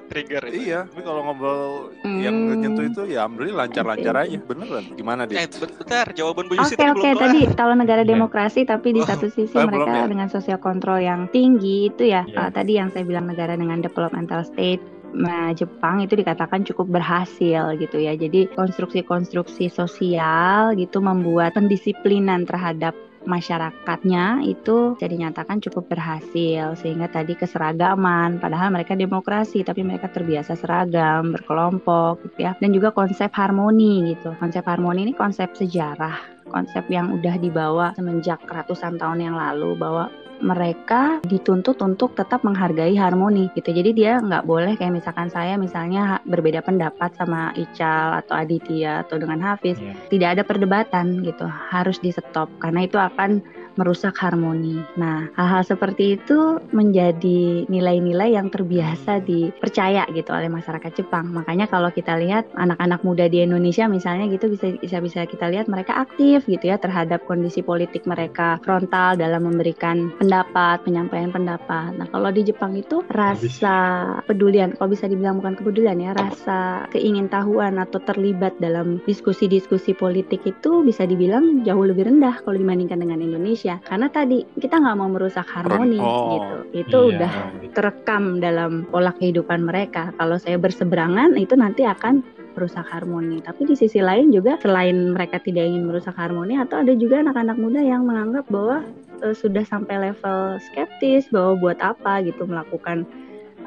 Trigger 0.08 0.44
itu. 0.50 0.72
Iya, 0.72 0.80
tapi 0.88 1.02
kalau 1.04 1.22
ngobrol 1.28 1.94
hmm. 2.02 2.20
yang 2.24 2.36
nyentuh 2.58 2.86
itu 2.88 3.02
ya 3.12 3.28
alhamdulillah 3.28 3.68
lancar-lancar 3.68 4.16
aja. 4.26 4.38
Beneran. 4.42 4.84
Gimana 4.96 5.22
dia? 5.28 5.46
Eh, 5.46 5.48
bentar, 5.52 6.08
jawaban 6.16 6.48
Bu 6.48 6.56
Yusi 6.56 6.74
Oke, 6.74 6.82
okay, 6.82 6.90
oke. 6.92 7.00
Okay. 7.04 7.14
Tadi 7.16 7.40
kalau 7.54 7.76
negara 7.76 8.02
iya. 8.02 8.10
demokrasi 8.10 8.64
tapi 8.64 8.96
di 8.96 9.02
oh, 9.04 9.08
satu 9.08 9.28
sisi 9.28 9.56
oh, 9.60 9.68
mereka 9.68 10.04
ya? 10.04 10.08
dengan 10.08 10.28
sosial 10.32 10.60
kontrol 10.60 11.00
yang 11.04 11.28
tinggi 11.30 11.92
itu 11.92 12.10
ya. 12.10 12.24
Yeah. 12.26 12.48
Uh, 12.48 12.52
tadi 12.52 12.80
yang 12.80 12.90
saya 12.96 13.04
bilang 13.04 13.28
negara 13.28 13.54
dengan 13.54 13.84
developmental 13.84 14.44
state 14.48 14.82
Nah, 15.16 15.56
Jepang 15.56 16.04
itu 16.04 16.20
dikatakan 16.20 16.68
cukup 16.68 17.00
berhasil 17.00 17.74
gitu 17.80 17.98
ya. 17.98 18.14
Jadi 18.14 18.52
konstruksi-konstruksi 18.52 19.72
sosial 19.72 20.76
gitu 20.76 21.00
membuat 21.00 21.56
pendisiplinan 21.56 22.44
terhadap 22.44 22.92
masyarakatnya 23.28 24.48
itu 24.48 24.96
bisa 24.96 25.08
dinyatakan 25.12 25.60
cukup 25.60 25.92
berhasil 25.92 26.80
sehingga 26.80 27.12
tadi 27.12 27.36
keseragaman. 27.36 28.40
Padahal 28.40 28.72
mereka 28.72 28.96
demokrasi 28.96 29.62
tapi 29.68 29.84
mereka 29.84 30.08
terbiasa 30.08 30.56
seragam 30.56 31.36
berkelompok 31.36 32.24
gitu 32.26 32.48
ya. 32.48 32.56
Dan 32.58 32.72
juga 32.72 32.96
konsep 32.96 33.30
harmoni 33.36 34.16
gitu. 34.16 34.32
Konsep 34.40 34.64
harmoni 34.64 35.12
ini 35.12 35.14
konsep 35.14 35.52
sejarah. 35.54 36.18
Konsep 36.48 36.88
yang 36.88 37.12
udah 37.12 37.36
dibawa 37.36 37.92
semenjak 38.00 38.40
ratusan 38.48 38.96
tahun 38.96 39.20
yang 39.20 39.36
lalu 39.36 39.76
bahwa 39.76 40.08
mereka 40.40 41.20
dituntut 41.26 41.78
untuk 41.82 42.14
tetap 42.14 42.46
menghargai 42.46 42.94
harmoni 42.98 43.50
gitu. 43.58 43.74
Jadi 43.74 43.92
dia 43.94 44.22
nggak 44.22 44.46
boleh 44.46 44.74
kayak 44.78 45.02
misalkan 45.02 45.30
saya 45.30 45.58
misalnya 45.58 46.22
berbeda 46.24 46.62
pendapat 46.62 47.14
sama 47.18 47.52
Ical 47.58 48.18
atau 48.24 48.38
Aditya 48.38 49.06
atau 49.06 49.18
dengan 49.18 49.42
Hafiz, 49.42 49.78
yeah. 49.78 49.98
tidak 50.10 50.40
ada 50.40 50.44
perdebatan 50.46 51.26
gitu. 51.26 51.46
Harus 51.48 51.98
di 52.00 52.14
stop 52.14 52.50
karena 52.62 52.86
itu 52.86 52.98
akan 52.98 53.42
merusak 53.78 54.18
harmoni. 54.18 54.82
Nah, 54.98 55.30
hal-hal 55.38 55.64
seperti 55.64 56.18
itu 56.18 56.60
menjadi 56.74 57.70
nilai-nilai 57.70 58.34
yang 58.34 58.50
terbiasa 58.50 59.22
dipercaya 59.24 60.04
gitu 60.12 60.34
oleh 60.34 60.50
masyarakat 60.50 60.92
Jepang. 60.98 61.30
Makanya 61.32 61.70
kalau 61.70 61.94
kita 61.94 62.18
lihat 62.18 62.50
anak-anak 62.58 63.06
muda 63.06 63.30
di 63.30 63.46
Indonesia 63.46 63.86
misalnya 63.86 64.26
gitu 64.28 64.50
bisa 64.50 64.98
bisa 65.00 65.20
kita 65.30 65.48
lihat 65.54 65.70
mereka 65.70 65.94
aktif 66.02 66.44
gitu 66.50 66.74
ya 66.74 66.82
terhadap 66.82 67.24
kondisi 67.30 67.62
politik 67.62 68.04
mereka 68.10 68.58
frontal 68.66 69.14
dalam 69.14 69.46
memberikan 69.46 70.10
pendapat, 70.18 70.82
penyampaian 70.82 71.30
pendapat. 71.30 71.94
Nah, 71.96 72.10
kalau 72.10 72.34
di 72.34 72.42
Jepang 72.42 72.74
itu 72.74 73.06
rasa 73.14 73.78
pedulian, 74.26 74.74
kalau 74.76 74.90
bisa 74.92 75.06
dibilang 75.06 75.38
bukan 75.38 75.54
kepedulian 75.54 76.02
ya, 76.02 76.12
rasa 76.18 76.90
keingintahuan 76.90 77.78
atau 77.78 78.02
terlibat 78.02 78.58
dalam 78.58 78.98
diskusi-diskusi 79.06 79.94
politik 79.94 80.42
itu 80.50 80.82
bisa 80.82 81.06
dibilang 81.06 81.62
jauh 81.62 81.86
lebih 81.86 82.10
rendah 82.10 82.42
kalau 82.42 82.58
dibandingkan 82.58 83.04
dengan 83.04 83.22
Indonesia 83.22 83.67
Indonesia 83.68 83.90
karena 83.92 84.08
tadi 84.08 84.38
kita 84.64 84.76
nggak 84.80 84.98
mau 84.98 85.10
merusak 85.12 85.48
harmoni 85.52 86.00
oh, 86.00 86.24
gitu. 86.32 86.56
Itu 86.88 86.98
iya. 86.98 87.10
udah 87.12 87.34
terekam 87.76 88.40
dalam 88.40 88.88
pola 88.88 89.12
kehidupan 89.12 89.68
mereka. 89.68 90.16
Kalau 90.16 90.40
saya 90.40 90.56
berseberangan 90.56 91.36
itu 91.36 91.54
nanti 91.60 91.84
akan 91.84 92.24
merusak 92.56 92.88
harmoni. 92.90 93.44
Tapi 93.44 93.68
di 93.70 93.76
sisi 93.78 94.00
lain 94.02 94.32
juga 94.32 94.58
selain 94.64 95.14
mereka 95.14 95.38
tidak 95.44 95.68
ingin 95.68 95.86
merusak 95.86 96.16
harmoni 96.16 96.58
atau 96.58 96.82
ada 96.82 96.96
juga 96.96 97.22
anak-anak 97.22 97.58
muda 97.60 97.84
yang 97.84 98.08
menganggap 98.08 98.48
bahwa 98.50 98.82
uh, 99.22 99.36
sudah 99.36 99.62
sampai 99.68 100.10
level 100.10 100.58
skeptis 100.72 101.30
bahwa 101.30 101.60
buat 101.60 101.78
apa 101.84 102.26
gitu 102.26 102.48
melakukan 102.48 103.06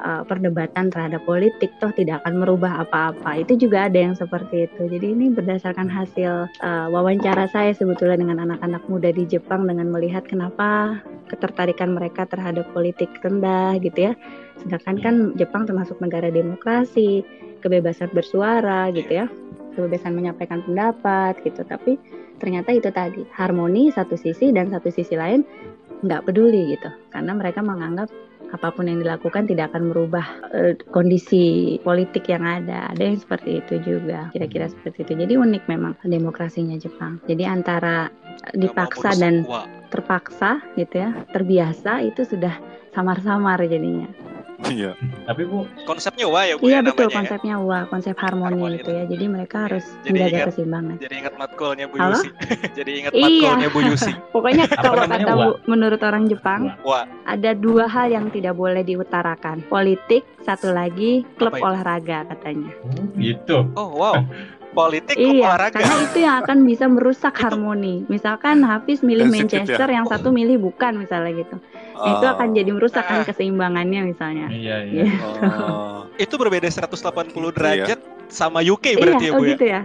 uh, 0.01 0.23
perdebatan 0.25 0.89
terhadap 0.89 1.21
politik 1.23 1.71
toh 1.77 1.93
tidak 1.93 2.21
akan 2.25 2.41
merubah 2.41 2.83
apa-apa. 2.83 3.41
Itu 3.41 3.55
juga 3.55 3.87
ada 3.87 3.97
yang 3.97 4.17
seperti 4.17 4.67
itu. 4.67 4.89
Jadi 4.89 5.07
ini 5.13 5.25
berdasarkan 5.31 5.87
hasil 5.87 6.49
uh, 6.61 6.87
wawancara 6.89 7.47
saya 7.49 7.71
sebetulnya 7.71 8.19
dengan 8.19 8.43
anak-anak 8.49 8.83
muda 8.89 9.09
di 9.13 9.23
Jepang 9.29 9.69
dengan 9.69 9.87
melihat 9.93 10.25
kenapa 10.25 10.99
ketertarikan 11.29 11.95
mereka 11.95 12.27
terhadap 12.27 12.67
politik 12.75 13.09
rendah 13.21 13.77
gitu 13.79 14.11
ya. 14.11 14.13
Sedangkan 14.59 14.97
kan 14.99 15.15
Jepang 15.37 15.63
termasuk 15.69 15.97
negara 16.03 16.27
demokrasi, 16.27 17.23
kebebasan 17.61 18.11
bersuara 18.11 18.91
gitu 18.91 19.23
ya, 19.23 19.25
kebebasan 19.77 20.17
menyampaikan 20.17 20.65
pendapat 20.65 21.39
gitu. 21.45 21.63
Tapi 21.63 21.95
ternyata 22.41 22.73
itu 22.73 22.89
tadi 22.89 23.21
harmoni 23.37 23.93
satu 23.93 24.17
sisi 24.17 24.49
dan 24.49 24.73
satu 24.73 24.89
sisi 24.89 25.13
lain 25.13 25.45
nggak 26.01 26.25
peduli 26.25 26.73
gitu 26.73 26.89
karena 27.13 27.37
mereka 27.37 27.61
menganggap 27.61 28.09
apa 28.51 28.71
pun 28.71 28.87
yang 28.87 28.99
dilakukan 28.99 29.47
tidak 29.47 29.71
akan 29.71 29.91
merubah 29.91 30.27
uh, 30.51 30.75
kondisi 30.91 31.75
politik 31.81 32.27
yang 32.27 32.43
ada. 32.43 32.91
Ada 32.91 33.03
yang 33.03 33.17
seperti 33.19 33.63
itu 33.63 33.73
juga, 33.83 34.27
kira-kira 34.35 34.67
seperti 34.67 35.07
itu. 35.07 35.13
Jadi 35.25 35.33
unik 35.39 35.63
memang 35.71 35.93
demokrasinya 36.03 36.75
Jepang. 36.75 37.23
Jadi 37.25 37.43
antara 37.47 38.11
dipaksa 38.55 39.15
dan 39.17 39.47
terpaksa 39.91 40.63
gitu 40.79 41.03
ya, 41.03 41.09
terbiasa 41.31 42.03
itu 42.03 42.23
sudah 42.23 42.55
samar-samar 42.91 43.59
jadinya. 43.63 44.07
Iya. 44.69 44.91
Tapi 45.25 45.41
Bu, 45.49 45.65
konsepnya 45.89 46.25
wa 46.29 46.41
ya 46.45 46.55
Bu 46.59 46.69
Iya 46.69 46.79
ya, 46.79 46.79
betul 46.85 47.07
namanya, 47.09 47.17
konsepnya 47.17 47.55
wa, 47.57 47.79
konsep 47.89 48.15
harmoni, 48.19 48.53
harmoni 48.61 48.77
itu 48.77 48.91
ya. 48.93 49.03
Jadi 49.09 49.25
mereka 49.25 49.55
iya. 49.57 49.65
harus 49.65 49.85
jadi 50.05 50.11
menjaga 50.13 50.37
ingat, 50.37 50.47
keseimbangan. 50.51 50.95
Jadi 51.01 51.13
ingat 51.17 51.33
matkulnya 51.39 51.85
Bu 51.89 51.95
Halo? 51.97 52.11
Yusi. 52.13 52.29
jadi 52.77 52.91
ingat 52.91 53.11
iya. 53.17 53.25
matkulnya 53.25 53.69
Bu 53.73 53.79
Yusi. 53.81 54.11
Pokoknya 54.35 54.65
kalau 54.69 55.03
kata 55.09 55.33
Bu 55.33 55.49
menurut 55.65 56.01
orang 56.05 56.23
Jepang, 56.29 56.61
wa. 56.85 57.01
ada 57.25 57.51
dua 57.57 57.85
hal 57.89 58.13
yang 58.13 58.29
tidak 58.29 58.53
boleh 58.53 58.85
diutarakan. 58.85 59.65
Politik, 59.65 60.21
satu 60.45 60.69
lagi 60.69 61.25
klub 61.41 61.57
olahraga 61.57 62.29
katanya. 62.29 62.69
Oh, 62.85 63.05
gitu. 63.17 63.57
Oh, 63.73 63.89
wow. 63.97 64.15
politik 64.71 65.15
iya, 65.19 65.51
olahraga. 65.51 65.77
karena 65.79 65.95
itu 66.03 66.17
yang 66.23 66.35
akan 66.43 66.57
bisa 66.63 66.85
merusak 66.87 67.35
harmoni. 67.35 68.07
Misalkan 68.07 68.63
Hafiz 68.63 69.03
milih 69.03 69.27
Manchester, 69.27 69.87
ya? 69.87 70.01
yang 70.01 70.07
satu 70.07 70.31
milih 70.31 70.57
bukan 70.59 71.03
misalnya 71.03 71.43
gitu. 71.43 71.55
Oh. 71.95 72.07
Itu 72.07 72.25
akan 72.25 72.55
jadi 72.55 72.71
merusak 72.71 73.03
kan 73.03 73.27
keseimbangannya 73.27 74.01
misalnya. 74.07 74.47
Iya, 74.49 74.77
iya. 74.87 75.03
Gitu. 75.11 75.27
Oh. 75.43 76.07
itu 76.23 76.33
berbeda 76.39 76.67
180 76.67 76.91
gitu 77.31 77.49
derajat 77.51 77.99
iya. 77.99 78.31
sama 78.31 78.63
UK 78.63 78.99
berarti 78.99 79.25
iya, 79.27 79.31
ya, 79.31 79.35
Bu 79.35 79.41
oh 79.41 79.45
ya? 79.45 79.51
gitu 79.53 79.65
ya. 79.67 79.81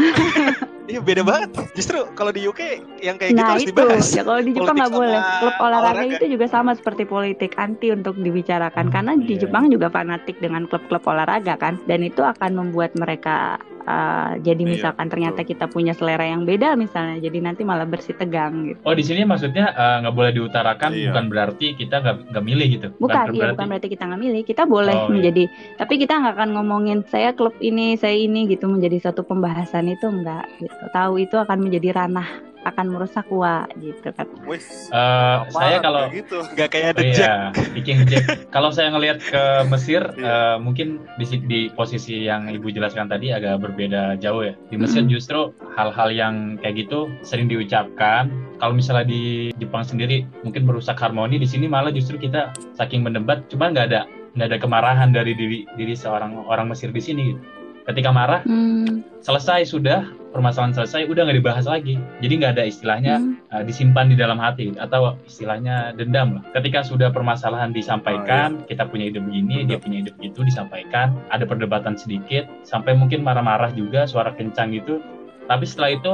Iya 0.90 1.00
beda 1.06 1.22
banget. 1.22 1.50
Justru 1.78 2.02
kalau 2.18 2.34
di 2.34 2.42
UK 2.42 2.82
yang 2.98 3.14
kayak 3.14 3.38
gitu 3.38 3.42
nah, 3.46 3.54
harus 3.54 3.62
itu. 3.62 3.70
dibahas. 3.70 4.06
Ya 4.10 4.22
kalau 4.26 4.42
di 4.42 4.50
Jepang 4.50 4.74
nggak 4.74 4.90
boleh. 4.90 5.20
Klub 5.38 5.56
olahraga, 5.62 6.02
olahraga 6.02 6.14
itu 6.18 6.26
juga 6.34 6.46
sama 6.50 6.74
seperti 6.74 7.02
politik 7.06 7.54
anti 7.62 7.94
untuk 7.94 8.18
dibicarakan 8.18 8.90
karena 8.90 9.14
di 9.14 9.38
iya. 9.38 9.46
Jepang 9.46 9.70
juga 9.70 9.86
fanatik 9.86 10.42
dengan 10.42 10.66
klub-klub 10.66 11.06
olahraga 11.06 11.54
kan 11.62 11.78
dan 11.86 12.02
itu 12.02 12.26
akan 12.26 12.58
membuat 12.58 12.98
mereka 12.98 13.62
uh, 13.86 14.36
jadi 14.40 14.62
iya, 14.64 14.72
misalkan 14.76 15.06
iya, 15.08 15.12
ternyata 15.12 15.40
kita 15.46 15.64
punya 15.70 15.92
selera 15.96 16.26
yang 16.26 16.44
beda 16.44 16.76
misalnya 16.76 17.20
jadi 17.22 17.38
nanti 17.40 17.62
malah 17.64 17.86
bersih 17.86 18.16
tegang 18.16 18.72
gitu. 18.72 18.80
Oh 18.84 18.94
di 18.96 19.04
sini 19.06 19.22
maksudnya 19.24 19.72
eh, 19.72 19.96
nggak 20.04 20.14
uh, 20.14 20.18
boleh 20.18 20.32
diutarakan 20.34 20.90
iya. 20.92 21.12
bukan 21.12 21.24
berarti 21.30 21.66
kita 21.78 21.96
nggak 22.02 22.44
milih 22.44 22.68
gitu. 22.80 22.88
Bukan, 22.96 23.06
bukan 23.06 23.26
iya 23.30 23.40
berarti... 23.40 23.54
bukan 23.56 23.68
berarti 23.70 23.88
kita 23.88 24.04
nggak 24.08 24.20
milih 24.20 24.42
kita 24.44 24.62
boleh 24.66 24.94
oh, 24.96 25.00
iya. 25.06 25.12
menjadi 25.12 25.44
iya. 25.46 25.76
tapi 25.78 25.94
kita 26.00 26.12
nggak 26.18 26.34
akan 26.36 26.50
ngomongin 26.58 26.98
saya 27.08 27.30
klub 27.32 27.54
ini 27.62 27.94
saya 27.96 28.16
ini 28.16 28.50
gitu 28.50 28.66
menjadi 28.68 29.10
satu 29.10 29.22
pembahasan 29.24 29.88
itu 29.88 30.06
enggak 30.08 30.44
gitu. 30.58 30.84
Tahu 30.90 31.12
itu 31.22 31.36
akan 31.38 31.58
menjadi 31.62 31.94
ranah 31.94 32.49
akan 32.64 32.86
merusak 32.92 33.26
wa 33.32 33.64
gitu 33.80 34.12
kan. 34.12 34.28
uh, 34.92 35.48
saya 35.48 35.80
kalau 35.80 36.08
gitu 36.12 36.44
nggak 36.56 36.68
kayak 36.68 36.92
The 36.96 37.04
iya, 37.12 37.34
Viking 37.72 38.04
Jack. 38.04 38.26
kalau 38.54 38.68
saya 38.68 38.92
ngelihat 38.92 39.22
ke 39.24 39.42
Mesir 39.72 40.02
uh, 40.20 40.60
mungkin 40.60 41.00
di, 41.16 41.24
di 41.48 41.60
posisi 41.72 42.28
yang 42.28 42.52
ibu 42.52 42.68
jelaskan 42.68 43.08
tadi 43.08 43.32
agak 43.32 43.64
berbeda 43.64 44.20
jauh 44.20 44.44
ya. 44.44 44.54
Di 44.68 44.76
Mesir 44.76 45.04
hmm. 45.04 45.12
justru 45.12 45.56
hal-hal 45.76 46.12
yang 46.12 46.34
kayak 46.60 46.86
gitu 46.86 47.08
sering 47.24 47.48
diucapkan. 47.48 48.28
Kalau 48.60 48.76
misalnya 48.76 49.08
di 49.08 49.54
Jepang 49.56 49.88
sendiri 49.88 50.28
mungkin 50.44 50.68
merusak 50.68 51.00
harmoni, 51.00 51.40
di 51.40 51.48
sini 51.48 51.64
malah 51.64 51.88
justru 51.88 52.20
kita 52.20 52.52
saking 52.76 53.00
mendebat, 53.00 53.48
cuma 53.48 53.72
nggak 53.72 53.86
ada 53.88 54.04
nggak 54.36 54.46
ada 54.52 54.58
kemarahan 54.60 55.10
dari 55.10 55.32
diri 55.34 55.64
diri 55.74 55.96
seorang 55.96 56.44
orang 56.46 56.70
Mesir 56.70 56.92
di 56.92 57.02
sini 57.02 57.34
gitu 57.34 57.42
ketika 57.90 58.14
marah 58.14 58.46
hmm. 58.46 59.02
selesai 59.24 59.66
sudah 59.66 60.06
permasalahan 60.30 60.74
selesai 60.74 61.10
udah 61.10 61.26
nggak 61.26 61.38
dibahas 61.42 61.66
lagi 61.66 61.98
jadi 62.22 62.32
nggak 62.38 62.52
ada 62.58 62.64
istilahnya 62.66 63.14
hmm. 63.18 63.34
uh, 63.50 63.62
disimpan 63.66 64.06
di 64.10 64.16
dalam 64.16 64.38
hati 64.38 64.72
atau 64.78 65.18
istilahnya 65.26 65.92
dendam 65.98 66.38
lah 66.38 66.42
ketika 66.54 66.86
sudah 66.86 67.10
permasalahan 67.10 67.74
disampaikan 67.74 68.58
oh, 68.58 68.64
iya. 68.64 68.68
kita 68.70 68.82
punya 68.88 69.04
ide 69.10 69.20
begini 69.20 69.66
Betul. 69.66 69.68
dia 69.68 69.78
punya 69.78 69.96
ide 70.06 70.10
begitu 70.14 70.40
disampaikan 70.46 71.18
ada 71.34 71.44
perdebatan 71.44 71.98
sedikit 71.98 72.46
sampai 72.62 72.94
mungkin 72.94 73.26
marah-marah 73.26 73.74
juga 73.74 74.06
suara 74.06 74.30
kencang 74.32 74.72
gitu 74.74 75.02
tapi 75.50 75.66
setelah 75.66 75.98
itu 75.98 76.12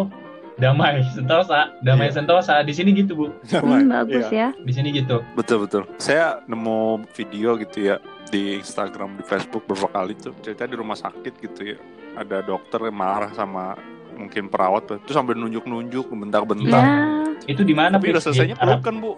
damai 0.57 1.05
sentosa 1.17 1.77
damai 1.85 2.09
yeah. 2.09 2.17
sentosa 2.17 2.55
di 2.65 2.73
sini 2.73 2.97
gitu 2.97 3.13
bu 3.13 3.27
damai. 3.53 3.85
Hmm, 3.85 3.93
bagus 3.93 4.27
yeah. 4.33 4.57
ya 4.57 4.65
di 4.65 4.73
sini 4.73 4.89
gitu 4.97 5.21
betul 5.37 5.69
betul 5.69 5.85
saya 6.01 6.41
nemu 6.49 7.05
video 7.13 7.61
gitu 7.61 7.93
ya 7.93 7.97
di 8.33 8.59
Instagram 8.59 9.21
di 9.21 9.25
Facebook 9.29 9.69
beberapa 9.69 10.03
kali 10.03 10.19
tuh 10.19 10.35
cerita 10.43 10.67
di 10.67 10.75
rumah 10.75 10.99
sakit 10.99 11.35
gitu 11.45 11.77
ya 11.77 11.79
ada 12.17 12.41
dokter 12.41 12.81
yang 12.89 12.97
marah 12.97 13.31
sama 13.37 13.77
mungkin 14.17 14.49
perawat 14.49 14.89
tuh 14.89 15.13
sambil 15.13 15.37
nunjuk-nunjuk 15.37 16.09
bentak-bentak 16.09 16.83
ya. 16.83 17.53
itu 17.53 17.63
di 17.63 17.75
mana 17.77 18.01
tapi 18.01 18.11
udah 18.11 18.23
selesainya 18.25 18.57
bukan 18.57 18.95
bu 18.99 19.13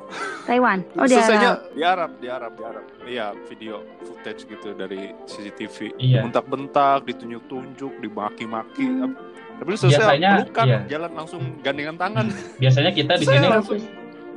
Taiwan 0.45 0.83
oh 0.99 1.07
di 1.07 1.15
selesainya 1.15 1.51
Arab. 1.55 1.73
di 1.73 1.83
Arab 1.87 2.11
di 2.19 2.29
Arab 2.29 2.53
di 2.53 2.65
Arab 2.67 2.85
iya 3.07 3.27
video 3.47 3.87
footage 4.03 4.45
gitu 4.45 4.75
dari 4.75 5.15
CCTV 5.25 5.97
iya. 6.03 6.21
bentak-bentak 6.27 7.07
ditunjuk-tunjuk 7.07 7.93
dimaki-maki 8.03 8.85
hmm. 8.85 9.15
tapi 9.63 9.71
selesai 9.79 10.19
biasanya, 10.19 10.31
pelukan 10.43 10.67
iya. 10.67 10.79
jalan 10.91 11.11
langsung 11.15 11.43
gandengan 11.63 11.97
tangan 11.97 12.27
biasanya 12.59 12.91
kita 12.91 13.13
di 13.17 13.27
sini 13.27 13.47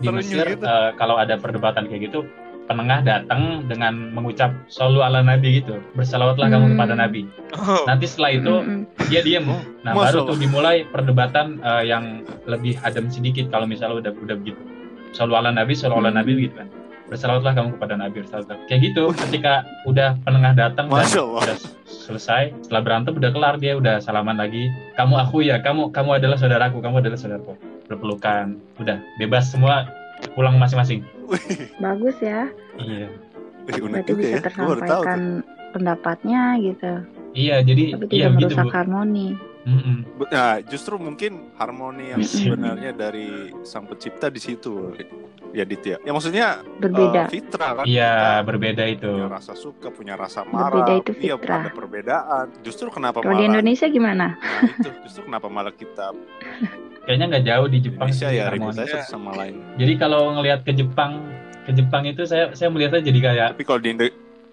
di 0.02 0.10
Mesir 0.10 0.46
gitu. 0.58 0.66
uh, 0.66 0.90
kalau 0.98 1.16
ada 1.22 1.38
perdebatan 1.38 1.86
kayak 1.86 2.10
gitu 2.10 2.26
penengah 2.72 3.04
datang 3.04 3.68
dengan 3.68 4.16
mengucap 4.16 4.56
solu 4.72 5.04
ala 5.04 5.20
nabi 5.20 5.60
gitu. 5.60 5.84
Bersalawatlah 6.00 6.48
hmm. 6.48 6.56
kamu 6.56 6.66
kepada 6.80 6.94
nabi. 6.96 7.22
Oh. 7.52 7.84
nanti 7.84 8.08
setelah 8.08 8.32
itu 8.32 8.54
hmm. 8.64 8.84
dia 9.12 9.20
diem 9.28 9.44
nah 9.84 9.92
Masalah. 9.92 10.08
baru 10.08 10.20
tuh 10.32 10.38
dimulai 10.40 10.88
perdebatan 10.88 11.60
uh, 11.60 11.84
yang 11.84 12.24
lebih 12.48 12.80
adem 12.88 13.12
sedikit 13.12 13.52
kalau 13.52 13.68
misalnya 13.68 14.08
udah 14.08 14.12
udah 14.24 14.36
begitu. 14.40 14.62
Solu 15.12 15.36
ala 15.36 15.52
nabi 15.52 15.76
solu 15.76 16.00
ala 16.00 16.16
nabi 16.16 16.48
gitu 16.48 16.56
kan. 16.56 16.72
Bersalawatlah 17.12 17.52
kamu 17.52 17.70
kepada 17.76 17.94
nabi 18.00 18.24
bersalawat. 18.24 18.60
Kayak 18.72 18.80
gitu 18.88 19.04
ketika 19.28 19.68
udah 19.84 20.16
penengah 20.24 20.56
datang 20.56 20.88
dan 20.88 21.04
udah 21.12 21.58
selesai 21.84 22.56
setelah 22.64 22.82
berantem 22.88 23.20
udah 23.20 23.32
kelar 23.36 23.60
dia 23.60 23.76
udah 23.76 24.00
salaman 24.00 24.40
lagi. 24.40 24.72
Kamu 24.96 25.20
aku 25.20 25.44
ya 25.44 25.60
kamu 25.60 25.92
kamu 25.92 26.24
adalah 26.24 26.40
saudaraku 26.40 26.80
kamu 26.80 27.04
adalah 27.04 27.20
saudaraku. 27.20 27.60
Berpelukan 27.92 28.56
udah 28.80 29.04
bebas 29.20 29.52
semua 29.52 29.92
pulang 30.38 30.56
masing-masing 30.56 31.04
Bagus 31.84 32.18
ya. 32.20 32.48
Iya. 32.78 33.10
Berarti 33.68 34.12
bisa 34.18 34.38
ya. 34.38 34.42
tersampaikan 34.44 35.46
pendapatnya 35.72 36.60
gitu. 36.60 36.94
Iya, 37.32 37.64
jadi 37.64 37.96
Tapi 37.96 38.06
iya, 38.12 38.28
tidak 38.28 38.32
merusak 38.36 38.66
gitu, 38.68 38.76
harmoni. 38.76 39.28
Mm 39.62 39.78
-mm. 39.78 39.98
Nah, 40.34 40.58
justru 40.66 40.98
mungkin 40.98 41.54
harmoni 41.56 42.12
yang 42.12 42.22
sebenarnya 42.26 42.92
dari 42.98 43.54
sang 43.62 43.86
pencipta 43.86 44.28
di 44.28 44.42
situ, 44.42 44.98
ya 45.54 45.64
Dit 45.64 45.86
ya. 45.86 45.98
Ya 46.02 46.12
maksudnya 46.12 46.66
berbeda. 46.82 47.28
Uh, 47.28 47.32
fitrah 47.32 47.72
kan. 47.78 47.86
Iya, 47.86 48.42
berbeda 48.42 48.84
itu. 48.90 49.08
Punya 49.08 49.30
rasa 49.30 49.54
suka, 49.54 49.88
punya 49.94 50.18
rasa 50.18 50.42
marah. 50.44 50.74
Berbeda 50.74 50.94
itu 50.98 51.12
iya, 51.22 51.36
fitrah. 51.38 51.60
Iya, 51.62 51.68
ada 51.70 51.72
perbedaan. 51.78 52.46
Justru 52.66 52.88
kenapa 52.90 53.22
Kalau 53.22 53.38
malah 53.38 53.40
di 53.40 53.46
Indonesia 53.54 53.88
gimana? 53.88 54.26
Nah, 54.36 54.74
itu 54.82 54.90
justru 55.06 55.22
kenapa 55.30 55.48
malah 55.48 55.74
kita 55.78 56.10
kayaknya 57.06 57.26
nggak 57.38 57.46
jauh 57.48 57.68
di 57.68 57.80
Jepang 57.82 58.08
Indonesia 58.10 58.30
ya 58.30 58.44
ribut 58.54 58.78
aja 58.78 59.00
sama 59.06 59.32
lain. 59.38 59.62
Jadi 59.78 59.94
kalau 59.98 60.34
ngelihat 60.38 60.62
ke 60.66 60.72
Jepang, 60.76 61.22
ke 61.66 61.72
Jepang 61.74 62.04
itu 62.06 62.26
saya 62.26 62.54
saya 62.54 62.70
melihatnya 62.70 63.02
jadi 63.02 63.20
kayak 63.20 63.48
Tapi 63.58 63.66
kalau 63.66 63.80
di 63.82 63.90
Indo 63.94 64.06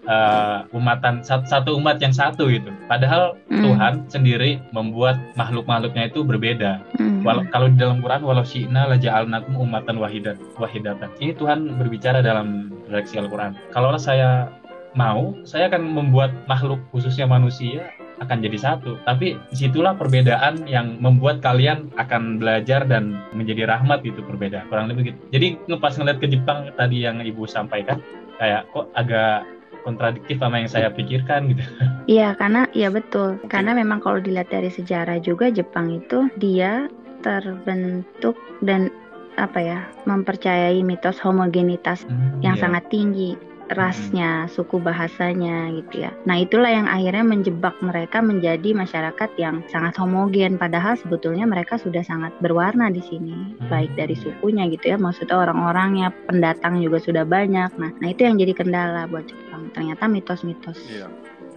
uh, 0.09 0.65
umatan 0.73 1.21
satu 1.25 1.77
umat 1.77 2.01
yang 2.01 2.13
satu 2.13 2.49
gitu. 2.49 2.73
Padahal 2.89 3.37
mm. 3.47 3.61
Tuhan 3.61 3.93
sendiri 4.09 4.61
membuat 4.73 5.19
makhluk-makhluknya 5.37 6.09
itu 6.09 6.25
berbeda. 6.25 6.81
Mm. 6.97 7.21
Walau 7.21 7.43
kalau 7.53 7.67
di 7.69 7.77
dalam 7.77 8.01
Quran 8.01 8.25
walau 8.25 8.45
syi'na 8.45 8.89
la 8.89 8.97
ja'alnakum 8.97 9.53
umatan 9.59 10.01
wahidat 10.01 10.37
wahidatan. 10.57 11.09
Ini 11.21 11.37
Tuhan 11.37 11.77
berbicara 11.77 12.25
dalam 12.25 12.73
redaksi 12.89 13.21
Al-Qur'an. 13.21 13.53
Kalau 13.75 13.93
saya 14.01 14.49
mau, 14.97 15.37
saya 15.45 15.69
akan 15.69 15.85
membuat 15.85 16.33
makhluk 16.49 16.81
khususnya 16.89 17.29
manusia 17.29 17.93
akan 18.19 18.37
jadi 18.43 18.57
satu. 18.59 18.99
Tapi 19.03 19.35
di 19.51 19.55
situlah 19.55 19.95
perbedaan 19.95 20.67
yang 20.67 20.99
membuat 20.99 21.39
kalian 21.43 21.91
akan 21.95 22.39
belajar 22.39 22.83
dan 22.85 23.19
menjadi 23.31 23.67
rahmat 23.67 24.03
gitu 24.03 24.21
perbedaan. 24.23 24.67
Kurang 24.67 24.91
lebih 24.91 25.13
gitu. 25.13 25.19
Jadi 25.33 25.47
ngepas 25.67 25.95
ngeliat 25.97 26.17
ke 26.19 26.27
Jepang 26.27 26.69
tadi 26.75 27.03
yang 27.03 27.23
ibu 27.23 27.47
sampaikan, 27.47 28.03
kayak 28.37 28.67
kok 28.71 28.91
agak 28.95 29.47
kontradiktif 29.87 30.37
sama 30.43 30.59
yang 30.59 30.71
saya 30.71 30.91
pikirkan 30.91 31.55
gitu. 31.55 31.63
Iya, 32.09 32.33
karena 32.41 32.65
iya 32.73 32.89
betul. 32.89 33.37
Karena 33.53 33.77
memang 33.77 34.01
kalau 34.01 34.17
dilihat 34.17 34.49
dari 34.49 34.73
sejarah 34.73 35.21
juga 35.21 35.53
Jepang 35.53 35.93
itu 35.93 36.25
dia 36.41 36.89
terbentuk 37.21 38.33
dan 38.65 38.89
apa 39.37 39.61
ya 39.61 39.79
mempercayai 40.09 40.81
mitos 40.83 41.21
homogenitas 41.21 42.03
hmm, 42.03 42.43
yang 42.43 42.57
iya. 42.57 42.61
sangat 42.65 42.83
tinggi 42.91 43.37
rasnya, 43.73 44.49
suku 44.49 44.81
bahasanya 44.81 45.69
gitu 45.77 46.07
ya. 46.07 46.11
Nah, 46.25 46.41
itulah 46.41 46.69
yang 46.69 46.87
akhirnya 46.89 47.25
menjebak 47.25 47.75
mereka 47.83 48.19
menjadi 48.19 48.73
masyarakat 48.73 49.29
yang 49.37 49.61
sangat 49.69 49.97
homogen 50.01 50.57
padahal 50.57 50.97
sebetulnya 50.97 51.45
mereka 51.45 51.77
sudah 51.77 52.01
sangat 52.01 52.33
berwarna 52.41 52.89
di 52.89 53.01
sini, 53.05 53.57
hmm. 53.57 53.69
baik 53.69 53.93
dari 53.93 54.17
sukunya 54.17 54.65
gitu 54.73 54.93
ya. 54.93 54.97
Maksudnya 54.97 55.37
orang-orangnya, 55.37 56.09
pendatang 56.25 56.81
juga 56.81 56.97
sudah 57.01 57.23
banyak. 57.23 57.69
Nah, 57.77 57.91
nah 58.01 58.07
itu 58.09 58.25
yang 58.25 58.41
jadi 58.41 58.53
kendala 58.57 59.05
buat 59.09 59.29
Jepang. 59.29 59.69
Ternyata 59.73 60.09
mitos-mitos. 60.09 60.79
Yeah 60.89 61.11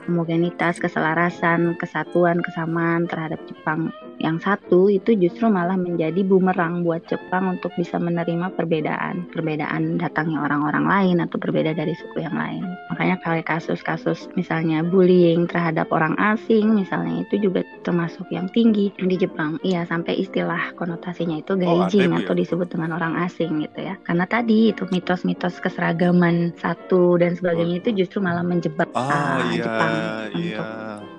homogenitas, 0.06 0.82
keselarasan, 0.82 1.78
kesatuan, 1.78 2.42
kesamaan 2.42 3.06
terhadap 3.06 3.38
Jepang 3.46 3.94
yang 4.20 4.36
satu 4.42 4.92
itu 4.92 5.16
justru 5.16 5.48
malah 5.48 5.78
menjadi 5.78 6.20
bumerang 6.26 6.84
buat 6.84 7.04
Jepang 7.08 7.56
untuk 7.58 7.72
bisa 7.78 7.96
menerima 7.96 8.52
perbedaan, 8.54 9.26
perbedaan 9.32 9.96
datangnya 9.96 10.44
orang-orang 10.44 10.84
lain 10.84 11.16
atau 11.24 11.40
berbeda 11.40 11.72
dari 11.72 11.96
suku 11.96 12.20
yang 12.20 12.36
lain. 12.36 12.62
Makanya 12.92 13.16
kalau 13.24 13.40
kasus-kasus 13.42 14.28
misalnya 14.36 14.84
bullying 14.84 15.48
terhadap 15.48 15.88
orang 15.90 16.14
asing 16.20 16.76
misalnya 16.76 17.24
itu 17.24 17.48
juga 17.48 17.64
termasuk 17.82 18.28
yang 18.28 18.50
tinggi 18.52 18.92
di 18.94 19.16
Jepang. 19.16 19.56
Iya, 19.64 19.88
sampai 19.88 20.20
istilah 20.20 20.74
konotasinya 20.76 21.40
itu 21.40 21.56
oh, 21.56 21.60
gaijin 21.60 22.12
oh, 22.12 22.20
atau 22.22 22.34
disebut 22.36 22.68
dengan 22.68 22.96
orang 22.96 23.16
asing 23.24 23.64
gitu 23.64 23.80
ya. 23.80 23.94
Karena 24.04 24.28
tadi 24.28 24.74
itu 24.74 24.86
mitos-mitos 24.90 25.58
keseragaman 25.62 26.54
satu 26.58 27.16
dan 27.18 27.34
sebagainya 27.38 27.82
itu 27.82 28.04
justru 28.04 28.18
malah 28.22 28.44
menjebak 28.44 28.90
oh, 28.94 29.02
uh, 29.02 29.40
iya. 29.52 29.62
Jepang 29.64 29.92
yeah. 30.36 30.58
untuk 30.58 30.68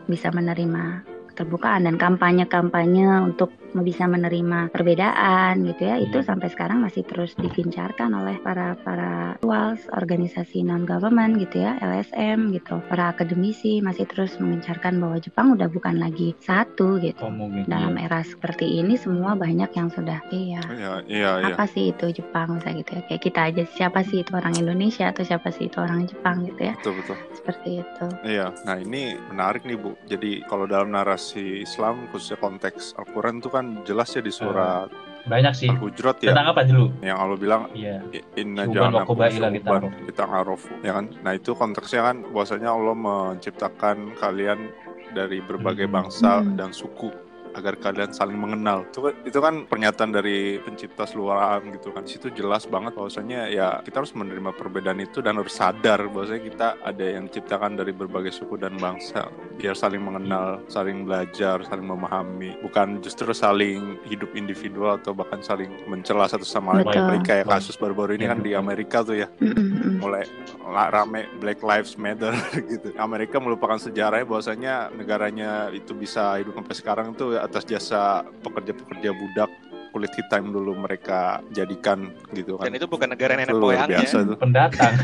bisa 0.08 0.28
menerima 0.32 1.13
keterbukaan 1.34 1.90
dan 1.90 1.98
kampanye-kampanye 1.98 3.26
untuk 3.26 3.50
bisa 3.76 4.06
menerima 4.06 4.70
perbedaan 4.70 5.66
gitu 5.66 5.82
ya 5.84 5.98
itu 5.98 6.14
Iya. 6.14 6.28
sampai 6.28 6.48
sekarang 6.48 6.80
masih 6.80 7.02
terus 7.02 7.34
digencarkan 7.34 8.14
oleh 8.14 8.38
para 8.38 8.78
para 8.78 9.34
walls 9.42 9.82
organisasi 9.90 10.62
non 10.62 10.84
government 10.84 11.40
gitu 11.40 11.58
ya 11.60 11.80
LSM 11.80 12.52
gitu 12.52 12.78
para 12.86 13.10
akademisi 13.10 13.80
masih 13.80 14.06
terus 14.06 14.38
mengencarkan 14.38 15.00
bahwa 15.00 15.18
Jepang 15.18 15.48
udah 15.52 15.66
bukan 15.68 15.98
lagi 15.98 16.36
satu 16.38 17.00
gitu 17.00 17.18
Homogen. 17.20 17.66
dalam 17.66 17.96
Iya. 17.96 18.04
era 18.04 18.20
seperti 18.22 18.68
ini 18.76 18.94
semua 18.94 19.34
banyak 19.34 19.72
yang 19.72 19.88
sudah 19.88 20.20
iya 20.30 20.62
Iya, 20.70 20.94
iya, 21.08 21.32
iya. 21.40 21.48
apa 21.50 21.66
sih 21.66 21.90
itu 21.90 22.12
Jepang 22.12 22.54
misalnya 22.54 22.84
gitu 22.84 22.92
ya 22.94 23.02
kayak 23.08 23.22
kita 23.22 23.40
aja 23.48 23.64
siapa 23.70 24.04
sih 24.04 24.20
itu 24.20 24.32
orang 24.32 24.54
Indonesia 24.54 25.08
atau 25.08 25.24
siapa 25.24 25.50
sih 25.50 25.66
itu 25.66 25.78
orang 25.78 26.04
Jepang 26.04 26.44
gitu 26.44 26.62
ya 26.62 26.76
Betul, 26.76 27.00
betul. 27.00 27.18
seperti 27.34 27.70
itu 27.80 28.06
Iya, 28.24 28.52
nah 28.64 28.76
ini 28.76 29.16
menarik 29.26 29.64
nih 29.64 29.76
Bu. 29.76 29.96
Jadi 30.04 30.44
kalau 30.44 30.66
dalam 30.66 30.92
narasi 30.92 31.62
Islam 31.62 32.10
khususnya 32.10 32.36
konteks 32.36 32.94
Al-Quran 32.96 33.40
itu 33.40 33.48
kan 33.48 33.63
jelas 33.84 34.10
ya 34.10 34.20
di 34.20 34.32
surat 34.32 34.90
Banyak 35.24 35.54
sih. 35.56 35.72
Al-Hujurat 35.72 36.20
ya, 36.20 36.36
Tentang 36.36 36.52
apa 36.52 36.62
dulu? 36.64 36.92
yang 37.00 37.16
Allah 37.16 37.40
bilang 37.40 37.72
Iya. 37.72 38.04
Inna 38.36 38.68
syu'uban 38.68 39.32
lita'arufu. 39.56 40.04
lita'arufu. 40.04 40.72
ya 40.84 40.92
kan? 40.94 41.06
Nah 41.24 41.32
itu 41.32 41.52
konteksnya 41.54 42.02
kan 42.04 42.28
bahwasanya 42.28 42.70
Allah 42.70 42.92
menciptakan 42.94 44.20
kalian 44.20 44.68
dari 45.12 45.40
berbagai 45.40 45.88
Hmm. 45.88 45.96
bangsa 45.96 46.44
Hmm. 46.44 46.60
dan 46.60 46.76
suku 46.76 47.08
agar 47.54 47.78
kalian 47.78 48.10
saling 48.10 48.36
mengenal. 48.36 48.84
Itu 48.88 49.02
kan, 49.02 49.14
itu 49.24 49.40
kan 49.40 49.54
pernyataan 49.64 50.10
dari 50.10 50.58
pencipta 50.58 51.06
seluruh 51.06 51.34
alam 51.34 51.70
gitu 51.70 51.90
kan. 51.90 52.02
Di 52.02 52.14
Situ 52.14 52.28
jelas 52.30 52.66
banget 52.66 52.94
bahwasanya 52.94 53.46
ya 53.48 53.78
kita 53.80 54.02
harus 54.02 54.14
menerima 54.14 54.52
perbedaan 54.52 54.98
itu 54.98 55.22
dan 55.22 55.38
harus 55.38 55.54
sadar 55.54 56.10
bahwasanya 56.10 56.42
kita 56.44 56.68
ada 56.82 57.06
yang 57.06 57.28
diciptakan 57.28 57.78
dari 57.78 57.92
berbagai 57.92 58.34
suku 58.34 58.58
dan 58.58 58.74
bangsa 58.76 59.30
biar 59.54 59.74
saling 59.74 60.02
mengenal, 60.02 60.66
saling 60.66 61.06
belajar, 61.06 61.62
saling 61.64 61.86
memahami, 61.86 62.58
bukan 62.60 62.98
justru 63.00 63.30
saling 63.32 64.02
hidup 64.04 64.34
individual 64.34 64.98
atau 64.98 65.14
bahkan 65.14 65.40
saling 65.40 65.70
mencela 65.86 66.26
satu 66.26 66.44
sama 66.44 66.82
lain. 66.82 66.90
Betul. 66.90 67.02
Apalagi 67.06 67.24
kayak 67.24 67.46
kasus 67.46 67.78
baru-baru 67.78 68.18
ini 68.18 68.26
Ya, 68.26 68.32
kan 68.34 68.40
di. 68.42 68.52
Amerika 68.54 69.04
tuh 69.04 69.18
ya 69.18 69.28
Mm, 69.38 69.50
mm, 69.50 69.70
mm. 69.76 69.94
mulai 70.00 70.24
la- 70.64 70.88
rame 70.88 71.28
Black 71.36 71.60
Lives 71.60 71.98
Matter 71.98 72.32
gitu. 72.72 72.96
Amerika 72.96 73.36
melupakan 73.38 73.76
sejarahnya 73.76 74.24
bahwasanya 74.24 74.74
negaranya 74.94 75.68
itu 75.70 75.92
bisa 75.92 76.40
hidup 76.40 76.56
sampai 76.56 76.76
sekarang 76.78 77.08
itu 77.12 77.36
atas 77.44 77.64
jasa 77.64 78.02
pekerja-pekerja 78.42 79.12
budak 79.12 79.50
kulit 79.94 80.10
hitam 80.18 80.50
dulu 80.50 80.74
mereka 80.74 81.38
jadikan 81.54 82.10
gitu 82.34 82.58
kan. 82.58 82.66
Dan 82.66 82.82
itu 82.82 82.90
bukan 82.90 83.14
negara 83.14 83.38
nenek 83.38 83.54
moyangnya. 83.54 84.02
biasa 84.02 84.18
tuh. 84.26 84.38
Pendatang. 84.42 84.94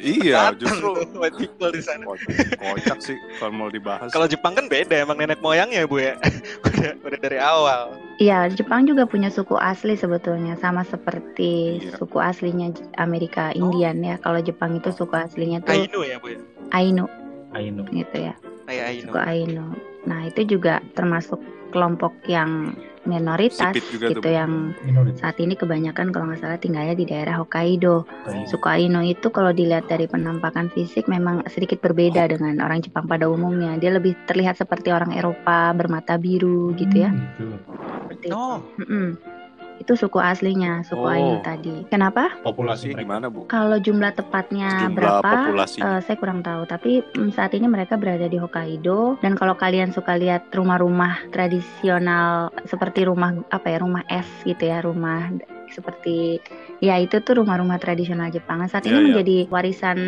Iya, 0.00 0.56
justru 0.56 0.96
white 1.20 1.36
people 1.36 1.68
di 1.68 1.84
sana. 1.84 2.02
kocak, 2.02 2.56
kocak 2.56 2.98
sih 3.00 3.16
kalau 3.36 3.52
mau 3.52 3.68
dibahas. 3.68 4.08
Kalau 4.08 4.24
Jepang 4.24 4.56
kan 4.56 4.66
beda 4.66 5.04
emang 5.04 5.20
nenek 5.20 5.38
moyangnya 5.40 5.84
bu 5.84 6.00
ya. 6.00 6.16
udah, 6.66 6.96
udah 7.04 7.18
dari 7.20 7.36
awal. 7.38 7.92
Iya, 8.16 8.48
Jepang 8.50 8.88
juga 8.88 9.04
punya 9.04 9.28
suku 9.28 9.60
asli 9.60 9.94
sebetulnya, 9.94 10.56
sama 10.56 10.80
seperti 10.82 11.80
Iya. 11.80 11.96
suku 12.00 12.18
aslinya 12.18 12.72
Amerika 12.96 13.52
Indian 13.52 14.00
ya. 14.00 14.16
Kalau 14.18 14.40
Jepang 14.40 14.80
itu 14.80 14.90
suku 14.90 15.12
aslinya 15.12 15.60
tuh 15.60 15.76
Ainu 15.76 16.00
ya 16.02 16.16
bu 16.16 16.32
ya. 16.34 16.40
Ainu 16.72 17.04
Ainu. 17.52 17.82
gitu 17.92 18.16
ya, 18.16 18.34
Ainu. 18.66 19.12
suku 19.12 19.18
Ainu. 19.20 19.66
Nah 20.08 20.28
itu 20.28 20.56
juga 20.56 20.80
termasuk 20.96 21.40
kelompok 21.70 22.12
yang 22.26 22.74
minoritas 23.08 23.72
tuh, 23.72 23.96
gitu 23.96 24.20
Bu. 24.20 24.28
yang 24.28 24.76
Minoritas. 24.84 25.24
saat 25.24 25.40
ini 25.40 25.56
kebanyakan 25.56 26.12
kalau 26.12 26.28
nggak 26.28 26.40
salah 26.44 26.60
tinggalnya 26.60 26.92
di 26.92 27.08
daerah 27.08 27.40
Hokkaido. 27.40 28.04
Ainu. 28.28 28.44
Suku 28.44 28.68
Ainu 28.68 29.00
itu 29.00 29.32
kalau 29.32 29.56
dilihat 29.56 29.88
dari 29.88 30.04
penampakan 30.04 30.68
fisik 30.68 31.08
memang 31.08 31.40
sedikit 31.48 31.80
berbeda 31.80 32.28
dengan 32.28 32.60
orang 32.60 32.84
Jepang 32.84 33.08
pada 33.08 33.24
umumnya. 33.24 33.80
Dia 33.80 33.96
lebih 33.96 34.12
terlihat 34.28 34.60
seperti 34.60 34.92
orang 34.92 35.16
Eropa 35.16 35.72
bermata 35.72 36.20
biru 36.20 36.76
gitu 36.76 37.08
ya. 37.08 37.10
Gitu. 37.10 37.56
Seperti 38.04 38.26
itu. 38.28 38.36
Oh, 38.36 38.60
Mm-mm. 38.76 39.39
Itu 39.80 39.96
suku 39.96 40.20
aslinya, 40.20 40.84
suku 40.84 41.00
Oh. 41.00 41.08
Ainu 41.08 41.40
tadi. 41.40 41.88
Kenapa? 41.88 42.28
Populasi 42.44 42.92
gimana 42.92 43.26
Bu? 43.26 43.48
Kalau 43.48 43.80
jumlah 43.80 44.12
tepatnya 44.12 44.86
Jumlah 44.86 44.92
berapa? 44.92 45.32
populasi. 45.48 45.80
eh, 45.80 46.00
saya 46.04 46.16
kurang 46.20 46.44
tahu. 46.44 46.68
Tapi 46.68 47.00
mm, 47.16 47.32
saat 47.32 47.56
ini 47.56 47.64
mereka 47.64 47.96
berada 47.96 48.28
di 48.28 48.36
Hokkaido. 48.36 49.16
Dan 49.18 49.34
kalau 49.34 49.56
kalian 49.56 49.90
suka 49.90 50.14
lihat 50.14 50.52
rumah-rumah 50.52 51.24
tradisional 51.32 52.52
seperti 52.64 53.08
rumah 53.08 53.32
apa 53.48 53.66
ya, 53.66 53.80
rumah 53.80 54.04
es 54.06 54.28
gitu 54.44 54.60
ya, 54.62 54.84
rumah 54.84 55.32
seperti 55.70 56.42
ya 56.80 56.96
itu 56.96 57.20
tuh 57.20 57.44
rumah-rumah 57.44 57.76
tradisional 57.76 58.32
Jepang. 58.32 58.64
Saat 58.66 58.88
ini 58.88 58.92
Iya, 58.92 58.98
iya. 58.98 59.06
menjadi 59.12 59.36
warisan 59.52 59.98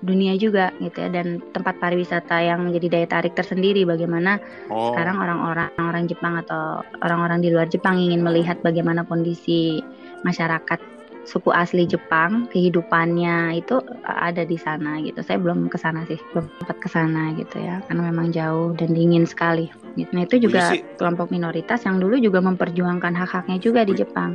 dunia 0.00 0.36
juga 0.36 0.70
gitu 0.78 1.00
ya 1.00 1.08
dan 1.08 1.40
tempat 1.56 1.80
pariwisata 1.80 2.36
yang 2.38 2.68
menjadi 2.68 2.86
daya 3.00 3.08
tarik 3.08 3.32
tersendiri. 3.32 3.88
Bagaimana 3.88 4.36
Oh, 4.68 4.92
sekarang 4.92 5.16
orang-orang 5.18 5.72
orang 5.80 6.04
Jepang 6.04 6.36
atau 6.36 6.84
orang-orang 7.00 7.40
di 7.40 7.48
luar 7.48 7.66
Jepang 7.66 7.96
ingin 7.96 8.20
melihat 8.20 8.60
bagaimana 8.60 9.08
kondisi 9.08 9.80
masyarakat 10.22 10.78
suku 11.22 11.54
asli 11.54 11.86
Jepang 11.86 12.50
kehidupannya 12.50 13.54
itu 13.54 13.78
ada 14.04 14.42
di 14.42 14.58
sana 14.58 14.98
gitu. 15.00 15.22
Saya 15.22 15.38
belum 15.38 15.70
ke 15.70 15.78
sana 15.78 16.02
sih, 16.10 16.18
belum 16.34 16.50
sempat 16.58 16.76
ke 16.82 16.88
sana 16.90 17.30
gitu 17.38 17.62
ya, 17.62 17.78
karena 17.86 18.10
memang 18.10 18.34
jauh 18.34 18.74
dan 18.74 18.90
dingin 18.90 19.22
sekali. 19.22 19.70
Gitu. 19.94 20.10
Nah 20.10 20.26
itu 20.26 20.42
Bu 20.42 20.50
juga 20.50 20.74
kelompok 20.98 21.30
minoritas 21.30 21.86
yang 21.86 22.02
dulu 22.02 22.18
juga 22.18 22.42
memperjuangkan 22.42 23.14
hak-haknya 23.14 23.56
juga 23.62 23.86
di 23.86 23.94
Bu- 23.94 24.02
Jepang 24.02 24.34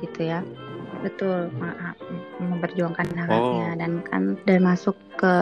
gitu 0.00 0.22
ya. 0.22 0.40
Betul, 1.00 1.48
maaf 1.56 1.96
memperjuangkan 2.40 3.06
hak-haknya 3.16 3.68
Oh. 3.72 3.76
dan 3.76 3.92
kan 4.04 4.22
dan 4.44 4.60
masuk 4.64 4.96
ke 5.16 5.34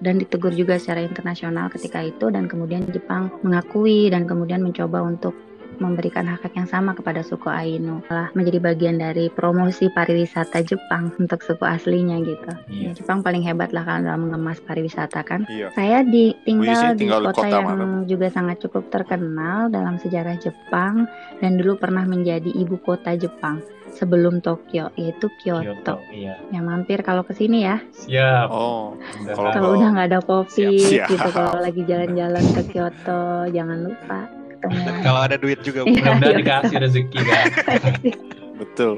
dan 0.00 0.20
ditegur 0.20 0.52
juga 0.52 0.76
secara 0.76 1.04
internasional 1.04 1.68
ketika 1.72 2.04
itu 2.04 2.28
dan 2.28 2.48
kemudian 2.48 2.84
Jepang 2.92 3.32
mengakui 3.44 4.08
dan 4.12 4.28
kemudian 4.28 4.60
mencoba 4.64 5.04
untuk 5.04 5.32
memberikan 5.78 6.26
hak 6.26 6.44
hak 6.44 6.54
yang 6.54 6.68
sama 6.68 6.94
kepada 6.94 7.22
suku 7.22 7.48
Ainu 7.48 8.02
telah 8.06 8.30
menjadi 8.34 8.58
bagian 8.62 8.96
dari 8.98 9.26
promosi 9.28 9.90
pariwisata 9.90 10.62
Jepang 10.62 11.10
untuk 11.18 11.42
suku 11.42 11.64
aslinya 11.64 12.18
gitu. 12.22 12.52
Iya. 12.70 12.90
Ya, 12.90 12.90
Jepang 12.94 13.22
paling 13.22 13.42
hebat 13.42 13.74
lah 13.74 13.82
kan 13.82 14.04
dalam 14.06 14.28
mengemas 14.28 14.58
pariwisata 14.62 15.22
kan. 15.26 15.46
iya. 15.48 15.70
Saya 15.72 16.02
di 16.02 16.34
Bu 16.44 16.62
Yusi 16.62 16.68
tinggal 16.68 16.94
di 16.94 17.00
tinggal 17.06 17.20
di 17.20 17.26
kota, 17.26 17.38
kota 17.40 17.46
yang 17.48 17.66
mana, 17.66 17.86
juga 18.06 18.26
sangat 18.30 18.56
cukup 18.62 18.84
terkenal 18.90 19.70
dalam 19.70 19.96
sejarah 19.98 20.36
Jepang 20.38 21.06
dan 21.38 21.56
dulu 21.58 21.78
pernah 21.78 22.04
menjadi 22.04 22.48
ibu 22.48 22.76
kota 22.82 23.14
Jepang 23.14 23.60
sebelum 23.88 24.38
Tokyo 24.38 24.94
yaitu 24.94 25.26
Kyoto. 25.42 25.64
Kyoto. 25.64 25.94
Iya. 26.14 26.38
Ya 26.54 26.60
mampir 26.62 27.02
kalau 27.02 27.26
ke 27.26 27.34
sini 27.34 27.66
ya. 27.66 27.82
Siap. 27.90 28.46
Oh. 28.52 28.94
Kalau- 29.26 29.74
udah 29.74 29.88
nggak 29.90 30.08
ada 30.14 30.20
covid 30.22 30.78
Siap-siap. 30.78 31.08
gitu 31.10 31.28
kalau 31.34 31.54
lagi 31.66 31.82
jalan-jalan 31.82 32.44
ke 32.54 32.62
Kyoto 32.70 33.50
jangan 33.50 33.78
lupa 33.82 34.37
dan 34.62 34.94
kalau 35.06 35.20
ada 35.22 35.36
duit 35.38 35.58
juga 35.62 35.86
bu. 35.86 35.94
Iya. 35.94 36.02
Mudah-mudahan 36.02 36.36
dikasih 36.42 36.76
rezeki 36.82 37.18
kan. 37.22 37.44
betul. 38.60 38.92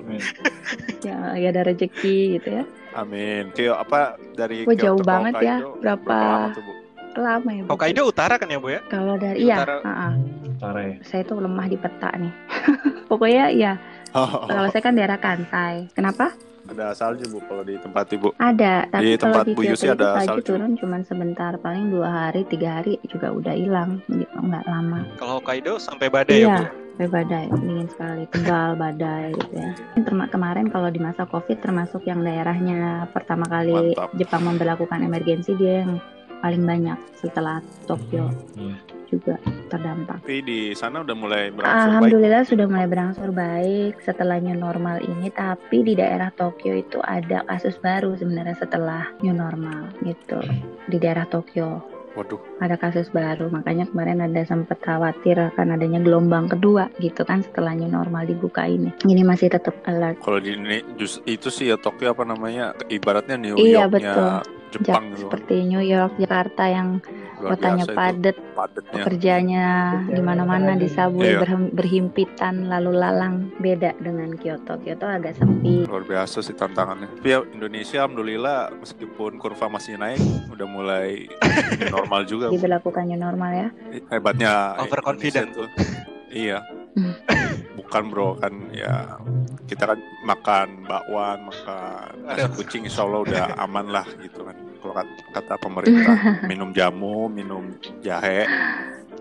ya, 1.04 1.18
ya 1.36 1.48
ada 1.52 1.62
rezeki 1.68 2.40
gitu 2.40 2.48
ya. 2.60 2.64
Amin. 2.96 3.52
Kyo 3.52 3.76
apa 3.76 4.16
dari 4.34 4.64
Wah, 4.64 4.74
jauh 4.74 5.00
banget 5.04 5.34
ya. 5.44 5.60
Hokkaido, 5.62 5.78
Berapa- 5.84 6.16
lama 6.16 6.48
tuh, 6.56 6.62
Bu? 6.64 6.72
Lama 7.20 7.50
ya. 7.52 7.62
Bu. 7.62 7.68
Hokkaido 7.76 8.02
utara 8.08 8.34
kan 8.40 8.48
ya 8.48 8.58
bu 8.58 8.68
ya? 8.72 8.80
Kalau 8.88 9.14
dari 9.20 9.38
iya, 9.44 9.56
utara- 9.60 9.82
ah, 9.84 9.92
ah. 10.10 10.12
Utara 10.48 10.80
ya. 10.84 10.94
saya 11.04 11.22
tuh 11.28 11.38
lemah 11.38 11.66
di 11.68 11.76
peta 11.76 12.10
nih. 12.16 12.32
Pokoknya 13.10 13.46
ya 13.52 13.72
kalau 14.12 14.66
saya 14.70 14.82
kan 14.82 14.94
daerah 14.98 15.18
Kansai. 15.20 15.86
Kenapa? 15.94 16.34
Ada 16.70 16.86
salju 16.92 17.26
Bu 17.28 17.38
kalau 17.44 17.62
di 17.62 17.74
tempat 17.76 18.06
Ibu. 18.08 18.28
Ada, 18.36 18.86
tapi 18.88 19.02
Di 19.02 19.10
kalau 19.12 19.22
tempat 19.26 19.44
di 19.44 19.52
Bu 19.52 19.62
Yusi 19.64 19.84
itu 19.84 19.92
ada 19.92 20.08
salju 20.16 20.26
salju. 20.40 20.48
turun 20.48 20.72
cuma 20.74 20.96
sebentar, 21.02 21.52
paling 21.56 21.90
dua 21.90 22.08
hari, 22.08 22.46
tiga 22.46 22.78
hari 22.78 22.96
juga 23.04 23.28
udah 23.30 23.52
hilang, 23.52 23.98
gitu, 24.06 24.36
nggak 24.36 24.64
lama. 24.64 25.02
Kalau 25.16 25.38
Hokkaido 25.38 25.76
sampai 25.76 26.06
badai 26.06 26.40
ya 26.40 26.46
bu. 26.46 26.50
Iya, 26.50 26.60
sampai 26.70 27.08
badai, 27.08 27.44
dingin 27.50 27.88
sekali, 27.88 28.22
tebal 28.28 28.70
badai 28.74 29.24
gitu 29.34 29.54
ya. 29.54 29.70
Terma- 29.98 30.28
kemarin 30.28 30.66
kalau 30.66 30.88
di 30.88 30.98
masa 30.98 31.22
COVID 31.24 31.58
termasuk 31.58 32.02
yang 32.04 32.20
daerahnya 32.20 32.80
pertama 33.10 33.44
kali 33.44 33.92
Mantap. 33.92 34.14
Jepang 34.14 34.42
memperlakukan 34.44 35.00
emergensi 35.00 35.52
dia 35.54 35.82
yang 35.82 35.98
paling 36.38 36.62
banyak 36.62 36.96
setelah 37.14 37.58
Tokyo 37.84 38.30
Iya. 38.54 38.76
Juga 39.10 39.34
terdampak. 39.68 40.22
Tapi 40.22 40.40
di 40.40 40.60
sana 40.72 41.02
udah 41.02 41.16
mulai 41.18 41.50
berangsur 41.50 41.66
baik. 41.74 41.86
Alhamdulillah 41.90 42.42
sudah 42.46 42.66
mulai 42.66 42.86
berangsur 42.86 43.30
baik 43.30 43.94
setelah 44.00 44.38
new 44.38 44.54
normal 44.54 45.02
ini, 45.02 45.28
tapi 45.28 45.82
di 45.82 45.94
daerah 45.94 46.30
Tokyo 46.30 46.72
itu 46.72 47.02
ada 47.02 47.42
kasus 47.44 47.74
baru 47.76 48.14
sebenarnya 48.14 48.56
setelah 48.56 49.10
new 49.20 49.34
normal 49.34 49.90
gitu 50.00 50.38
di 50.86 50.96
daerah 50.96 51.26
Tokyo 51.26 51.82
Waduh, 52.10 52.42
ada 52.58 52.74
kasus 52.74 53.06
baru 53.08 53.46
makanya 53.48 53.86
kemarin 53.86 54.18
ada 54.18 54.42
sempat 54.42 54.82
khawatir 54.82 55.38
akan 55.38 55.78
adanya 55.78 56.02
gelombang 56.02 56.50
kedua 56.50 56.90
gitu 56.98 57.22
kan 57.22 57.38
setelah 57.38 57.70
new 57.70 57.86
normal 57.86 58.26
dibuka 58.26 58.66
ini 58.66 58.90
ini 59.06 59.22
masih 59.22 59.46
tetap 59.46 59.78
alert 59.86 60.18
kalau 60.18 60.42
di 60.42 60.58
ini 60.58 60.82
itu 61.24 61.46
sih 61.48 61.70
ya 61.70 61.78
Tokyo 61.78 62.10
apa 62.10 62.26
namanya 62.26 62.74
ibaratnya 62.90 63.38
New 63.38 63.54
Iya, 63.54 63.86
Yorknya 63.86 64.10
betul. 64.10 64.30
Jepang 64.70 65.04
Ja- 65.06 65.10
gitu. 65.14 65.22
seperti 65.22 65.54
New 65.66 65.82
York 65.82 66.12
Jakarta 66.18 66.64
yang 66.66 66.98
kotanya 67.42 67.84
biasa 67.84 67.92
itu 68.12 68.42
padat 68.52 68.84
pekerjanya 68.90 69.66
di 70.06 70.20
mana-mana 70.20 70.72
di 70.74 70.86
subway 70.86 71.32
Iya. 71.32 71.46
berhimpitan 71.70 72.66
lalu 72.66 72.92
lalang 72.92 73.48
beda 73.56 73.96
dengan 73.96 74.34
Kyoto 74.34 74.76
Kyoto 74.78 75.06
agak 75.06 75.34
sepi 75.34 75.86
Luar 75.86 76.04
biasa 76.04 76.40
sih 76.40 76.52
tantangannya. 76.52 77.08
Tapi 77.16 77.28
ya 77.28 77.40
Indonesia 77.50 78.04
alhamdulillah 78.04 78.76
meskipun 78.76 79.36
kurva 79.36 79.66
masih 79.68 79.96
naik 79.96 80.20
udah 80.48 80.66
mulai 80.66 81.30
normal 81.94 82.24
juga. 82.24 82.48
Bu. 82.48 82.56
diberlakukan 82.56 83.04
new 83.06 83.16
normal 83.16 83.50
ya 83.50 83.68
Hebatnya 84.08 84.76
Overconfident. 84.78 85.54
Tuh. 85.54 85.68
Iya. 86.28 86.60
Hmm. 86.90 87.14
Bukan 87.74 88.02
bro 88.10 88.34
kan 88.36 88.50
ya 88.70 89.18
kita 89.64 89.86
kan 89.86 89.98
makan 90.26 90.82
bakwan, 90.82 91.46
makan 91.46 92.26
nasi 92.26 92.50
kucing 92.52 92.82
insya 92.82 93.06
Allah 93.06 93.22
udah 93.22 93.44
aman 93.56 93.86
lah 93.88 94.06
gitu 94.18 94.42
kan. 94.42 94.58
Kalau 94.80 94.94
kat- 94.94 95.22
kata 95.30 95.54
pemerintah 95.56 96.16
minum 96.50 96.70
jamu, 96.70 97.28
minum 97.28 97.68
jahe, 98.00 98.48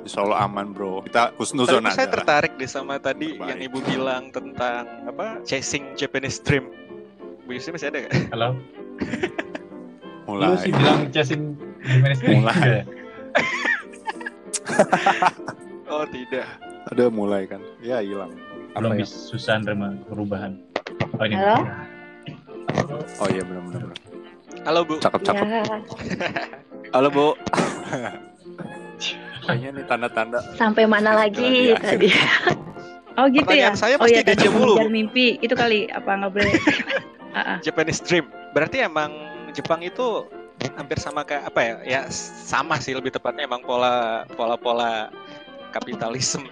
insya 0.01 0.20
Allah 0.22 0.39
aman 0.41 0.72
bro. 0.72 1.03
Kita 1.03 1.36
husnuzon 1.36 1.84
Tapi 1.84 1.91
saya 1.91 1.99
aja 1.99 2.05
lah. 2.05 2.14
tertarik 2.16 2.53
deh 2.55 2.66
sama 2.66 2.95
tadi 2.97 3.36
Baik. 3.36 3.45
yang 3.45 3.60
ibu 3.62 3.78
bilang 3.82 4.24
tentang 4.30 4.88
apa 5.03 5.43
chasing 5.43 5.93
Japanese 5.93 6.39
dream. 6.39 6.72
Bu 7.43 7.53
Yusi 7.53 7.70
masih 7.70 7.89
ada 7.89 7.99
nggak? 8.01 8.14
Halo. 8.30 8.49
Lu 10.30 10.38
Mulai. 10.38 10.62
sih 10.62 10.70
bilang 10.70 10.99
chasing 11.10 11.41
gimana 11.82 12.14
sih? 12.14 12.26
Mulai. 12.30 12.70
Oh 15.89 16.05
tidak. 16.05 16.45
Ada 16.86 17.10
mulai 17.10 17.43
kan. 17.43 17.57
Ya 17.82 17.97
hilang. 17.99 18.30
Belum 18.72 18.93
Apa 18.93 18.95
ya? 18.95 19.01
bisa 19.01 19.18
susah 19.26 19.57
nerima 19.57 19.97
perubahan. 20.05 20.62
Oh 21.12 21.26
ini. 21.26 21.34
Halo? 21.34 21.66
Oh 23.18 23.28
iya 23.28 23.41
benar-benar. 23.41 23.89
Halo 24.68 24.84
Bu. 24.84 24.95
Cakep-cakep. 24.99 25.45
Ya, 25.45 25.64
Halo 26.95 27.07
Bu. 27.12 27.28
Kayaknya 29.49 29.70
nih 29.82 29.86
tanda-tanda 29.89 30.39
sampai 30.62 30.86
mana 30.86 31.18
lagi 31.26 31.74
tadi? 31.82 32.14
oh 33.18 33.26
gitu 33.34 33.49
ya. 33.49 33.74
Pertanyaan 33.74 33.78
saya 33.80 33.95
oh 33.97 34.05
pasti 34.05 34.22
ya 34.22 34.22
tadi 34.22 34.45
mulu. 34.45 34.78
mimpi 34.93 35.41
itu 35.41 35.57
kali 35.57 35.89
apa 35.89 36.05
nggak 36.05 36.32
boleh? 36.38 36.53
Ah, 37.34 37.57
ah. 37.57 37.57
Japanese 37.66 37.97
dream. 38.05 38.30
Berarti 38.53 38.86
emang 38.86 39.10
Jepang 39.57 39.82
itu 39.82 40.30
hampir 40.78 41.01
sama 41.01 41.26
kayak 41.26 41.49
apa 41.49 41.60
ya? 41.66 41.74
Ya 41.82 42.01
sama 42.45 42.78
sih 42.78 42.93
lebih 42.93 43.10
tepatnya 43.10 43.49
emang 43.49 43.66
pola 43.66 44.28
pola-pola 44.38 45.10
kapitalisme. 45.74 46.45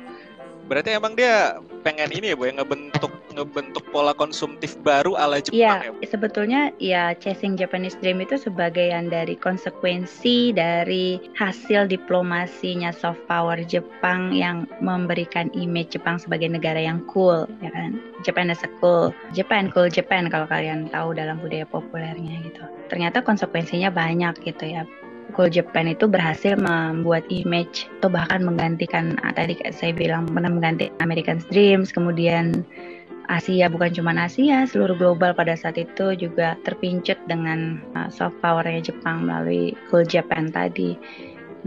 Berarti 0.68 1.00
emang 1.00 1.16
dia 1.16 1.56
pengen 1.88 2.12
ini 2.12 2.32
ya 2.32 2.36
Bu 2.36 2.52
yang 2.52 2.60
ngebentuk 2.60 3.12
ngebentuk 3.32 3.86
pola 3.96 4.12
konsumtif 4.12 4.76
baru 4.84 5.16
ala 5.16 5.40
Jepang 5.40 5.56
Iya, 5.56 5.74
ya. 5.88 5.92
Bu? 5.96 6.04
sebetulnya 6.04 6.62
ya 6.84 7.16
chasing 7.16 7.56
Japanese 7.56 7.96
dream 8.04 8.20
itu 8.20 8.36
sebagian 8.36 9.08
dari 9.08 9.40
konsekuensi 9.40 10.52
dari 10.52 11.22
hasil 11.40 11.88
diplomasinya 11.88 12.92
soft 12.92 13.24
power 13.32 13.56
Jepang 13.64 14.36
yang 14.36 14.68
memberikan 14.84 15.48
image 15.56 15.96
Jepang 15.96 16.20
sebagai 16.20 16.52
negara 16.52 16.84
yang 16.84 17.00
cool, 17.08 17.48
ya 17.64 17.72
kan? 17.72 17.96
Japan 18.28 18.52
as 18.52 18.60
a 18.68 18.70
cool, 18.84 19.16
Japan 19.32 19.72
cool 19.72 19.88
Japan 19.88 20.28
kalau 20.28 20.50
kalian 20.52 20.92
tahu 20.92 21.16
dalam 21.16 21.40
budaya 21.40 21.64
populernya 21.64 22.44
gitu. 22.44 22.64
Ternyata 22.92 23.24
konsekuensinya 23.24 23.88
banyak 23.88 24.36
gitu 24.44 24.68
ya. 24.68 24.84
Cool 25.38 25.54
Japan 25.54 25.94
itu 25.94 26.10
berhasil 26.10 26.58
membuat 26.58 27.30
image 27.30 27.86
atau 28.02 28.10
bahkan 28.10 28.42
menggantikan 28.42 29.14
ah, 29.22 29.30
tadi 29.30 29.54
saya 29.70 29.94
bilang 29.94 30.26
pernah 30.26 30.50
mengganti 30.50 30.90
American 30.98 31.38
Dreams, 31.54 31.94
kemudian 31.94 32.66
Asia 33.30 33.70
bukan 33.70 33.94
cuma 33.94 34.18
Asia, 34.18 34.66
seluruh 34.66 34.98
global 34.98 35.38
pada 35.38 35.54
saat 35.54 35.78
itu 35.78 36.16
juga 36.18 36.58
terpincut 36.66 37.20
dengan 37.30 37.84
uh, 37.94 38.10
soft 38.10 38.40
powernya 38.40 38.82
Jepang 38.82 39.28
melalui 39.28 39.76
Cool 39.92 40.08
Japan 40.08 40.50
tadi. 40.50 40.98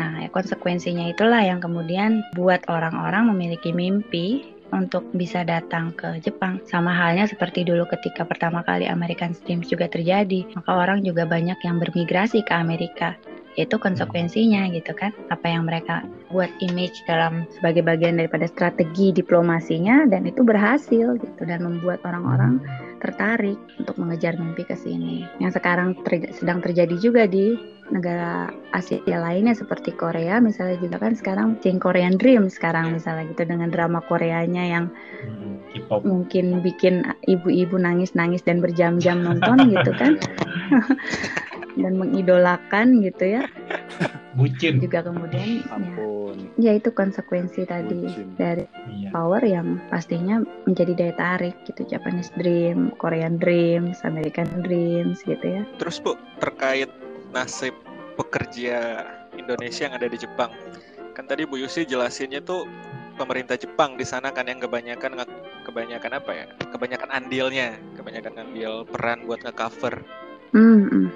Nah, 0.00 0.24
ya, 0.24 0.28
konsekuensinya 0.32 1.12
itulah 1.12 1.44
yang 1.44 1.60
kemudian 1.60 2.24
buat 2.32 2.64
orang-orang 2.72 3.28
memiliki 3.30 3.70
mimpi 3.76 4.56
untuk 4.72 5.04
bisa 5.12 5.44
datang 5.44 5.92
ke 5.92 6.18
Jepang. 6.24 6.62
Sama 6.64 6.96
halnya 6.96 7.28
seperti 7.28 7.66
dulu 7.66 7.84
ketika 7.90 8.24
pertama 8.24 8.64
kali 8.64 8.88
American 8.88 9.36
Dreams 9.44 9.68
juga 9.68 9.90
terjadi, 9.90 10.46
maka 10.56 10.70
orang 10.72 11.04
juga 11.04 11.28
banyak 11.28 11.58
yang 11.62 11.76
bermigrasi 11.76 12.40
ke 12.46 12.54
Amerika. 12.56 13.18
Itu 13.58 13.78
konsekuensinya 13.78 14.70
gitu 14.70 14.94
kan. 14.94 15.10
Apa 15.30 15.50
yang 15.50 15.66
mereka 15.66 16.06
buat 16.30 16.50
image 16.62 17.02
dalam 17.10 17.46
sebagai 17.50 17.82
bagian 17.82 18.18
daripada 18.18 18.46
strategi 18.46 19.10
diplomasinya 19.10 20.06
dan 20.06 20.26
itu 20.26 20.46
berhasil 20.46 21.18
gitu 21.18 21.42
dan 21.42 21.66
membuat 21.66 22.02
orang-orang 22.06 22.62
tertarik 23.02 23.58
untuk 23.80 23.96
mengejar 23.98 24.38
mimpi 24.38 24.62
ke 24.62 24.76
sini. 24.78 25.26
Yang 25.42 25.58
sekarang 25.58 25.98
ter- 26.06 26.30
sedang 26.36 26.62
terjadi 26.62 26.94
juga 27.00 27.26
di 27.26 27.58
negara 27.90 28.54
Asia 28.70 29.02
lainnya 29.02 29.50
seperti 29.50 29.90
Korea 29.98 30.38
misalnya 30.38 30.78
juga 30.78 31.02
kan 31.02 31.18
sekarang 31.18 31.58
Ching 31.58 31.82
Korean 31.82 32.14
Dream 32.14 32.46
sekarang 32.46 32.94
misalnya 32.94 33.26
gitu 33.34 33.42
dengan 33.50 33.66
drama 33.74 33.98
Koreanya 34.06 34.62
yang 34.62 34.86
Hmm, 35.20 35.60
mungkin 36.02 36.64
bikin 36.64 37.04
ibu-ibu 37.28 37.76
nangis-nangis 37.76 38.40
dan 38.42 38.64
berjam-jam 38.64 39.20
nonton 39.20 39.68
gitu 39.68 39.92
kan 39.94 40.16
dan 41.80 41.96
mengidolakan 41.96 43.00
gitu 43.00 43.40
ya 43.40 43.44
Bucin. 44.38 44.78
juga 44.78 45.02
kemudian 45.02 45.60
ya, 45.60 45.74
Ampun. 45.74 46.36
ya 46.56 46.72
itu 46.72 46.88
konsekuensi 46.88 47.66
tadi 47.66 48.06
Bucin. 48.06 48.28
dari 48.38 48.64
Iya. 48.90 49.10
power 49.10 49.42
yang 49.42 49.80
pastinya 49.88 50.38
menjadi 50.64 50.92
daya 50.94 51.14
tarik 51.14 51.56
gitu 51.64 51.82
Japanese 51.84 52.30
Dream, 52.36 52.94
Korean 52.96 53.36
Dreams, 53.36 53.98
American 54.02 54.62
Dreams 54.62 55.22
gitu 55.22 55.42
ya. 55.42 55.62
Terus 55.78 55.98
Bu, 55.98 56.14
terkait 56.38 56.90
nasib 57.30 57.74
pekerja 58.14 59.02
Indonesia 59.34 59.86
yang 59.86 59.94
ada 59.94 60.06
di 60.06 60.14
Jepang. 60.14 60.50
Kan 61.14 61.26
tadi 61.26 61.42
Bu 61.42 61.56
Yusi 61.56 61.82
jelasinnya 61.82 62.38
tuh 62.40 62.66
pemerintah 63.16 63.54
Jepang 63.54 63.94
di 63.94 64.04
sana 64.04 64.30
kan 64.30 64.46
yang 64.46 64.58
kebanyakan 64.58 65.22
kebanyakan 65.62 66.12
apa 66.16 66.30
ya? 66.32 66.44
Kebanyakan 66.70 67.10
andilnya, 67.10 67.74
kebanyakan 67.94 68.32
ngambil 68.36 68.70
peran 68.86 69.18
buat 69.24 69.40
nge-cover. 69.40 70.02
Hmm, 70.50 70.82
hmm. 70.84 71.06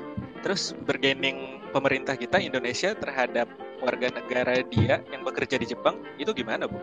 Terus 0.45 0.76
bergening 0.84 1.64
pemerintah 1.72 2.20
kita 2.20 2.36
Indonesia 2.36 2.92
terhadap 2.92 3.49
warga 3.80 4.12
negara 4.12 4.61
dia 4.68 5.01
yang 5.09 5.24
bekerja 5.24 5.57
di 5.57 5.72
Jepang 5.72 5.97
itu 6.20 6.36
gimana 6.36 6.68
Bu? 6.68 6.76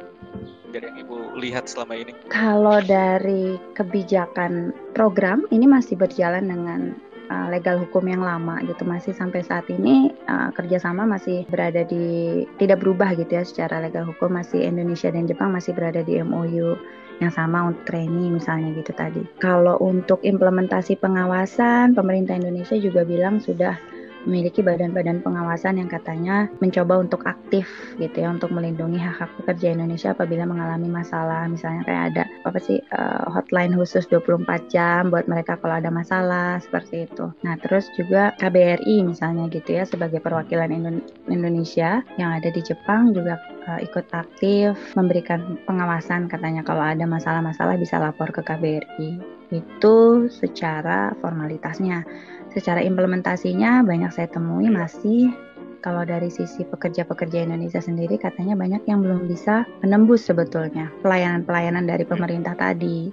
Dari 0.73 0.89
yang 0.89 1.05
Ibu 1.05 1.37
lihat 1.37 1.69
selama 1.69 1.93
ini. 1.93 2.17
Kalau 2.33 2.81
dari 2.81 3.61
kebijakan 3.77 4.73
program 4.97 5.45
ini 5.53 5.69
masih 5.69 5.93
berjalan 5.93 6.49
dengan 6.49 6.97
uh, 7.29 7.47
legal 7.53 7.77
hukum 7.85 8.09
yang 8.09 8.25
lama 8.25 8.57
gitu 8.65 8.81
masih 8.81 9.13
sampai 9.13 9.45
saat 9.45 9.69
ini 9.69 10.09
uh, 10.25 10.49
kerjasama 10.57 11.05
masih 11.05 11.45
berada 11.47 11.85
di 11.85 12.41
tidak 12.57 12.81
berubah 12.81 13.13
gitu 13.13 13.29
ya 13.29 13.45
secara 13.45 13.85
legal 13.85 14.09
hukum 14.09 14.33
masih 14.33 14.65
Indonesia 14.65 15.13
dan 15.13 15.29
Jepang 15.29 15.53
masih 15.53 15.77
berada 15.77 16.01
di 16.01 16.17
MOU 16.17 16.81
yang 17.21 17.29
sama 17.31 17.69
untuk 17.69 17.85
training 17.85 18.41
misalnya 18.41 18.73
gitu 18.73 18.91
tadi. 18.97 19.21
Kalau 19.37 19.77
untuk 19.77 20.25
implementasi 20.25 20.97
pengawasan 20.97 21.93
pemerintah 21.93 22.33
Indonesia 22.33 22.73
juga 22.81 23.05
bilang 23.05 23.37
sudah 23.37 23.77
memiliki 24.25 24.61
badan-badan 24.61 25.23
pengawasan 25.25 25.81
yang 25.81 25.89
katanya 25.89 26.47
mencoba 26.61 27.01
untuk 27.01 27.25
aktif 27.25 27.67
gitu 27.97 28.21
ya 28.21 28.29
untuk 28.29 28.53
melindungi 28.53 28.97
hak-hak 29.01 29.29
pekerja 29.41 29.73
Indonesia 29.73 30.13
apabila 30.13 30.45
mengalami 30.45 30.87
masalah 30.87 31.47
misalnya 31.49 31.81
kayak 31.87 32.03
ada 32.13 32.23
apa 32.45 32.59
sih 32.61 32.77
uh, 32.93 33.25
hotline 33.31 33.73
khusus 33.73 34.05
24 34.09 34.45
jam 34.69 35.09
buat 35.09 35.25
mereka 35.25 35.57
kalau 35.57 35.77
ada 35.77 35.89
masalah 35.89 36.61
seperti 36.61 37.09
itu. 37.09 37.29
Nah, 37.45 37.57
terus 37.61 37.89
juga 37.97 38.33
KBRI 38.37 39.05
misalnya 39.05 39.49
gitu 39.49 39.77
ya 39.77 39.83
sebagai 39.85 40.21
perwakilan 40.21 40.69
Indo- 40.71 41.05
Indonesia 41.29 42.01
yang 42.17 42.31
ada 42.37 42.49
di 42.49 42.61
Jepang 42.61 43.13
juga 43.13 43.37
uh, 43.67 43.79
ikut 43.81 44.05
aktif 44.13 44.77
memberikan 44.93 45.57
pengawasan 45.65 46.29
katanya 46.29 46.61
kalau 46.61 46.81
ada 46.81 47.03
masalah-masalah 47.05 47.77
bisa 47.77 47.97
lapor 47.97 48.29
ke 48.29 48.41
KBRI. 48.45 49.09
Itu 49.51 50.27
secara 50.31 51.11
formalitasnya. 51.19 52.07
Secara 52.51 52.83
implementasinya 52.83 53.83
banyak 53.87 54.11
saya 54.11 54.27
temui 54.27 54.67
masih. 54.67 55.31
Kalau 55.81 56.05
dari 56.05 56.29
sisi 56.29 56.61
pekerja-pekerja 56.61 57.41
Indonesia 57.49 57.81
sendiri 57.81 58.13
katanya 58.21 58.53
banyak 58.53 58.85
yang 58.85 59.01
belum 59.01 59.25
bisa 59.25 59.65
menembus 59.81 60.29
sebetulnya 60.29 60.93
pelayanan-pelayanan 61.01 61.89
dari 61.89 62.05
pemerintah 62.05 62.53
tadi. 62.53 63.09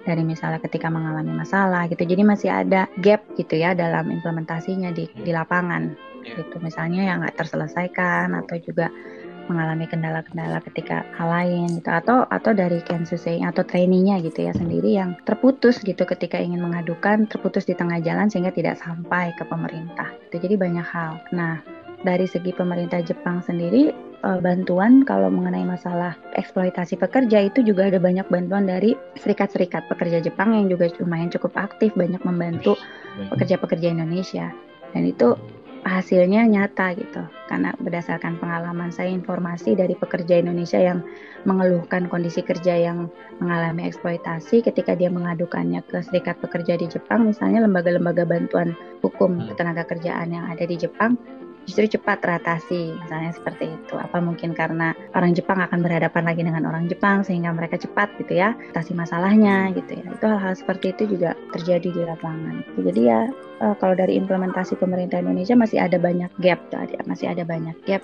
Dari 0.00 0.24
misalnya 0.24 0.60
ketika 0.60 0.92
mengalami 0.92 1.32
masalah 1.32 1.88
gitu. 1.88 2.04
Jadi 2.04 2.22
masih 2.24 2.50
ada 2.52 2.88
gap 3.00 3.24
gitu 3.40 3.56
ya 3.56 3.72
dalam 3.72 4.12
implementasinya 4.12 4.92
di, 4.92 5.08
di 5.12 5.32
lapangan. 5.32 6.10
Iya. 6.20 6.44
gitu. 6.44 6.56
Misalnya 6.60 7.00
yang 7.08 7.24
nggak 7.24 7.36
terselesaikan 7.40 8.36
atau 8.36 8.56
juga 8.60 8.92
mengalami 9.50 9.90
kendala-kendala 9.90 10.62
ketika 10.70 11.02
hal 11.18 11.28
lain 11.28 11.82
gitu. 11.82 11.90
Atau 11.90 12.30
atau 12.30 12.54
dari 12.54 12.78
kensusei 12.86 13.42
atau 13.42 13.66
trainingnya 13.66 14.22
gitu 14.22 14.46
ya 14.46 14.54
sendiri 14.54 14.94
yang 14.94 15.18
terputus 15.26 15.82
gitu 15.82 16.06
ketika 16.06 16.38
ingin 16.38 16.62
mengadukan 16.62 17.26
terputus 17.26 17.66
di 17.66 17.74
tengah 17.74 17.98
jalan 17.98 18.30
sehingga 18.30 18.54
tidak 18.54 18.78
sampai 18.78 19.34
ke 19.34 19.42
pemerintah 19.42 20.14
itu 20.30 20.38
jadi 20.38 20.54
banyak 20.54 20.86
hal. 20.86 21.18
Nah 21.34 21.58
dari 22.06 22.24
segi 22.24 22.54
pemerintah 22.54 23.02
Jepang 23.04 23.44
sendiri 23.44 23.92
eh, 24.24 24.38
bantuan 24.40 25.02
kalau 25.04 25.28
mengenai 25.28 25.66
masalah 25.66 26.16
eksploitasi 26.38 26.96
pekerja 26.96 27.50
itu 27.50 27.60
juga 27.66 27.90
ada 27.90 27.98
banyak 28.00 28.24
bantuan 28.30 28.64
dari 28.70 28.94
serikat-serikat 29.18 29.90
pekerja 29.90 30.22
Jepang 30.22 30.54
yang 30.56 30.70
juga 30.70 30.88
lumayan 31.02 31.28
cukup 31.28 31.58
aktif 31.58 31.92
banyak 31.98 32.22
membantu 32.24 32.78
pekerja-pekerja 33.34 33.92
Indonesia. 33.92 34.54
Dan 34.90 35.06
itu 35.06 35.38
hasilnya 35.80 36.44
nyata 36.44 36.92
gitu 36.92 37.24
karena 37.48 37.72
berdasarkan 37.80 38.36
pengalaman 38.36 38.92
saya 38.92 39.10
informasi 39.10 39.72
dari 39.72 39.96
pekerja 39.96 40.38
Indonesia 40.38 40.76
yang 40.76 41.00
mengeluhkan 41.48 42.04
kondisi 42.06 42.44
kerja 42.44 42.76
yang 42.76 43.08
mengalami 43.40 43.88
eksploitasi 43.88 44.60
ketika 44.60 44.92
dia 44.92 45.08
mengadukannya 45.08 45.80
ke 45.88 46.04
serikat 46.04 46.36
pekerja 46.44 46.76
di 46.76 46.84
Jepang 46.84 47.24
misalnya 47.32 47.64
lembaga-lembaga 47.64 48.28
bantuan 48.28 48.76
hukum 49.00 49.40
Hmm. 49.40 49.48
ketenaga 49.52 49.88
kerjaan 49.88 50.28
yang 50.34 50.44
ada 50.52 50.64
di 50.68 50.76
Jepang 50.76 51.16
justru 51.68 51.98
cepat 51.98 52.22
teratasi 52.24 52.94
misalnya 53.00 53.32
seperti 53.34 53.72
itu. 53.72 53.94
Apa 53.96 54.20
mungkin 54.20 54.52
karena 54.52 54.92
orang 55.16 55.32
Jepang 55.36 55.60
akan 55.60 55.80
berhadapan 55.80 56.24
lagi 56.24 56.42
dengan 56.44 56.64
orang 56.68 56.86
Jepang 56.88 57.24
sehingga 57.24 57.52
mereka 57.52 57.80
cepat 57.80 58.12
gitu 58.20 58.38
ya 58.40 58.56
atasi 58.72 58.92
masalahnya 58.96 59.72
gitu 59.76 60.00
ya. 60.00 60.04
Itu 60.12 60.24
hal-hal 60.28 60.54
seperti 60.56 60.92
itu 60.96 61.18
juga 61.18 61.36
terjadi 61.56 61.88
di 61.92 62.02
lapangan. 62.06 62.64
Jadi 62.80 63.00
ya 63.04 63.28
uh, 63.60 63.74
kalau 63.76 63.94
dari 63.94 64.16
implementasi 64.16 64.80
pemerintah 64.80 65.20
Indonesia 65.20 65.54
masih 65.54 65.78
ada 65.78 66.00
banyak 66.00 66.32
gap 66.40 66.60
masih 67.06 67.30
ada 67.30 67.44
banyak 67.44 67.76
gap 67.84 68.02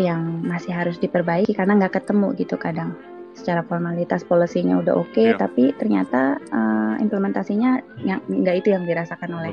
yang 0.00 0.42
masih 0.42 0.74
harus 0.74 0.98
diperbaiki 0.98 1.54
karena 1.54 1.78
nggak 1.78 2.02
ketemu 2.02 2.34
gitu 2.34 2.58
kadang 2.58 2.98
secara 3.34 3.66
formalitas 3.66 4.22
polisinya 4.22 4.78
udah 4.78 4.94
oke 4.94 5.10
okay, 5.10 5.34
ya. 5.34 5.38
tapi 5.38 5.74
ternyata 5.74 6.38
uh, 6.54 6.94
implementasinya 7.02 7.82
yang 8.06 8.22
nggak 8.30 8.64
itu 8.64 8.68
yang 8.72 8.86
dirasakan 8.86 9.30
oleh 9.34 9.52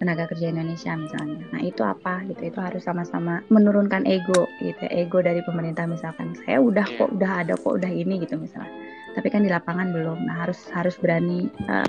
tenaga 0.00 0.24
kerja 0.32 0.48
Indonesia 0.48 0.96
misalnya. 0.96 1.44
Nah 1.52 1.60
itu 1.60 1.84
apa 1.84 2.24
gitu 2.26 2.48
itu 2.48 2.58
harus 2.58 2.82
sama-sama 2.82 3.44
menurunkan 3.52 4.08
ego 4.08 4.48
gitu 4.64 4.88
ego 4.88 5.20
dari 5.20 5.44
pemerintah 5.44 5.84
misalkan 5.84 6.32
saya 6.42 6.58
udah 6.58 6.86
ya. 6.88 6.96
kok 6.96 7.10
udah 7.12 7.32
ada 7.44 7.54
kok 7.54 7.72
udah 7.76 7.92
ini 7.92 8.24
gitu 8.24 8.40
misalnya. 8.40 8.72
Tapi 9.10 9.26
kan 9.28 9.44
di 9.44 9.50
lapangan 9.50 9.92
belum. 9.92 10.24
Nah 10.24 10.46
harus 10.46 10.58
harus 10.72 10.96
berani 10.96 11.52
uh, 11.68 11.86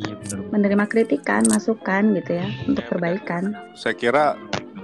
menerima 0.52 0.86
kritikan 0.92 1.48
masukan 1.48 2.12
gitu 2.20 2.42
ya 2.44 2.48
untuk 2.68 2.84
iya, 2.84 2.92
perbaikan. 2.92 3.44
Saya 3.78 3.96
kira 3.96 4.36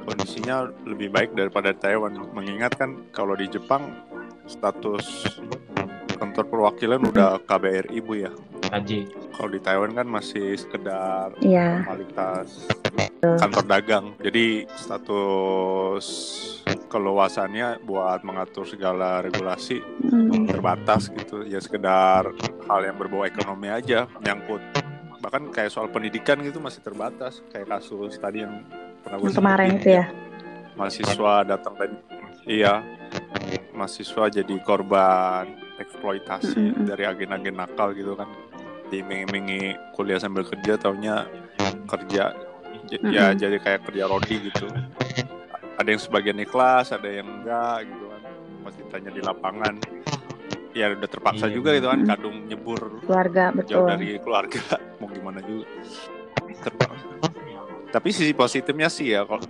kondisinya 0.07 0.71
lebih 0.87 1.11
baik 1.11 1.35
daripada 1.35 1.75
Taiwan. 1.75 2.15
Mengingat 2.31 2.79
kan 2.79 2.95
kalau 3.11 3.35
di 3.35 3.51
Jepang 3.51 3.91
status 4.47 5.03
kantor 6.17 6.45
perwakilan 6.49 7.01
udah 7.01 7.41
KBRI 7.45 7.97
bu 8.01 8.13
ya? 8.25 8.31
KJ 8.67 8.89
kalau 9.37 9.49
di 9.53 9.59
Taiwan 9.61 9.93
kan 9.93 10.07
masih 10.09 10.57
sekedar 10.57 11.31
yeah. 11.45 11.85
formalitas 11.85 12.67
kantor 13.21 13.65
dagang. 13.65 14.05
Jadi 14.21 14.65
status 14.77 16.05
keluasannya 16.87 17.83
buat 17.83 18.21
mengatur 18.23 18.65
segala 18.65 19.21
regulasi 19.21 19.81
mm. 19.81 20.49
terbatas 20.49 21.09
gitu. 21.13 21.45
Ya 21.45 21.61
sekedar 21.61 22.33
hal 22.65 22.81
yang 22.81 22.97
berbau 22.97 23.25
ekonomi 23.25 23.69
aja 23.69 24.05
nyangkut. 24.21 24.61
Bahkan 25.21 25.49
kayak 25.53 25.73
soal 25.73 25.89
pendidikan 25.89 26.39
gitu 26.45 26.61
masih 26.61 26.81
terbatas. 26.85 27.41
Kayak 27.49 27.77
kasus 27.77 28.17
tadi 28.21 28.45
yang 28.45 28.65
pernah 29.01 29.17
gue 29.21 29.31
kemarin 29.33 29.69
itu 29.77 29.89
ya? 29.97 30.05
Mahasiswa 30.77 31.33
datang 31.45 31.73
tadi. 31.77 31.95
Iya. 32.45 32.85
Mahasiswa 33.73 34.29
jadi 34.29 34.55
korban 34.65 35.66
eksploitasi 35.77 36.57
mm 36.57 36.73
-hmm. 36.73 36.85
dari 36.89 37.03
agen-agen 37.05 37.55
nakal 37.55 37.93
gitu 37.93 38.13
kan 38.17 38.29
diiming-imingi 38.87 39.75
kuliah 39.93 40.19
sambil 40.19 40.47
kerja 40.47 40.79
taunya 40.79 41.27
kerja 41.87 42.33
mm 42.33 42.97
-hmm. 42.97 43.11
ya 43.13 43.25
jadi 43.33 43.57
kayak 43.61 43.87
kerja 43.89 44.03
roti 44.09 44.35
gitu 44.41 44.67
ada 45.77 45.87
yang 45.87 46.01
sebagian 46.01 46.37
ikhlas 46.41 46.89
ada 46.89 47.07
yang 47.07 47.27
enggak 47.29 47.85
gitu 47.85 48.05
kan 48.09 48.21
masih 48.65 48.83
tanya 48.89 49.11
di 49.13 49.21
lapangan 49.21 49.75
ya 50.77 50.93
udah 50.93 51.09
terpaksa 51.09 51.45
iya. 51.49 51.53
juga 51.57 51.69
gitu 51.73 51.87
kan 51.89 51.99
kadung 52.05 52.37
nyebur 52.45 52.81
keluarga 53.01 53.49
betul 53.49 53.69
jauh 53.73 53.87
dari 53.89 54.09
keluarga 54.21 54.61
mau 55.01 55.09
gimana 55.09 55.39
juga 55.41 55.65
terpaksa. 56.61 57.05
tapi 57.89 58.09
sisi 58.13 58.33
positifnya 58.37 58.89
sih 58.89 59.17
ya 59.17 59.25
kalau 59.25 59.41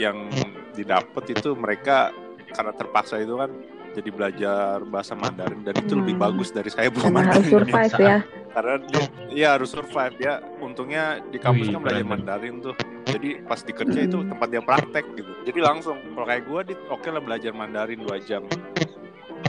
yang 0.00 0.32
didapat 0.72 1.36
itu 1.36 1.52
mereka 1.52 2.08
karena 2.52 2.72
terpaksa 2.72 3.20
itu 3.20 3.36
kan 3.36 3.50
jadi 3.92 4.10
belajar 4.10 4.80
bahasa 4.88 5.12
Mandarin 5.12 5.60
dan 5.62 5.76
itu 5.76 5.92
hmm. 5.92 6.00
lebih 6.04 6.16
bagus 6.16 6.48
dari 6.50 6.70
saya 6.72 6.88
belum 6.88 7.12
harus 7.20 7.46
survive 7.46 7.96
ya. 8.00 8.18
Karena 8.52 8.74
dia 8.84 9.02
ya 9.32 9.48
harus 9.56 9.70
survive. 9.72 10.16
Ya 10.20 10.40
untungnya 10.60 11.20
di 11.28 11.38
kampus 11.40 11.68
kan 11.68 11.80
belajar 11.80 12.04
Mandarin 12.04 12.60
tuh. 12.60 12.74
Jadi 13.08 13.44
pas 13.44 13.60
di 13.60 13.72
kerja 13.72 14.00
itu 14.04 14.18
hmm. 14.20 14.28
tempat 14.32 14.48
dia 14.48 14.62
praktek 14.64 15.04
gitu. 15.16 15.32
Jadi 15.44 15.58
langsung 15.60 15.96
kalau 16.16 16.26
kayak 16.26 16.44
gue 16.48 16.60
di 16.72 16.74
oke 16.88 17.00
okay 17.00 17.10
lah 17.12 17.22
belajar 17.22 17.52
Mandarin 17.52 18.00
dua 18.00 18.16
jam 18.20 18.44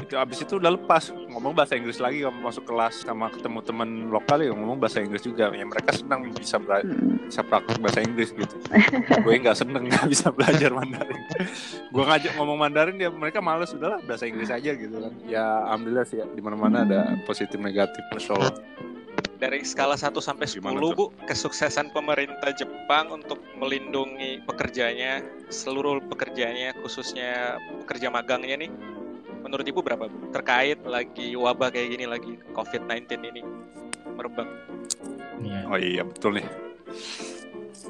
itu 0.02 0.16
abis 0.18 0.46
itu 0.46 0.58
udah 0.58 0.72
lepas. 0.74 1.14
Ngomong 1.14 1.54
bahasa 1.54 1.78
Inggris 1.78 2.02
lagi 2.02 2.26
kamu 2.26 2.40
masuk 2.42 2.66
kelas 2.66 3.06
sama 3.06 3.30
ketemu 3.30 3.60
teman 3.62 3.90
lokal 4.10 4.42
ya 4.42 4.50
ngomong 4.54 4.82
bahasa 4.82 5.04
Inggris 5.04 5.22
juga. 5.22 5.54
Ya 5.54 5.66
mereka 5.66 5.94
senang 5.94 6.30
bisa 6.34 6.58
hmm. 6.58 7.30
bisa 7.30 7.42
praktek 7.46 7.78
bahasa 7.84 8.00
Inggris 8.02 8.34
gitu. 8.34 8.56
Gue 9.26 9.34
nggak 9.38 9.58
seneng 9.58 9.86
nggak 9.90 10.08
bisa 10.10 10.34
belajar 10.34 10.70
Mandarin. 10.74 11.22
Gue 11.94 12.04
ngajak 12.04 12.34
ngomong 12.40 12.58
Mandarin 12.58 12.98
ya 12.98 13.10
mereka 13.14 13.40
males 13.44 13.70
udahlah 13.76 14.02
bahasa 14.04 14.26
Inggris 14.26 14.50
aja 14.50 14.72
gitu 14.74 14.96
kan. 14.98 15.14
Ya 15.30 15.46
alhamdulillah 15.70 16.06
sih 16.10 16.18
ya, 16.22 16.26
di 16.30 16.42
mana 16.42 16.56
mana 16.58 16.78
ada 16.88 17.00
positif 17.30 17.60
negatif 17.62 18.02
Masya 18.14 18.34
Allah 18.38 18.54
dari 19.44 19.60
skala 19.68 20.00
1 20.00 20.16
sampai 20.24 20.48
10 20.48 20.64
Bu, 20.96 21.12
kesuksesan 21.28 21.92
pemerintah 21.92 22.56
Jepang 22.56 23.12
untuk 23.12 23.44
melindungi 23.60 24.40
pekerjanya, 24.48 25.20
seluruh 25.52 26.00
pekerjanya 26.08 26.72
khususnya 26.80 27.60
pekerja 27.84 28.08
magangnya 28.08 28.64
nih 28.64 28.72
menurut 29.54 29.70
Ibu 29.70 29.80
berapa 29.86 30.04
Bu? 30.10 30.18
Terkait 30.34 30.82
lagi 30.82 31.38
wabah 31.38 31.70
kayak 31.70 31.94
gini 31.94 32.06
lagi 32.10 32.42
COVID-19 32.58 33.06
ini 33.22 33.46
merebak. 34.18 34.50
Iya. 35.46 35.62
Oh 35.70 35.78
iya 35.78 36.02
betul 36.02 36.42
nih. 36.42 36.48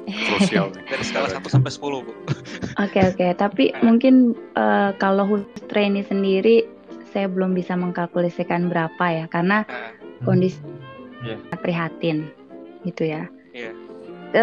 Krusial 0.28 0.68
nih. 0.76 0.84
Dari 0.84 1.04
skala 1.08 1.32
1 1.32 1.40
sampai 1.48 1.72
10 1.72 1.80
Bu. 1.80 1.88
Oke 1.96 2.12
okay, 2.76 3.02
oke, 3.08 3.16
okay. 3.16 3.30
tapi 3.32 3.64
nah. 3.72 3.80
mungkin 3.80 4.36
uh, 4.60 4.92
kalau 5.00 5.24
khusus 5.24 5.48
ini 5.72 6.04
sendiri 6.04 6.68
saya 7.16 7.32
belum 7.32 7.56
bisa 7.56 7.72
mengkalkulasikan 7.80 8.68
berapa 8.68 9.04
ya 9.08 9.24
karena 9.32 9.64
nah. 9.64 9.88
kondisi 10.20 10.60
yeah. 11.24 11.40
prihatin 11.64 12.28
gitu 12.84 13.08
ya. 13.08 13.24
Yeah 13.56 13.72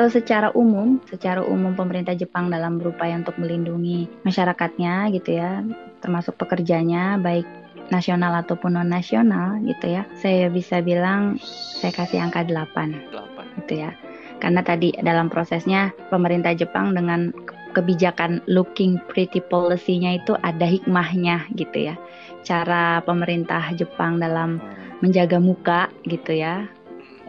secara 0.08 0.56
umum, 0.56 1.04
secara 1.04 1.44
umum 1.44 1.76
pemerintah 1.76 2.16
Jepang 2.16 2.48
dalam 2.48 2.80
berupaya 2.80 3.12
untuk 3.20 3.36
melindungi 3.36 4.08
masyarakatnya 4.24 5.12
gitu 5.12 5.36
ya, 5.36 5.68
termasuk 6.02 6.36
pekerjanya 6.36 7.22
baik 7.22 7.46
nasional 7.94 8.34
ataupun 8.42 8.80
non 8.80 8.90
nasional 8.90 9.60
gitu 9.64 9.94
ya. 10.00 10.04
Saya 10.18 10.48
bisa 10.48 10.80
bilang 10.82 11.38
saya 11.78 11.94
kasih 11.94 12.24
angka 12.24 12.44
8. 12.48 13.14
8. 13.14 13.60
gitu 13.64 13.74
ya. 13.86 13.92
Karena 14.42 14.66
tadi 14.66 14.90
dalam 15.06 15.30
prosesnya 15.30 15.94
pemerintah 16.10 16.58
Jepang 16.58 16.98
dengan 16.98 17.30
kebijakan 17.72 18.44
looking 18.52 19.00
pretty 19.08 19.40
policy-nya 19.40 20.20
itu 20.20 20.36
ada 20.42 20.66
hikmahnya 20.68 21.48
gitu 21.56 21.92
ya. 21.92 21.96
Cara 22.42 23.00
pemerintah 23.06 23.72
Jepang 23.78 24.18
dalam 24.18 24.58
hmm. 24.58 25.06
menjaga 25.06 25.38
muka 25.38 25.82
gitu 26.10 26.36
ya. 26.36 26.66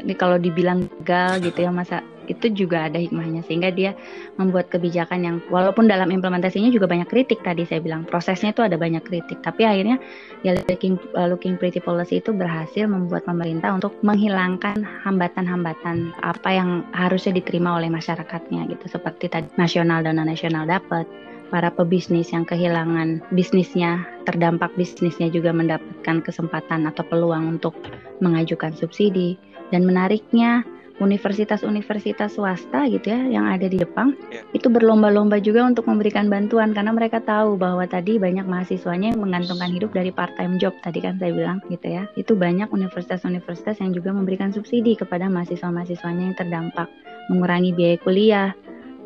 Ini 0.01 0.17
kalau 0.17 0.41
dibilang 0.41 0.89
gagal 1.05 1.53
gitu 1.53 1.69
ya 1.69 1.71
masa 1.71 2.01
itu 2.29 2.53
juga 2.53 2.91
ada 2.91 2.99
hikmahnya 2.99 3.43
sehingga 3.47 3.73
dia 3.73 3.97
membuat 4.39 4.71
kebijakan 4.71 5.21
yang 5.23 5.37
walaupun 5.49 5.87
dalam 5.87 6.11
implementasinya 6.11 6.71
juga 6.71 6.91
banyak 6.91 7.09
kritik 7.09 7.43
tadi 7.43 7.67
saya 7.67 7.83
bilang 7.83 8.07
prosesnya 8.07 8.55
itu 8.55 8.63
ada 8.63 8.79
banyak 8.79 9.03
kritik 9.03 9.41
tapi 9.41 9.67
akhirnya 9.67 9.99
ya 10.47 10.59
looking, 10.69 10.99
uh, 11.15 11.27
looking 11.27 11.59
pretty 11.59 11.83
policy 11.83 12.19
itu 12.23 12.31
berhasil 12.31 12.87
membuat 12.87 13.27
pemerintah 13.27 13.75
untuk 13.75 13.97
menghilangkan 14.07 14.83
hambatan-hambatan 15.07 16.13
apa 16.23 16.49
yang 16.51 16.87
harusnya 16.95 17.35
diterima 17.39 17.79
oleh 17.79 17.89
masyarakatnya 17.91 18.69
gitu 18.71 18.87
seperti 18.99 19.31
tadi 19.31 19.49
nasional 19.59 20.03
dan 20.05 20.21
nasional 20.23 20.67
dapat 20.69 21.09
para 21.53 21.69
pebisnis 21.69 22.33
yang 22.33 22.49
kehilangan 22.49 23.21
bisnisnya, 23.37 24.09
terdampak 24.25 24.73
bisnisnya 24.73 25.29
juga 25.29 25.53
mendapatkan 25.53 26.25
kesempatan 26.25 26.89
atau 26.89 27.05
peluang 27.05 27.61
untuk 27.61 27.77
mengajukan 28.25 28.73
subsidi. 28.73 29.37
Dan 29.69 29.85
menariknya, 29.85 30.65
universitas-universitas 31.03 32.39
swasta 32.39 32.87
gitu 32.87 33.11
ya 33.11 33.21
yang 33.27 33.51
ada 33.51 33.67
di 33.67 33.83
Jepang 33.83 34.15
yeah. 34.31 34.47
itu 34.55 34.71
berlomba-lomba 34.71 35.43
juga 35.43 35.67
untuk 35.67 35.91
memberikan 35.91 36.31
bantuan 36.31 36.71
karena 36.71 36.95
mereka 36.95 37.19
tahu 37.19 37.59
bahwa 37.59 37.83
tadi 37.91 38.23
banyak 38.23 38.47
mahasiswanya 38.47 39.13
yang 39.13 39.21
menggantungkan 39.21 39.75
hidup 39.75 39.91
dari 39.91 40.15
part 40.15 40.31
time 40.39 40.57
job 40.63 40.73
tadi 40.87 41.03
kan 41.03 41.19
saya 41.19 41.35
bilang 41.35 41.59
gitu 41.67 41.87
ya. 41.91 42.07
Itu 42.15 42.39
banyak 42.39 42.71
universitas-universitas 42.71 43.83
yang 43.83 43.91
juga 43.91 44.15
memberikan 44.15 44.55
subsidi 44.55 44.95
kepada 44.95 45.27
mahasiswa-mahasiswanya 45.27 46.33
yang 46.33 46.37
terdampak. 46.39 46.87
Mengurangi 47.29 47.75
biaya 47.75 47.99
kuliah 48.01 48.49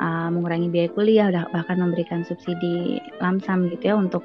uh, 0.00 0.28
mengurangi 0.28 0.68
biaya 0.68 0.90
kuliah 0.92 1.28
bahkan 1.52 1.80
memberikan 1.80 2.22
subsidi 2.24 3.00
lamsam 3.20 3.68
gitu 3.72 3.92
ya 3.92 3.96
untuk 3.96 4.24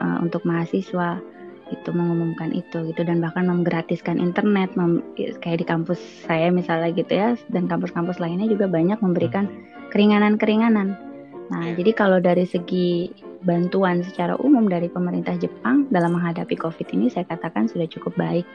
uh, 0.00 0.18
untuk 0.20 0.44
mahasiswa 0.44 1.20
itu 1.66 1.90
mengumumkan 1.90 2.54
itu 2.54 2.94
gitu 2.94 3.02
dan 3.02 3.18
bahkan 3.18 3.50
menggratiskan 3.50 4.22
internet 4.22 4.70
mem, 4.78 5.02
kayak 5.42 5.62
di 5.62 5.66
kampus 5.66 5.98
saya 6.22 6.54
misalnya 6.54 6.94
gitu 6.94 7.10
ya 7.10 7.34
dan 7.50 7.66
kampus-kampus 7.66 8.22
lainnya 8.22 8.46
juga 8.46 8.70
banyak 8.70 8.98
memberikan 9.02 9.50
hmm. 9.50 9.90
keringanan-keringanan. 9.90 10.94
Nah, 11.50 11.62
yeah. 11.62 11.74
jadi 11.78 11.90
kalau 11.94 12.18
dari 12.22 12.46
segi 12.46 13.10
bantuan 13.46 14.02
secara 14.02 14.34
umum 14.42 14.66
dari 14.66 14.90
pemerintah 14.90 15.38
Jepang 15.38 15.86
dalam 15.90 16.18
menghadapi 16.18 16.58
COVID 16.58 16.90
ini 16.94 17.06
saya 17.10 17.26
katakan 17.26 17.70
sudah 17.70 17.86
cukup 17.86 18.14
baik 18.18 18.46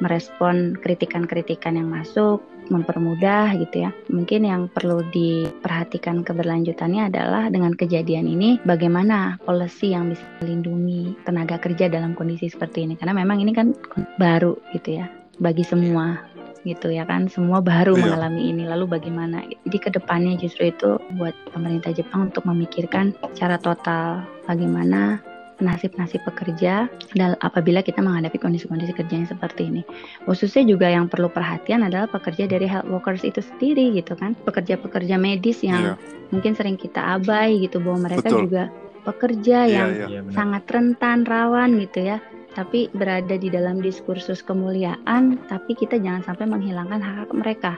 merespon 0.00 0.76
kritikan-kritikan 0.76 1.76
yang 1.80 1.88
masuk, 1.88 2.44
mempermudah 2.68 3.56
gitu 3.58 3.86
ya. 3.86 3.90
Mungkin 4.10 4.46
yang 4.46 4.68
perlu 4.70 5.02
diperhatikan 5.10 6.22
keberlanjutannya 6.26 7.08
adalah 7.08 7.48
dengan 7.50 7.74
kejadian 7.74 8.26
ini 8.26 8.58
bagaimana 8.64 9.38
policy 9.42 9.92
yang 9.94 10.10
bisa 10.10 10.24
melindungi 10.42 11.16
tenaga 11.24 11.58
kerja 11.58 11.86
dalam 11.90 12.12
kondisi 12.12 12.50
seperti 12.50 12.86
ini 12.86 12.94
karena 12.98 13.16
memang 13.16 13.42
ini 13.42 13.52
kan 13.54 13.72
baru 14.16 14.56
gitu 14.74 15.00
ya 15.02 15.06
bagi 15.36 15.62
semua 15.62 16.36
gitu 16.66 16.90
ya 16.90 17.06
kan 17.06 17.30
semua 17.30 17.62
baru 17.62 17.94
Iya. 17.94 18.02
mengalami 18.02 18.42
ini 18.50 18.66
lalu 18.66 18.98
bagaimana 18.98 19.46
jadi 19.62 19.78
ke 19.78 19.90
depannya 19.94 20.34
justru 20.34 20.74
itu 20.74 20.98
buat 21.14 21.32
pemerintah 21.54 21.94
Jepang 21.94 22.34
untuk 22.34 22.42
memikirkan 22.42 23.14
secara 23.32 23.54
total 23.62 24.26
bagaimana 24.50 25.22
nasib-nasib 25.60 26.20
pekerja 26.26 26.90
dan 27.16 27.34
apabila 27.40 27.80
kita 27.80 28.04
menghadapi 28.04 28.36
kondisi-kondisi 28.36 28.92
kerja 28.92 29.14
yang 29.16 29.28
seperti 29.28 29.72
ini 29.72 29.82
khususnya 30.28 30.64
juga 30.68 30.92
yang 30.92 31.08
perlu 31.08 31.32
perhatian 31.32 31.84
adalah 31.86 32.06
pekerja 32.08 32.44
dari 32.44 32.68
health 32.68 32.88
workers 32.92 33.24
itu 33.24 33.40
sendiri 33.40 33.96
gitu 33.96 34.12
kan 34.16 34.36
pekerja-pekerja 34.44 35.16
medis 35.16 35.64
yang 35.64 35.76
Iya. 35.76 35.94
mungkin 36.34 36.52
sering 36.56 36.76
kita 36.76 37.20
abai 37.20 37.56
gitu 37.62 37.80
bahwa 37.80 38.08
mereka 38.10 38.28
Betul. 38.28 38.40
juga 38.48 38.62
pekerja 39.06 39.58
Iya, 39.64 39.72
yang 39.72 39.90
iya. 39.94 40.06
Iya, 40.18 40.20
sangat 40.34 40.66
rentan, 40.66 41.22
rawan 41.22 41.78
gitu 41.78 42.02
ya. 42.02 42.18
Tapi 42.58 42.88
berada 42.90 43.36
di 43.36 43.52
dalam 43.52 43.78
diskursus 43.78 44.40
kemuliaan, 44.42 45.38
tapi 45.46 45.76
kita 45.76 46.00
jangan 46.00 46.24
sampai 46.24 46.48
menghilangkan 46.48 46.98
hak-hak 46.98 47.30
mereka 47.36 47.72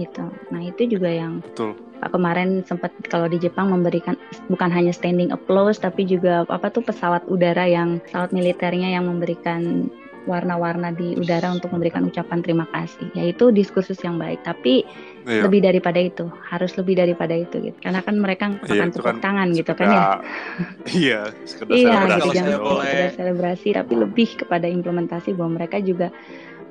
gitu. 0.00 0.24
Nah 0.48 0.62
itu 0.64 0.88
juga 0.88 1.10
yang 1.12 1.44
Betul. 1.44 1.76
Pak 2.02 2.18
kemarin 2.18 2.66
sempat 2.66 2.90
kalau 3.06 3.30
di 3.30 3.38
Jepang 3.38 3.70
memberikan 3.70 4.18
bukan 4.50 4.74
hanya 4.74 4.90
standing 4.90 5.30
applause, 5.30 5.78
tapi 5.78 6.02
juga 6.02 6.42
apa 6.50 6.66
tuh 6.66 6.82
pesawat 6.82 7.30
udara 7.30 7.62
yang 7.70 8.02
pesawat 8.02 8.34
militernya 8.34 8.90
yang 8.90 9.06
memberikan 9.06 9.86
warna-warna 10.22 10.90
di 10.90 11.14
udara 11.14 11.50
untuk 11.50 11.70
memberikan 11.70 12.02
ucapan 12.02 12.42
terima 12.42 12.66
kasih. 12.74 13.06
Yaitu 13.14 13.54
diskursus 13.54 14.02
yang 14.02 14.18
baik. 14.18 14.42
Tapi 14.42 14.82
Iya. 15.22 15.46
lebih 15.46 15.62
daripada 15.62 16.02
itu, 16.02 16.26
harus 16.50 16.74
lebih 16.74 16.98
daripada 16.98 17.38
itu 17.38 17.54
gitu. 17.62 17.78
Karena 17.78 18.02
kan 18.02 18.18
mereka 18.18 18.50
Iya, 18.66 18.82
akan 18.82 18.88
itu 18.90 18.98
tepuk 18.98 19.06
kan 19.06 19.16
tangan 19.22 19.48
gitu 19.54 19.72
kan 19.78 19.86
ya. 19.86 20.02
Iya, 21.06 21.20
sekedar 21.46 21.70
Iya, 21.70 21.86
selebrasi 21.86 22.18
gitu 22.18 22.34
jangan 22.34 22.58
boleh- 22.58 23.14
selebrasi, 23.14 23.68
tapi 23.78 23.94
lebih 23.94 24.28
kepada 24.42 24.66
implementasi 24.66 25.38
bahwa 25.38 25.62
mereka 25.62 25.78
juga 25.78 26.10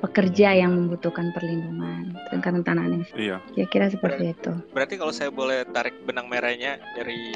pekerja 0.02 0.52
yang 0.58 0.74
membutuhkan 0.74 1.30
perlindungan 1.30 2.18
dan 2.28 2.38
kerentanan. 2.42 3.06
Iya. 3.14 3.38
Kira-kira 3.54 3.86
seperti 3.94 4.34
itu. 4.34 4.52
Berarti 4.74 4.98
kalau 4.98 5.14
saya 5.14 5.30
boleh 5.30 5.62
tarik 5.70 5.94
benang 6.02 6.26
merahnya 6.26 6.82
dari 6.98 7.32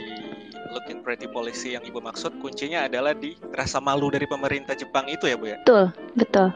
Looking 0.74 1.06
Pretty 1.06 1.30
Policy 1.30 1.78
yang 1.78 1.86
Ibu 1.86 2.02
maksud, 2.02 2.42
kuncinya 2.42 2.90
adalah 2.90 3.14
di 3.14 3.38
rasa 3.54 3.78
malu 3.78 4.10
dari 4.10 4.26
pemerintah 4.26 4.74
Jepang 4.74 5.06
itu 5.06 5.30
ya 5.30 5.38
Bu 5.38 5.46
ya? 5.48 5.56
Betul, 5.62 5.94
betul. 6.18 6.48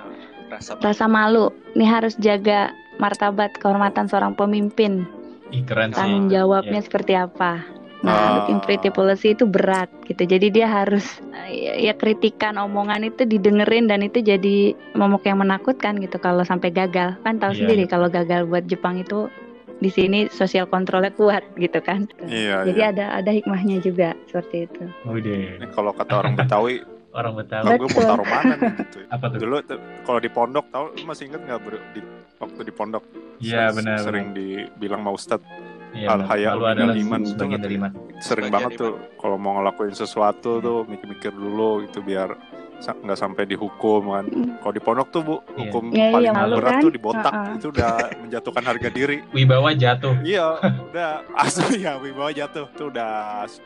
Rasa 0.51 0.75
malu. 0.75 0.83
Rasa 0.83 1.05
malu. 1.07 1.45
Ini 1.79 1.87
harus 1.87 2.15
jaga 2.19 2.75
martabat 2.99 3.55
kehormatan 3.63 4.11
seorang 4.11 4.35
pemimpin. 4.35 5.07
Ih, 5.55 5.63
keren 5.63 5.95
sih. 5.95 5.99
Tanggung 5.99 6.27
jawabnya 6.29 6.83
seperti 6.83 7.15
apa. 7.15 7.63
Nah, 8.01 8.13
Ah. 8.13 8.29
looking 8.39 8.61
pretty 8.61 8.89
policy 8.89 9.33
itu 9.33 9.45
berat 9.45 9.93
gitu. 10.05 10.25
Jadi 10.25 10.49
dia 10.49 10.65
harus 10.65 11.05
eh, 11.37 11.85
ya 11.85 11.93
kritikan 11.93 12.57
omongan 12.57 13.05
itu 13.05 13.25
didengerin 13.25 13.85
dan 13.85 14.01
itu 14.01 14.21
jadi 14.21 14.73
momok 14.95 15.25
yang 15.25 15.39
menakutkan 15.39 16.01
gitu 16.01 16.17
kalau 16.17 16.41
sampai 16.41 16.71
gagal. 16.71 17.21
Kan 17.21 17.37
tahu 17.37 17.53
Iya, 17.53 17.59
sendiri 17.61 17.85
betul. 17.85 17.93
kalau 17.93 18.09
gagal 18.09 18.41
buat 18.47 18.65
Jepang 18.65 18.97
itu 18.97 19.29
di 19.77 19.89
sini 19.89 20.29
sosial 20.29 20.65
kontrolnya 20.65 21.09
kuat 21.11 21.45
gitu 21.55 21.81
kan. 21.81 22.09
Iya, 22.23 22.65
Jadi 22.65 22.81
iya. 22.81 22.89
ada 22.91 23.05
ada 23.17 23.31
hikmahnya 23.31 23.81
juga 23.81 24.17
seperti 24.27 24.65
itu. 24.65 24.83
Udah, 25.03 25.61
Ini 25.61 25.67
kalau 25.71 25.93
kata 25.93 26.13
orang 26.17 26.37
Betawi, 26.37 26.81
orang 27.13 27.33
Betawi. 27.35 27.65
"Ah, 27.67 27.77
gue 27.77 27.89
mau 27.91 28.01
taruh 28.03 28.25
mana 28.27 28.55
nih 28.57 28.73
gitu. 28.79 28.99
Apa 29.09 29.25
tuh? 29.29 29.39
Dulu 29.41 29.57
tuh, 29.63 29.77
kalau 30.05 30.21
di 30.21 30.29
pondok 30.29 30.65
tahu 30.69 30.85
masih 31.05 31.29
inget 31.29 31.41
nggak 31.43 31.61
di 31.93 32.01
waktu 32.37 32.61
di 32.63 32.73
pondok 32.73 33.05
Iya, 33.41 33.73
benar. 33.73 34.01
sering 34.01 34.33
dibilang 34.33 35.01
mau 35.01 35.13
Ustadz 35.13 35.45
Iya, 35.93 36.07
Al-Haya 36.09 36.49
lalu 36.51 36.61
minal 36.61 36.71
adalah 36.73 36.95
iman, 36.97 37.21
sebagian 37.25 37.35
betul 37.51 37.59
dari 37.61 37.75
iman. 37.77 37.91
sering 37.91 38.21
Sebagian 38.21 38.53
banget 38.53 38.71
iman. 38.71 38.81
tuh 38.81 38.93
kalau 39.17 39.37
mau 39.37 39.53
ngelakuin 39.55 39.95
sesuatu 39.95 40.51
tuh 40.59 40.79
mikir-mikir 40.85 41.33
dulu 41.33 41.71
gitu 41.83 41.99
biar 42.01 42.31
sa- 42.79 42.97
nggak 42.97 43.13
sampai 43.15 43.45
dihukum 43.45 44.09
kan. 44.09 44.25
Mm. 44.25 44.57
Kalau 44.57 44.73
di 44.73 44.81
pondok 44.81 45.09
tuh 45.11 45.21
bu 45.21 45.37
Iya. 45.37 45.57
hukum 45.61 45.85
Iya, 45.87 45.99
iya, 46.01 46.09
paling 46.11 46.33
malu 46.33 46.55
berat 46.57 46.71
kan? 46.71 46.81
tuh 46.81 46.91
dibotak 46.91 47.33
Uh-uh. 47.35 47.55
itu 47.55 47.67
udah 47.69 47.93
menjatuhkan 48.23 48.65
harga 48.65 48.89
diri. 48.89 49.17
Wibawa 49.31 49.71
jatuh. 49.75 50.15
Iya, 50.23 50.47
udah 50.89 51.11
asli 51.35 51.77
ya 51.81 51.93
wibawa 51.97 52.31
jatuh. 52.31 52.65
Itu 52.67 52.85
udah 52.87 53.11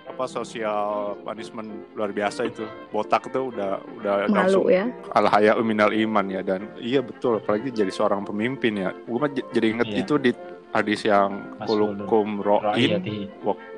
apa 0.08 0.24
sosial 0.26 0.82
punishment 1.20 1.68
luar 1.92 2.10
biasa 2.10 2.40
itu. 2.44 2.64
Botak 2.88 3.28
tuh 3.28 3.50
udah 3.50 3.70
udah 3.94 4.12
langsung 4.28 4.64
Malu 4.64 4.72
ya. 4.72 4.84
al 5.12 5.26
haya 5.26 5.52
minal 5.58 5.90
iman 5.90 6.26
ya 6.26 6.40
dan 6.40 6.66
iya 6.76 6.98
betul 6.98 7.36
apalagi 7.36 7.70
jadi 7.70 7.90
seorang 7.90 8.22
pemimpin 8.22 8.78
ya. 8.78 8.90
Gue 9.04 9.18
jadi 9.52 9.66
inget 9.70 9.88
Iya. 9.88 9.98
itu 10.00 10.14
di 10.16 10.30
hadis 10.74 11.00
yang 11.02 11.54
Mas 11.54 11.66
kulukum 11.66 12.42
ro'in 12.42 12.98
Royati. 12.98 13.30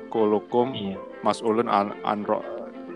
kulukum 0.07 0.73
Iya. 0.73 0.97
mas'ulun 1.21 1.67
an, 1.67 1.93
an 2.01 2.23
ro, 2.23 2.41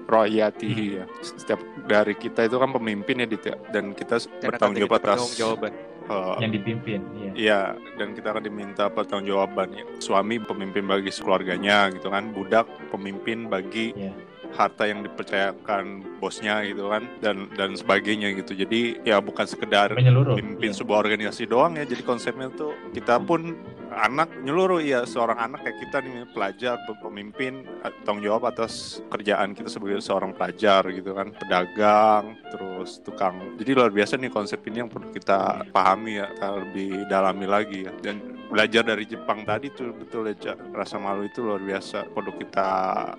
royatihi 0.07 0.85
ya. 0.97 1.05
Setiap 1.21 1.59
dari 1.85 2.13
kita 2.13 2.43
itu 2.43 2.55
kan 2.55 2.71
pemimpin 2.71 3.21
ya 3.21 3.27
Dit, 3.27 3.43
ya. 3.43 3.55
dan 3.69 3.93
kita 3.93 4.17
Dan 4.39 4.49
bertanggung 4.49 4.81
jawab 4.81 4.93
atas 4.97 5.03
pertanggungjawaban. 5.21 5.71
eh, 6.01 6.35
Yang 6.39 6.51
dipimpin. 6.53 6.99
Iya. 7.13 7.31
Iya, 7.33 7.61
dan 7.95 8.07
kita 8.11 8.27
akan 8.29 8.43
diminta 8.43 8.83
pertanggungjawaban 8.87 9.67
ya. 9.71 9.83
Suami 9.97 10.35
pemimpin 10.39 10.83
bagi 10.83 11.11
keluarganya 11.13 11.87
gitu 11.89 12.09
kan, 12.09 12.31
budak 12.31 12.65
pemimpin 12.89 13.47
bagi 13.47 13.93
Iya. 13.93 14.11
Harta 14.51 14.83
yang 14.85 15.01
dipercayakan 15.01 16.03
bosnya 16.19 16.61
gitu 16.63 16.91
kan 16.91 17.07
dan 17.19 17.49
dan 17.55 17.73
sebagainya 17.73 18.35
gitu. 18.35 18.53
Jadi 18.53 19.01
ya 19.01 19.17
bukan 19.19 19.47
sekedar 19.47 19.95
Menyeluruh. 19.95 20.35
pimpin 20.37 20.71
Iya. 20.71 20.77
sebuah 20.83 20.97
organisasi 21.01 21.43
doang 21.47 21.75
ya. 21.75 21.85
Jadi 21.87 22.03
konsepnya 22.03 22.51
tuh 22.51 22.75
kita 22.91 23.17
pun 23.19 23.55
anak 23.91 24.31
nyeluruh 24.39 24.79
ya 24.79 25.03
seorang 25.03 25.35
anak 25.35 25.67
kayak 25.67 25.77
kita 25.83 25.97
nih 25.99 26.23
pelajar 26.31 26.79
pemimpin 27.03 27.67
eh, 27.83 27.91
tanggung 28.07 28.23
jawab 28.23 28.47
atas 28.47 29.03
kerjaan 29.11 29.51
kita 29.51 29.67
sebagai 29.67 29.99
seorang 29.99 30.31
pelajar 30.31 30.87
gitu 30.87 31.11
kan 31.11 31.35
pedagang 31.35 32.39
terus 32.47 33.03
tukang 33.03 33.35
jadi 33.59 33.75
luar 33.75 33.91
biasa 33.91 34.15
nih 34.15 34.31
konsep 34.31 34.63
ini 34.63 34.87
yang 34.87 34.91
perlu 34.91 35.11
kita 35.11 35.67
pahami 35.75 36.23
ya 36.23 36.31
kita 36.31 36.47
lebih 36.63 36.91
dalami 37.11 37.43
lagi 37.43 37.79
ya 37.83 37.91
dan 37.99 38.15
belajar 38.51 38.83
dari 38.83 39.07
Jepang 39.07 39.47
tadi 39.47 39.71
tuh 39.71 39.95
betul 39.95 40.27
ya 40.27 40.35
Cak. 40.35 40.75
rasa 40.75 40.99
malu 40.99 41.23
itu 41.23 41.39
luar 41.39 41.63
biasa 41.63 42.03
perlu 42.11 42.35
kita 42.35 42.67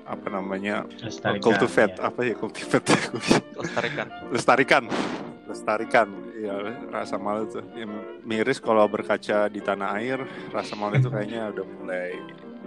apa 0.05 0.27
namanya 0.29 0.85
Lestarikan, 1.01 1.41
cultivate 1.41 1.97
iya. 1.97 2.05
apa 2.07 2.21
ya 2.21 2.35
cultivate 2.37 2.89
Lestarikan. 3.57 4.07
lestarikan 4.29 4.83
lestarikan 5.49 6.09
ya 6.37 6.55
rasa 6.93 7.17
malu 7.17 7.49
tuh 7.49 7.65
Ya, 7.73 7.89
miris 8.23 8.61
kalau 8.61 8.85
berkaca 8.87 9.49
di 9.49 9.65
tanah 9.65 9.97
air 9.97 10.21
rasa 10.53 10.77
malu 10.77 11.01
itu 11.01 11.09
kayaknya 11.09 11.49
udah 11.49 11.67
mulai 11.81 12.13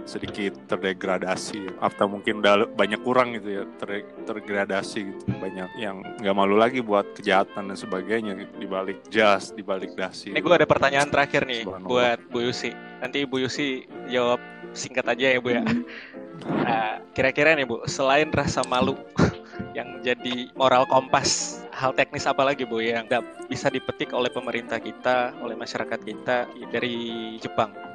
sedikit 0.04 0.52
terdegradasi 0.68 1.80
atau 1.80 2.06
mungkin 2.06 2.44
udah 2.44 2.68
banyak 2.76 3.00
kurang 3.00 3.32
gitu 3.38 3.62
ya 3.62 3.62
ter- 3.80 4.06
tergradasi 4.28 5.14
gitu 5.14 5.22
banyak 5.40 5.70
yang 5.80 6.04
nggak 6.20 6.36
malu 6.36 6.58
lagi 6.58 6.84
buat 6.84 7.16
kejahatan 7.16 7.72
dan 7.72 7.78
sebagainya 7.78 8.36
gitu. 8.36 8.52
di 8.60 8.68
balik 8.68 8.98
jas 9.08 9.50
di 9.56 9.64
balik 9.64 9.96
dasi 9.96 10.30
Ini 10.36 10.42
gue 10.42 10.54
ada 10.54 10.68
pertanyaan 10.68 11.08
terakhir 11.08 11.48
nih 11.48 11.64
Subhanallah. 11.64 11.88
buat 11.90 12.18
Bu 12.28 12.38
Yusi. 12.44 12.70
Nanti 13.00 13.24
Bu 13.24 13.42
Yusi 13.42 13.86
jawab 14.12 14.38
singkat 14.76 15.06
aja 15.08 15.26
ya 15.32 15.40
Bu 15.40 15.50
ya. 15.54 15.62
Nah, 16.44 17.00
kira-kira 17.16 17.56
nih 17.56 17.64
Bu, 17.64 17.80
selain 17.88 18.28
rasa 18.28 18.60
malu 18.68 18.92
yang 19.78 20.04
jadi 20.04 20.52
moral 20.52 20.84
kompas, 20.84 21.62
hal 21.72 21.96
teknis 21.96 22.28
apa 22.28 22.44
lagi 22.44 22.68
Bu 22.68 22.84
yang 22.84 23.08
bisa 23.48 23.72
dipetik 23.72 24.12
oleh 24.12 24.28
pemerintah 24.28 24.76
kita, 24.76 25.32
oleh 25.40 25.56
masyarakat 25.56 26.00
kita 26.04 26.44
dari 26.68 27.36
Jepang? 27.40 27.85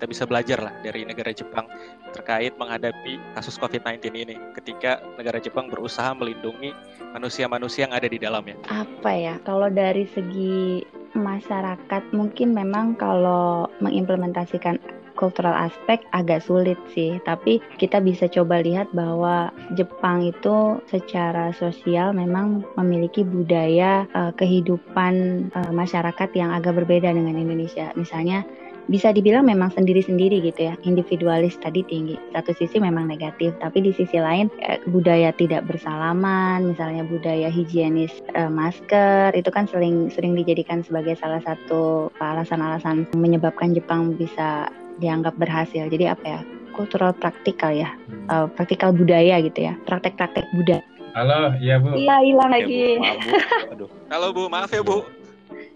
Kita 0.00 0.08
bisa 0.08 0.24
belajar 0.24 0.64
lah 0.64 0.72
dari 0.80 1.04
negara 1.04 1.28
Jepang 1.28 1.68
terkait 2.16 2.56
menghadapi 2.56 3.20
kasus 3.36 3.60
COVID-19 3.60 4.16
ini 4.16 4.32
ketika 4.56 4.96
negara 5.20 5.36
Jepang 5.36 5.68
berusaha 5.68 6.16
melindungi 6.16 6.72
manusia-manusia 7.12 7.84
yang 7.84 7.92
ada 7.92 8.08
di 8.08 8.16
dalamnya. 8.16 8.56
apa 8.72 9.12
ya? 9.12 9.36
Kalau 9.44 9.68
dari 9.68 10.08
segi 10.08 10.80
masyarakat 11.12 12.16
mungkin 12.16 12.56
memang 12.56 12.96
kalau 12.96 13.68
mengimplementasikan 13.84 14.80
cultural 15.20 15.52
aspek 15.52 16.00
agak 16.16 16.40
sulit 16.40 16.80
sih. 16.96 17.20
Tapi 17.28 17.60
kita 17.76 18.00
bisa 18.00 18.24
coba 18.32 18.64
lihat 18.64 18.88
bahwa 18.96 19.52
Jepang 19.76 20.24
itu 20.24 20.80
secara 20.88 21.52
sosial 21.52 22.16
memang 22.16 22.64
memiliki 22.80 23.20
budaya 23.20 24.08
eh, 24.08 24.32
kehidupan 24.32 25.14
eh, 25.52 25.72
masyarakat 25.76 26.32
yang 26.32 26.56
agak 26.56 26.72
berbeda 26.72 27.12
dengan 27.12 27.36
Indonesia. 27.36 27.92
Misalnya 28.00 28.48
bisa 28.90 29.14
dibilang 29.14 29.46
memang 29.46 29.70
sendiri-sendiri 29.70 30.42
gitu 30.42 30.66
ya 30.66 30.74
individualis 30.82 31.54
tadi 31.56 31.86
tinggi 31.86 32.18
satu 32.34 32.50
sisi 32.52 32.76
memang 32.76 33.06
negatif 33.06 33.54
tapi 33.56 33.78
di 33.80 33.94
sisi 33.94 34.18
lain 34.18 34.50
eh, 34.60 34.82
budaya 34.84 35.30
tidak 35.32 35.62
bersalaman 35.64 36.66
misalnya 36.66 37.06
budaya 37.06 37.46
higienis 37.46 38.10
eh, 38.34 38.50
masker 38.50 39.30
itu 39.32 39.46
kan 39.48 39.64
sering 39.64 40.10
sering 40.10 40.34
dijadikan 40.34 40.82
sebagai 40.82 41.14
salah 41.14 41.38
satu 41.40 42.10
alasan-alasan 42.18 43.06
menyebabkan 43.14 43.70
Jepang 43.70 44.18
bisa 44.18 44.66
dianggap 44.98 45.38
berhasil 45.38 45.86
jadi 45.86 46.12
apa 46.12 46.24
ya 46.26 46.40
kultural 46.70 47.14
praktikal 47.14 47.70
ya 47.70 47.94
Hmm. 48.10 48.26
eh, 48.26 48.46
praktikal 48.52 48.90
budaya 48.90 49.38
gitu 49.38 49.70
ya 49.70 49.78
praktek-praktek 49.86 50.42
budaya 50.52 50.82
Halo, 51.10 51.54
iya 51.58 51.78
Bu. 51.78 51.94
iya 51.94 52.22
hilang 52.22 52.50
Ya, 52.50 52.58
Bu. 52.58 52.70
lagi 52.70 52.82
Maaf, 52.96 53.18
Bu. 53.18 53.30
Aduh. 53.70 53.88
Halo 54.14 54.26
Bu, 54.30 54.42
maaf 54.46 54.70
ya 54.70 54.78
Bu. 54.80 55.02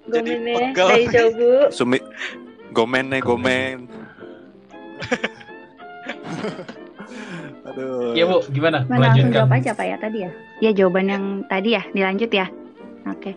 Jadi 0.06 0.30
pegel. 0.46 0.86
daijoubu. 0.90 1.52
Sumi 1.70 1.98
gomen 2.74 3.06
nih 3.08 3.22
gomen 3.22 3.86
aduh 7.64 8.12
Iya 8.12 8.24
Bu, 8.26 8.36
gimana? 8.50 8.84
Mana 8.84 9.10
langsung 9.10 9.30
Melanjutkan. 9.30 9.34
jawab 9.34 9.50
aja 9.52 9.70
Pak 9.72 9.86
ya 9.86 9.96
tadi 9.98 10.18
ya? 10.20 10.30
Ya 10.60 10.70
jawaban 10.72 11.06
yang 11.08 11.24
tadi 11.48 11.68
ya, 11.74 11.82
dilanjut 11.90 12.30
ya. 12.30 12.46
Oke. 13.06 13.30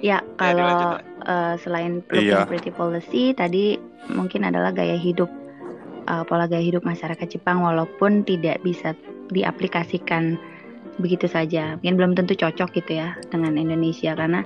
Ya 0.00 0.18
dilanjut, 0.20 0.36
kalau 0.36 0.80
Pak. 0.92 1.00
uh, 1.24 1.54
selain 1.56 1.92
Iya. 2.10 2.44
pretty 2.44 2.70
policy 2.70 3.32
tadi 3.32 3.76
mungkin 4.08 4.44
adalah 4.44 4.70
gaya 4.70 4.94
hidup 4.94 5.28
uh, 6.06 6.22
pola 6.22 6.46
gaya 6.46 6.60
hidup 6.60 6.82
masyarakat 6.82 7.26
Jepang 7.28 7.60
walaupun 7.60 8.22
tidak 8.22 8.60
bisa 8.62 8.92
diaplikasikan 9.30 10.36
begitu 10.98 11.26
saja. 11.26 11.78
Mungkin 11.78 11.94
belum 11.96 12.12
tentu 12.14 12.34
cocok 12.34 12.68
gitu 12.74 12.98
ya 12.98 13.14
dengan 13.30 13.54
Indonesia 13.54 14.12
karena 14.12 14.42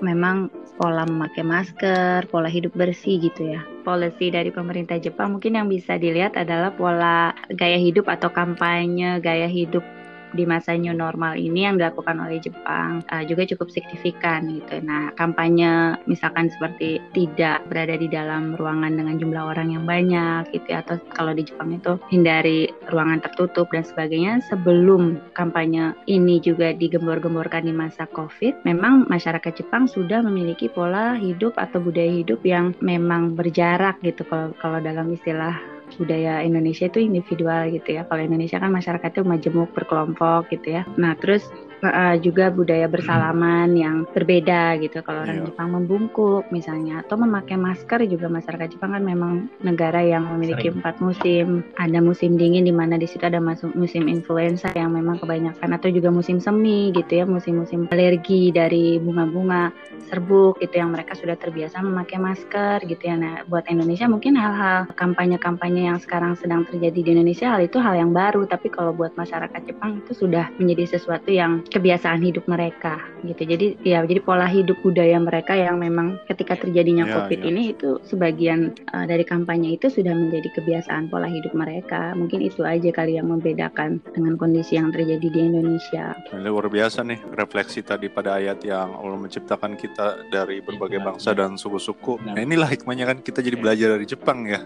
memang 0.00 0.48
pola 0.74 1.06
memakai 1.06 1.46
masker, 1.46 2.26
pola 2.28 2.50
hidup 2.50 2.74
bersih 2.74 3.22
gitu 3.22 3.54
ya. 3.54 3.62
Policy 3.86 4.34
dari 4.34 4.50
pemerintah 4.50 4.98
Jepang 4.98 5.38
mungkin 5.38 5.54
yang 5.54 5.70
bisa 5.70 5.94
dilihat 5.94 6.34
adalah 6.34 6.74
pola 6.74 7.30
gaya 7.52 7.78
hidup 7.78 8.10
atau 8.10 8.32
kampanye 8.34 9.22
gaya 9.22 9.46
hidup 9.46 9.86
di 10.34 10.44
masa 10.44 10.74
new 10.74 10.92
normal 10.92 11.38
ini 11.38 11.66
yang 11.66 11.78
dilakukan 11.78 12.18
oleh 12.18 12.42
Jepang 12.42 13.00
uh, 13.08 13.22
juga 13.24 13.46
cukup 13.48 13.70
signifikan 13.70 14.50
gitu. 14.50 14.82
Nah, 14.82 15.14
kampanye 15.14 15.96
misalkan 16.10 16.50
seperti 16.50 16.98
tidak 17.14 17.64
berada 17.70 17.94
di 17.94 18.10
dalam 18.10 18.58
ruangan 18.58 18.98
dengan 18.98 19.16
jumlah 19.16 19.54
orang 19.54 19.72
yang 19.72 19.84
banyak 19.86 20.50
gitu 20.52 20.66
ya, 20.68 20.82
atau 20.82 20.98
kalau 21.14 21.32
di 21.32 21.46
Jepang 21.46 21.72
itu 21.74 21.96
hindari 22.10 22.68
ruangan 22.90 23.22
tertutup 23.22 23.70
dan 23.70 23.86
sebagainya 23.86 24.42
sebelum 24.50 25.22
kampanye 25.32 25.94
ini 26.10 26.42
juga 26.42 26.74
digembor-gemborkan 26.74 27.64
di 27.64 27.72
masa 27.72 28.04
Covid, 28.10 28.66
memang 28.66 29.06
masyarakat 29.08 29.64
Jepang 29.64 29.86
sudah 29.86 30.20
memiliki 30.20 30.66
pola 30.68 31.14
hidup 31.16 31.56
atau 31.56 31.78
budaya 31.78 32.10
hidup 32.10 32.42
yang 32.42 32.74
memang 32.82 33.38
berjarak 33.38 33.96
gitu 34.02 34.26
kalau 34.26 34.50
kalau 34.58 34.78
dalam 34.82 35.12
istilah 35.14 35.73
budaya 35.96 36.42
Indonesia 36.42 36.88
itu 36.88 36.98
individual 37.02 37.70
gitu 37.70 38.00
ya. 38.00 38.02
Kalau 38.08 38.22
Indonesia 38.22 38.58
kan 38.58 38.70
masyarakatnya 38.72 39.22
majemuk 39.24 39.70
berkelompok 39.76 40.50
gitu 40.50 40.80
ya. 40.80 40.82
Nah 40.96 41.14
terus 41.18 41.46
uh, 41.88 42.16
juga 42.18 42.48
budaya 42.48 42.88
bersalaman 42.88 43.76
yang 43.76 43.96
berbeda 44.10 44.80
gitu. 44.80 45.04
Kalau 45.04 45.22
orang 45.24 45.44
Iya. 45.44 45.46
Jepang 45.50 45.68
membungkuk 45.74 46.48
misalnya 46.54 47.02
atau 47.04 47.18
memakai 47.18 47.58
masker 47.58 48.06
juga 48.06 48.30
masyarakat 48.30 48.76
Jepang 48.76 48.94
kan 48.96 49.04
memang 49.04 49.50
negara 49.60 50.00
yang 50.00 50.24
memiliki 50.30 50.70
Sering. 50.70 50.80
empat 50.80 50.94
musim. 51.02 51.46
Ada 51.76 51.98
musim 52.00 52.38
dingin 52.38 52.64
di 52.64 52.74
mana 52.74 52.96
di 52.96 53.04
situ 53.04 53.24
ada 53.26 53.42
musim 53.74 54.06
influenza 54.08 54.70
yang 54.72 54.94
memang 54.94 55.20
kebanyakan 55.20 55.74
atau 55.74 55.88
juga 55.90 56.08
musim 56.14 56.38
semi 56.38 56.94
gitu 56.94 57.22
ya, 57.22 57.24
musim-musim 57.28 57.90
alergi 57.90 58.54
dari 58.54 58.96
bunga-bunga 59.02 59.74
serbuk 60.08 60.60
gitu 60.62 60.78
yang 60.78 60.94
mereka 60.94 61.16
sudah 61.18 61.34
terbiasa 61.34 61.82
memakai 61.82 62.20
masker 62.20 62.84
gitu 62.86 63.02
ya. 63.02 63.16
Nah, 63.18 63.42
buat 63.50 63.66
Indonesia 63.66 64.06
mungkin 64.06 64.38
hal-hal 64.38 64.86
kampanye-kampanye 64.94 65.90
yang 65.90 65.98
sekarang 65.98 66.38
sedang 66.38 66.62
terjadi 66.68 67.00
di 67.02 67.10
Indonesia 67.16 67.50
hal 67.50 67.66
itu 67.66 67.80
hal 67.82 67.98
yang 67.98 68.14
baru, 68.14 68.46
tapi 68.46 68.70
kalau 68.70 68.94
buat 68.94 69.12
masyarakat 69.18 69.60
Jepang 69.66 70.00
itu 70.04 70.12
sudah 70.14 70.48
menjadi 70.60 70.96
sesuatu 70.96 71.28
yang 71.32 71.64
kebiasaan 71.74 72.22
hidup 72.22 72.46
mereka 72.46 73.02
gitu. 73.26 73.42
Jadi 73.42 73.66
ya 73.82 74.06
jadi 74.06 74.22
pola 74.22 74.46
hidup 74.46 74.78
budaya 74.86 75.18
mereka 75.18 75.58
yang 75.58 75.82
memang 75.82 76.22
ketika 76.30 76.54
terjadinya 76.54 77.02
Ya, 77.04 77.20
Covid 77.20 77.40
ya. 77.42 77.46
ini 77.50 77.62
itu 77.74 77.98
sebagian 78.06 78.72
uh, 78.94 79.04
dari 79.04 79.26
kampanye 79.26 79.74
itu 79.74 79.90
sudah 79.90 80.14
menjadi 80.14 80.46
kebiasaan 80.54 81.10
pola 81.10 81.26
hidup 81.26 81.50
mereka. 81.52 82.14
Mungkin 82.14 82.46
itu 82.46 82.62
aja 82.62 82.94
kali 82.94 83.18
yang 83.18 83.26
membedakan 83.26 83.98
dengan 84.14 84.38
kondisi 84.38 84.78
yang 84.78 84.94
terjadi 84.94 85.26
di 85.26 85.40
Indonesia. 85.50 86.14
Ini 86.30 86.46
luar 86.46 86.70
biasa 86.70 87.02
nih 87.02 87.18
refleksi 87.34 87.82
tadi 87.82 88.06
pada 88.06 88.38
ayat 88.38 88.62
yang 88.62 88.94
Allah 88.94 89.18
menciptakan 89.18 89.74
kita 89.74 90.30
dari 90.30 90.62
berbagai 90.62 91.02
Benar, 91.02 91.18
bangsa 91.18 91.34
dan 91.34 91.58
suku-suku. 91.58 92.22
Benar. 92.22 92.38
Nah 92.38 92.42
inilah 92.46 92.68
hikmahnya 92.70 93.04
kan 93.10 93.18
kita 93.24 93.42
jadi 93.42 93.56
Oke. 93.58 93.62
belajar 93.66 93.88
dari 93.98 94.06
Jepang 94.06 94.38
ya, 94.46 94.60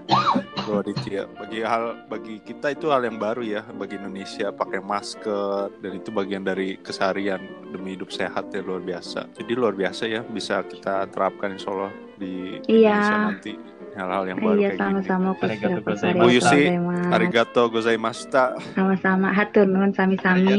Aditya. 0.69 1.25
Bagi 1.33 1.61
hal 1.65 2.05
bagi 2.11 2.37
kita 2.45 2.75
itu 2.75 2.93
hal 2.93 3.03
yang 3.09 3.17
baru 3.17 3.41
ya, 3.41 3.63
bagi 3.73 3.97
Indonesia 3.97 4.53
pakai 4.53 4.85
masker 4.85 5.81
dan 5.81 5.93
itu 5.97 6.13
bagian 6.13 6.45
dari 6.45 6.77
keseharian 6.89 7.41
demi 7.68 7.93
hidup 7.93 8.09
sehat 8.09 8.49
ya 8.49 8.61
luar 8.61 8.80
biasa. 8.80 9.28
Jadi 9.36 9.53
luar 9.53 9.72
biasa 9.72 10.09
ya 10.09 10.24
bisa 10.24 10.64
kita 10.64 11.05
terapkan 11.09 11.53
insya 11.53 11.68
Allah 11.70 11.93
di 12.16 12.57
Iya. 12.64 12.97
Indonesia 12.97 13.18
nanti 13.28 13.53
hal-hal 13.93 14.24
yang 14.24 14.39
baru 14.39 14.57
Iya 14.57 14.59
kayak 14.59 14.72
gini. 14.72 14.80
sama-sama 14.80 15.28
Arigato 15.34 15.68
Kusira 15.78 15.84
gozaimasu. 15.84 16.18
Bu 16.18 16.28
Yusi, 16.30 16.59
gozaimasu. 16.64 17.09
Arigato 17.12 17.62
gozaimashita. 17.68 18.45
Sama-sama 18.72 19.28
hatur 19.30 19.66
nuhun 19.66 19.93
sami-sami. 19.93 20.57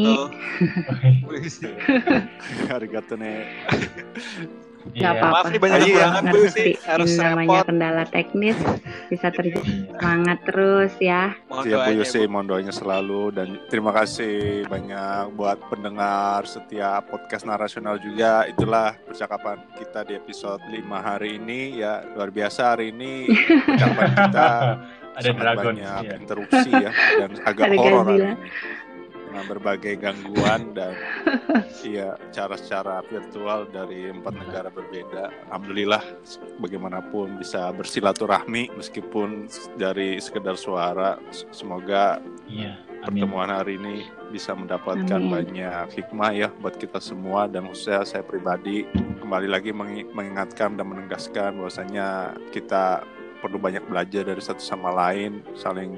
Arigato 2.70 3.16
ne. 3.22 3.34
Gak 4.80 4.96
Iya. 4.96 5.10
apa-apa. 5.12 5.36
Maaf 5.36 5.46
nih 5.46 5.60
banyak 5.60 5.80
Iya. 5.82 6.00
banget 6.00 6.24
Ngerti. 6.26 6.70
harus 6.82 7.10
Ini 7.10 7.20
namanya 7.22 7.50
repot. 7.52 7.68
kendala 7.68 8.04
teknis 8.06 8.58
bisa 9.06 9.28
terjadi 9.30 9.60
Iya. 9.62 9.86
semangat 9.92 10.38
terus 10.44 10.94
ya. 10.98 11.22
Siap 11.46 11.80
Bu 11.84 11.92
Yusi, 11.94 12.22
Bu. 12.22 12.30
mohon 12.30 12.48
doanya 12.48 12.72
selalu 12.72 13.22
dan 13.32 13.48
terima 13.68 13.92
kasih 13.92 14.36
banyak 14.66 14.98
buat 15.34 15.60
pendengar 15.68 16.42
setiap 16.44 17.06
podcast 17.06 17.44
narasional 17.44 17.96
juga. 17.98 18.44
Itulah 18.46 18.96
percakapan 19.02 19.60
kita 19.76 20.00
di 20.02 20.14
episode 20.16 20.64
5 20.66 20.80
hari 20.98 21.36
ini 21.36 21.60
ya 21.78 22.02
luar 22.10 22.30
biasa 22.30 22.74
hari 22.74 22.90
ini 22.90 23.28
percakapan 23.62 24.10
kita 24.22 24.50
Ada 25.12 25.22
sangat 25.22 25.42
dragon. 25.44 25.66
banyak 25.76 26.02
Iya. 26.02 26.14
interupsi 26.16 26.70
ya 26.72 26.92
dan 27.20 27.30
agak 27.44 27.66
horor 27.74 28.06
dengan 29.30 29.46
berbagai 29.46 29.94
gangguan 30.02 30.74
dan 30.74 30.98
iya 31.86 32.18
cara-cara 32.34 33.06
virtual 33.06 33.70
dari 33.70 34.10
empat 34.10 34.34
negara 34.34 34.68
berbeda. 34.68 35.30
Alhamdulillah 35.54 36.02
bagaimanapun 36.58 37.38
bisa 37.38 37.70
bersilaturahmi 37.72 38.74
meskipun 38.74 39.46
dari 39.78 40.18
sekedar 40.18 40.58
suara. 40.58 41.22
Semoga 41.54 42.18
Iya. 42.50 42.74
Amin. 43.06 43.24
pertemuan 43.24 43.48
hari 43.48 43.78
ini 43.78 44.10
bisa 44.34 44.52
mendapatkan 44.52 45.22
Amin. 45.22 45.32
banyak 45.32 45.88
hikmah 45.96 46.32
ya 46.36 46.50
buat 46.60 46.76
kita 46.76 46.98
semua 47.00 47.46
dan 47.48 47.70
khususnya 47.70 48.04
saya 48.04 48.24
pribadi 48.26 48.84
kembali 49.22 49.48
lagi 49.48 49.72
mengi- 49.72 50.10
mengingatkan 50.12 50.76
dan 50.76 50.90
menegaskan 50.90 51.56
bahwasanya 51.56 52.34
kita 52.52 53.06
perlu 53.40 53.56
banyak 53.56 53.86
belajar 53.88 54.28
dari 54.28 54.44
satu 54.44 54.60
sama 54.60 54.92
lain 54.92 55.40
saling 55.56 55.96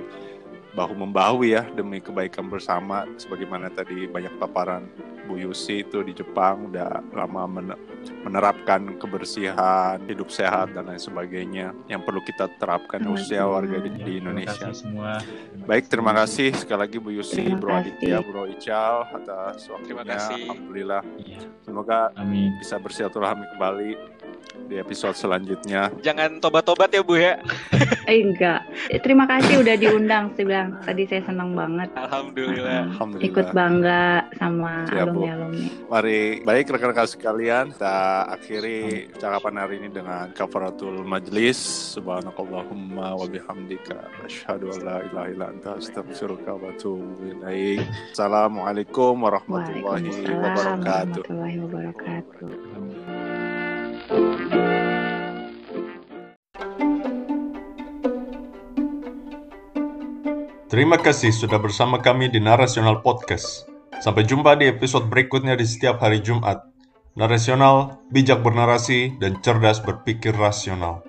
bahu 0.72 0.96
membahu 0.96 1.44
ya 1.44 1.68
demi 1.76 2.00
kebaikan 2.00 2.48
bersama 2.48 3.04
sebagaimana 3.20 3.68
tadi 3.72 4.08
banyak 4.08 4.32
paparan 4.40 4.88
Bu 5.22 5.38
Yusi 5.38 5.82
itu 5.82 6.02
di 6.02 6.12
Jepang 6.12 6.68
udah 6.68 7.02
lama 7.12 7.44
men- 7.46 7.80
menerapkan 8.22 8.98
kebersihan 8.98 10.02
hidup 10.06 10.28
sehat 10.28 10.74
dan 10.74 10.86
lain 10.86 10.98
sebagainya 10.98 11.72
yang 11.86 12.02
perlu 12.02 12.20
kita 12.20 12.50
terapkan 12.58 13.00
khususnya 13.00 13.46
warga 13.46 13.78
di, 13.78 13.90
di 13.90 14.02
Terima 14.02 14.34
Indonesia. 14.34 14.68
kasih 14.68 14.82
semua. 14.82 15.22
Baik, 15.64 15.86
terima 15.88 16.12
kasih 16.12 16.50
sekali 16.52 16.80
lagi 16.82 16.98
Bu 16.98 17.10
Yusi, 17.12 17.46
Terima 17.46 17.58
Bro 17.58 17.72
Aditya. 17.76 18.18
Bro 18.20 18.44
Ical 18.50 18.96
atas 19.08 19.66
waktunya. 19.68 19.86
Terima 19.88 20.04
kasih. 20.04 20.42
Alhamdulillah. 20.44 21.02
Iya. 21.18 21.40
Semoga 21.62 22.00
Amin. 22.16 22.50
bisa 22.58 22.76
bersilaturahmi 22.78 23.46
kembali 23.52 23.92
di 24.68 24.76
episode 24.76 25.14
selanjutnya. 25.14 25.94
Jangan 26.02 26.40
tobat-tobat 26.40 26.90
ya 26.90 27.02
Bu 27.02 27.16
ya. 27.16 27.38
Eh 28.04 28.20
enggak. 28.20 28.66
Eh, 28.90 28.98
Terima 28.98 29.24
kasih 29.24 29.62
udah 29.62 29.76
diundang. 29.76 30.34
Saya 30.34 30.46
bilang 30.46 30.68
tadi 30.82 31.04
saya 31.06 31.22
senang 31.22 31.54
banget 31.54 31.90
Alhamdulillah. 31.94 32.90
Alhamdulillah. 32.90 33.28
ikut 33.28 33.48
bangga 33.52 34.04
sama 34.36 34.84
Siap, 34.88 35.11
Bu. 35.14 35.24
alumni-alumni. 35.28 35.68
Mari, 35.88 36.20
baik 36.42 36.66
rekan-rekan 36.72 37.08
sekalian, 37.08 37.66
kita 37.76 37.96
akhiri 38.32 39.12
percakapan 39.12 39.54
hari 39.60 39.76
ini 39.84 39.90
dengan 39.92 40.32
kafaratul 40.32 41.04
majlis. 41.04 41.60
Subhanakallahumma 41.96 43.16
wa 43.16 43.26
bihamdika 43.28 44.26
asyhadu 44.26 44.72
an 44.72 44.80
la 44.84 44.98
ilaha 45.06 45.28
illa 45.32 45.46
anta 45.52 45.76
astaghfiruka 45.78 46.52
wa 46.56 46.72
atubu 46.72 47.24
ilaik. 47.28 47.84
Assalamualaikum 48.12 49.16
warahmatullahi 49.24 49.84
Waalaikumsalam 50.10 50.40
wabarakatuh. 50.42 51.24
warahmatullahi 51.28 51.58
wabarakatuh. 51.64 52.50
Terima 60.72 60.96
kasih 60.96 61.36
sudah 61.36 61.60
bersama 61.60 62.00
kami 62.00 62.32
di 62.32 62.40
Narasional 62.40 63.04
Podcast. 63.04 63.71
Sampai 64.00 64.24
jumpa 64.24 64.56
di 64.56 64.72
episode 64.72 65.12
berikutnya 65.12 65.60
di 65.60 65.68
setiap 65.68 66.00
hari 66.00 66.24
Jumat. 66.24 66.64
Narasional, 67.20 68.00
bijak 68.08 68.40
bernarasi, 68.40 69.20
dan 69.20 69.44
cerdas 69.44 69.84
berpikir 69.84 70.32
rasional. 70.32 71.04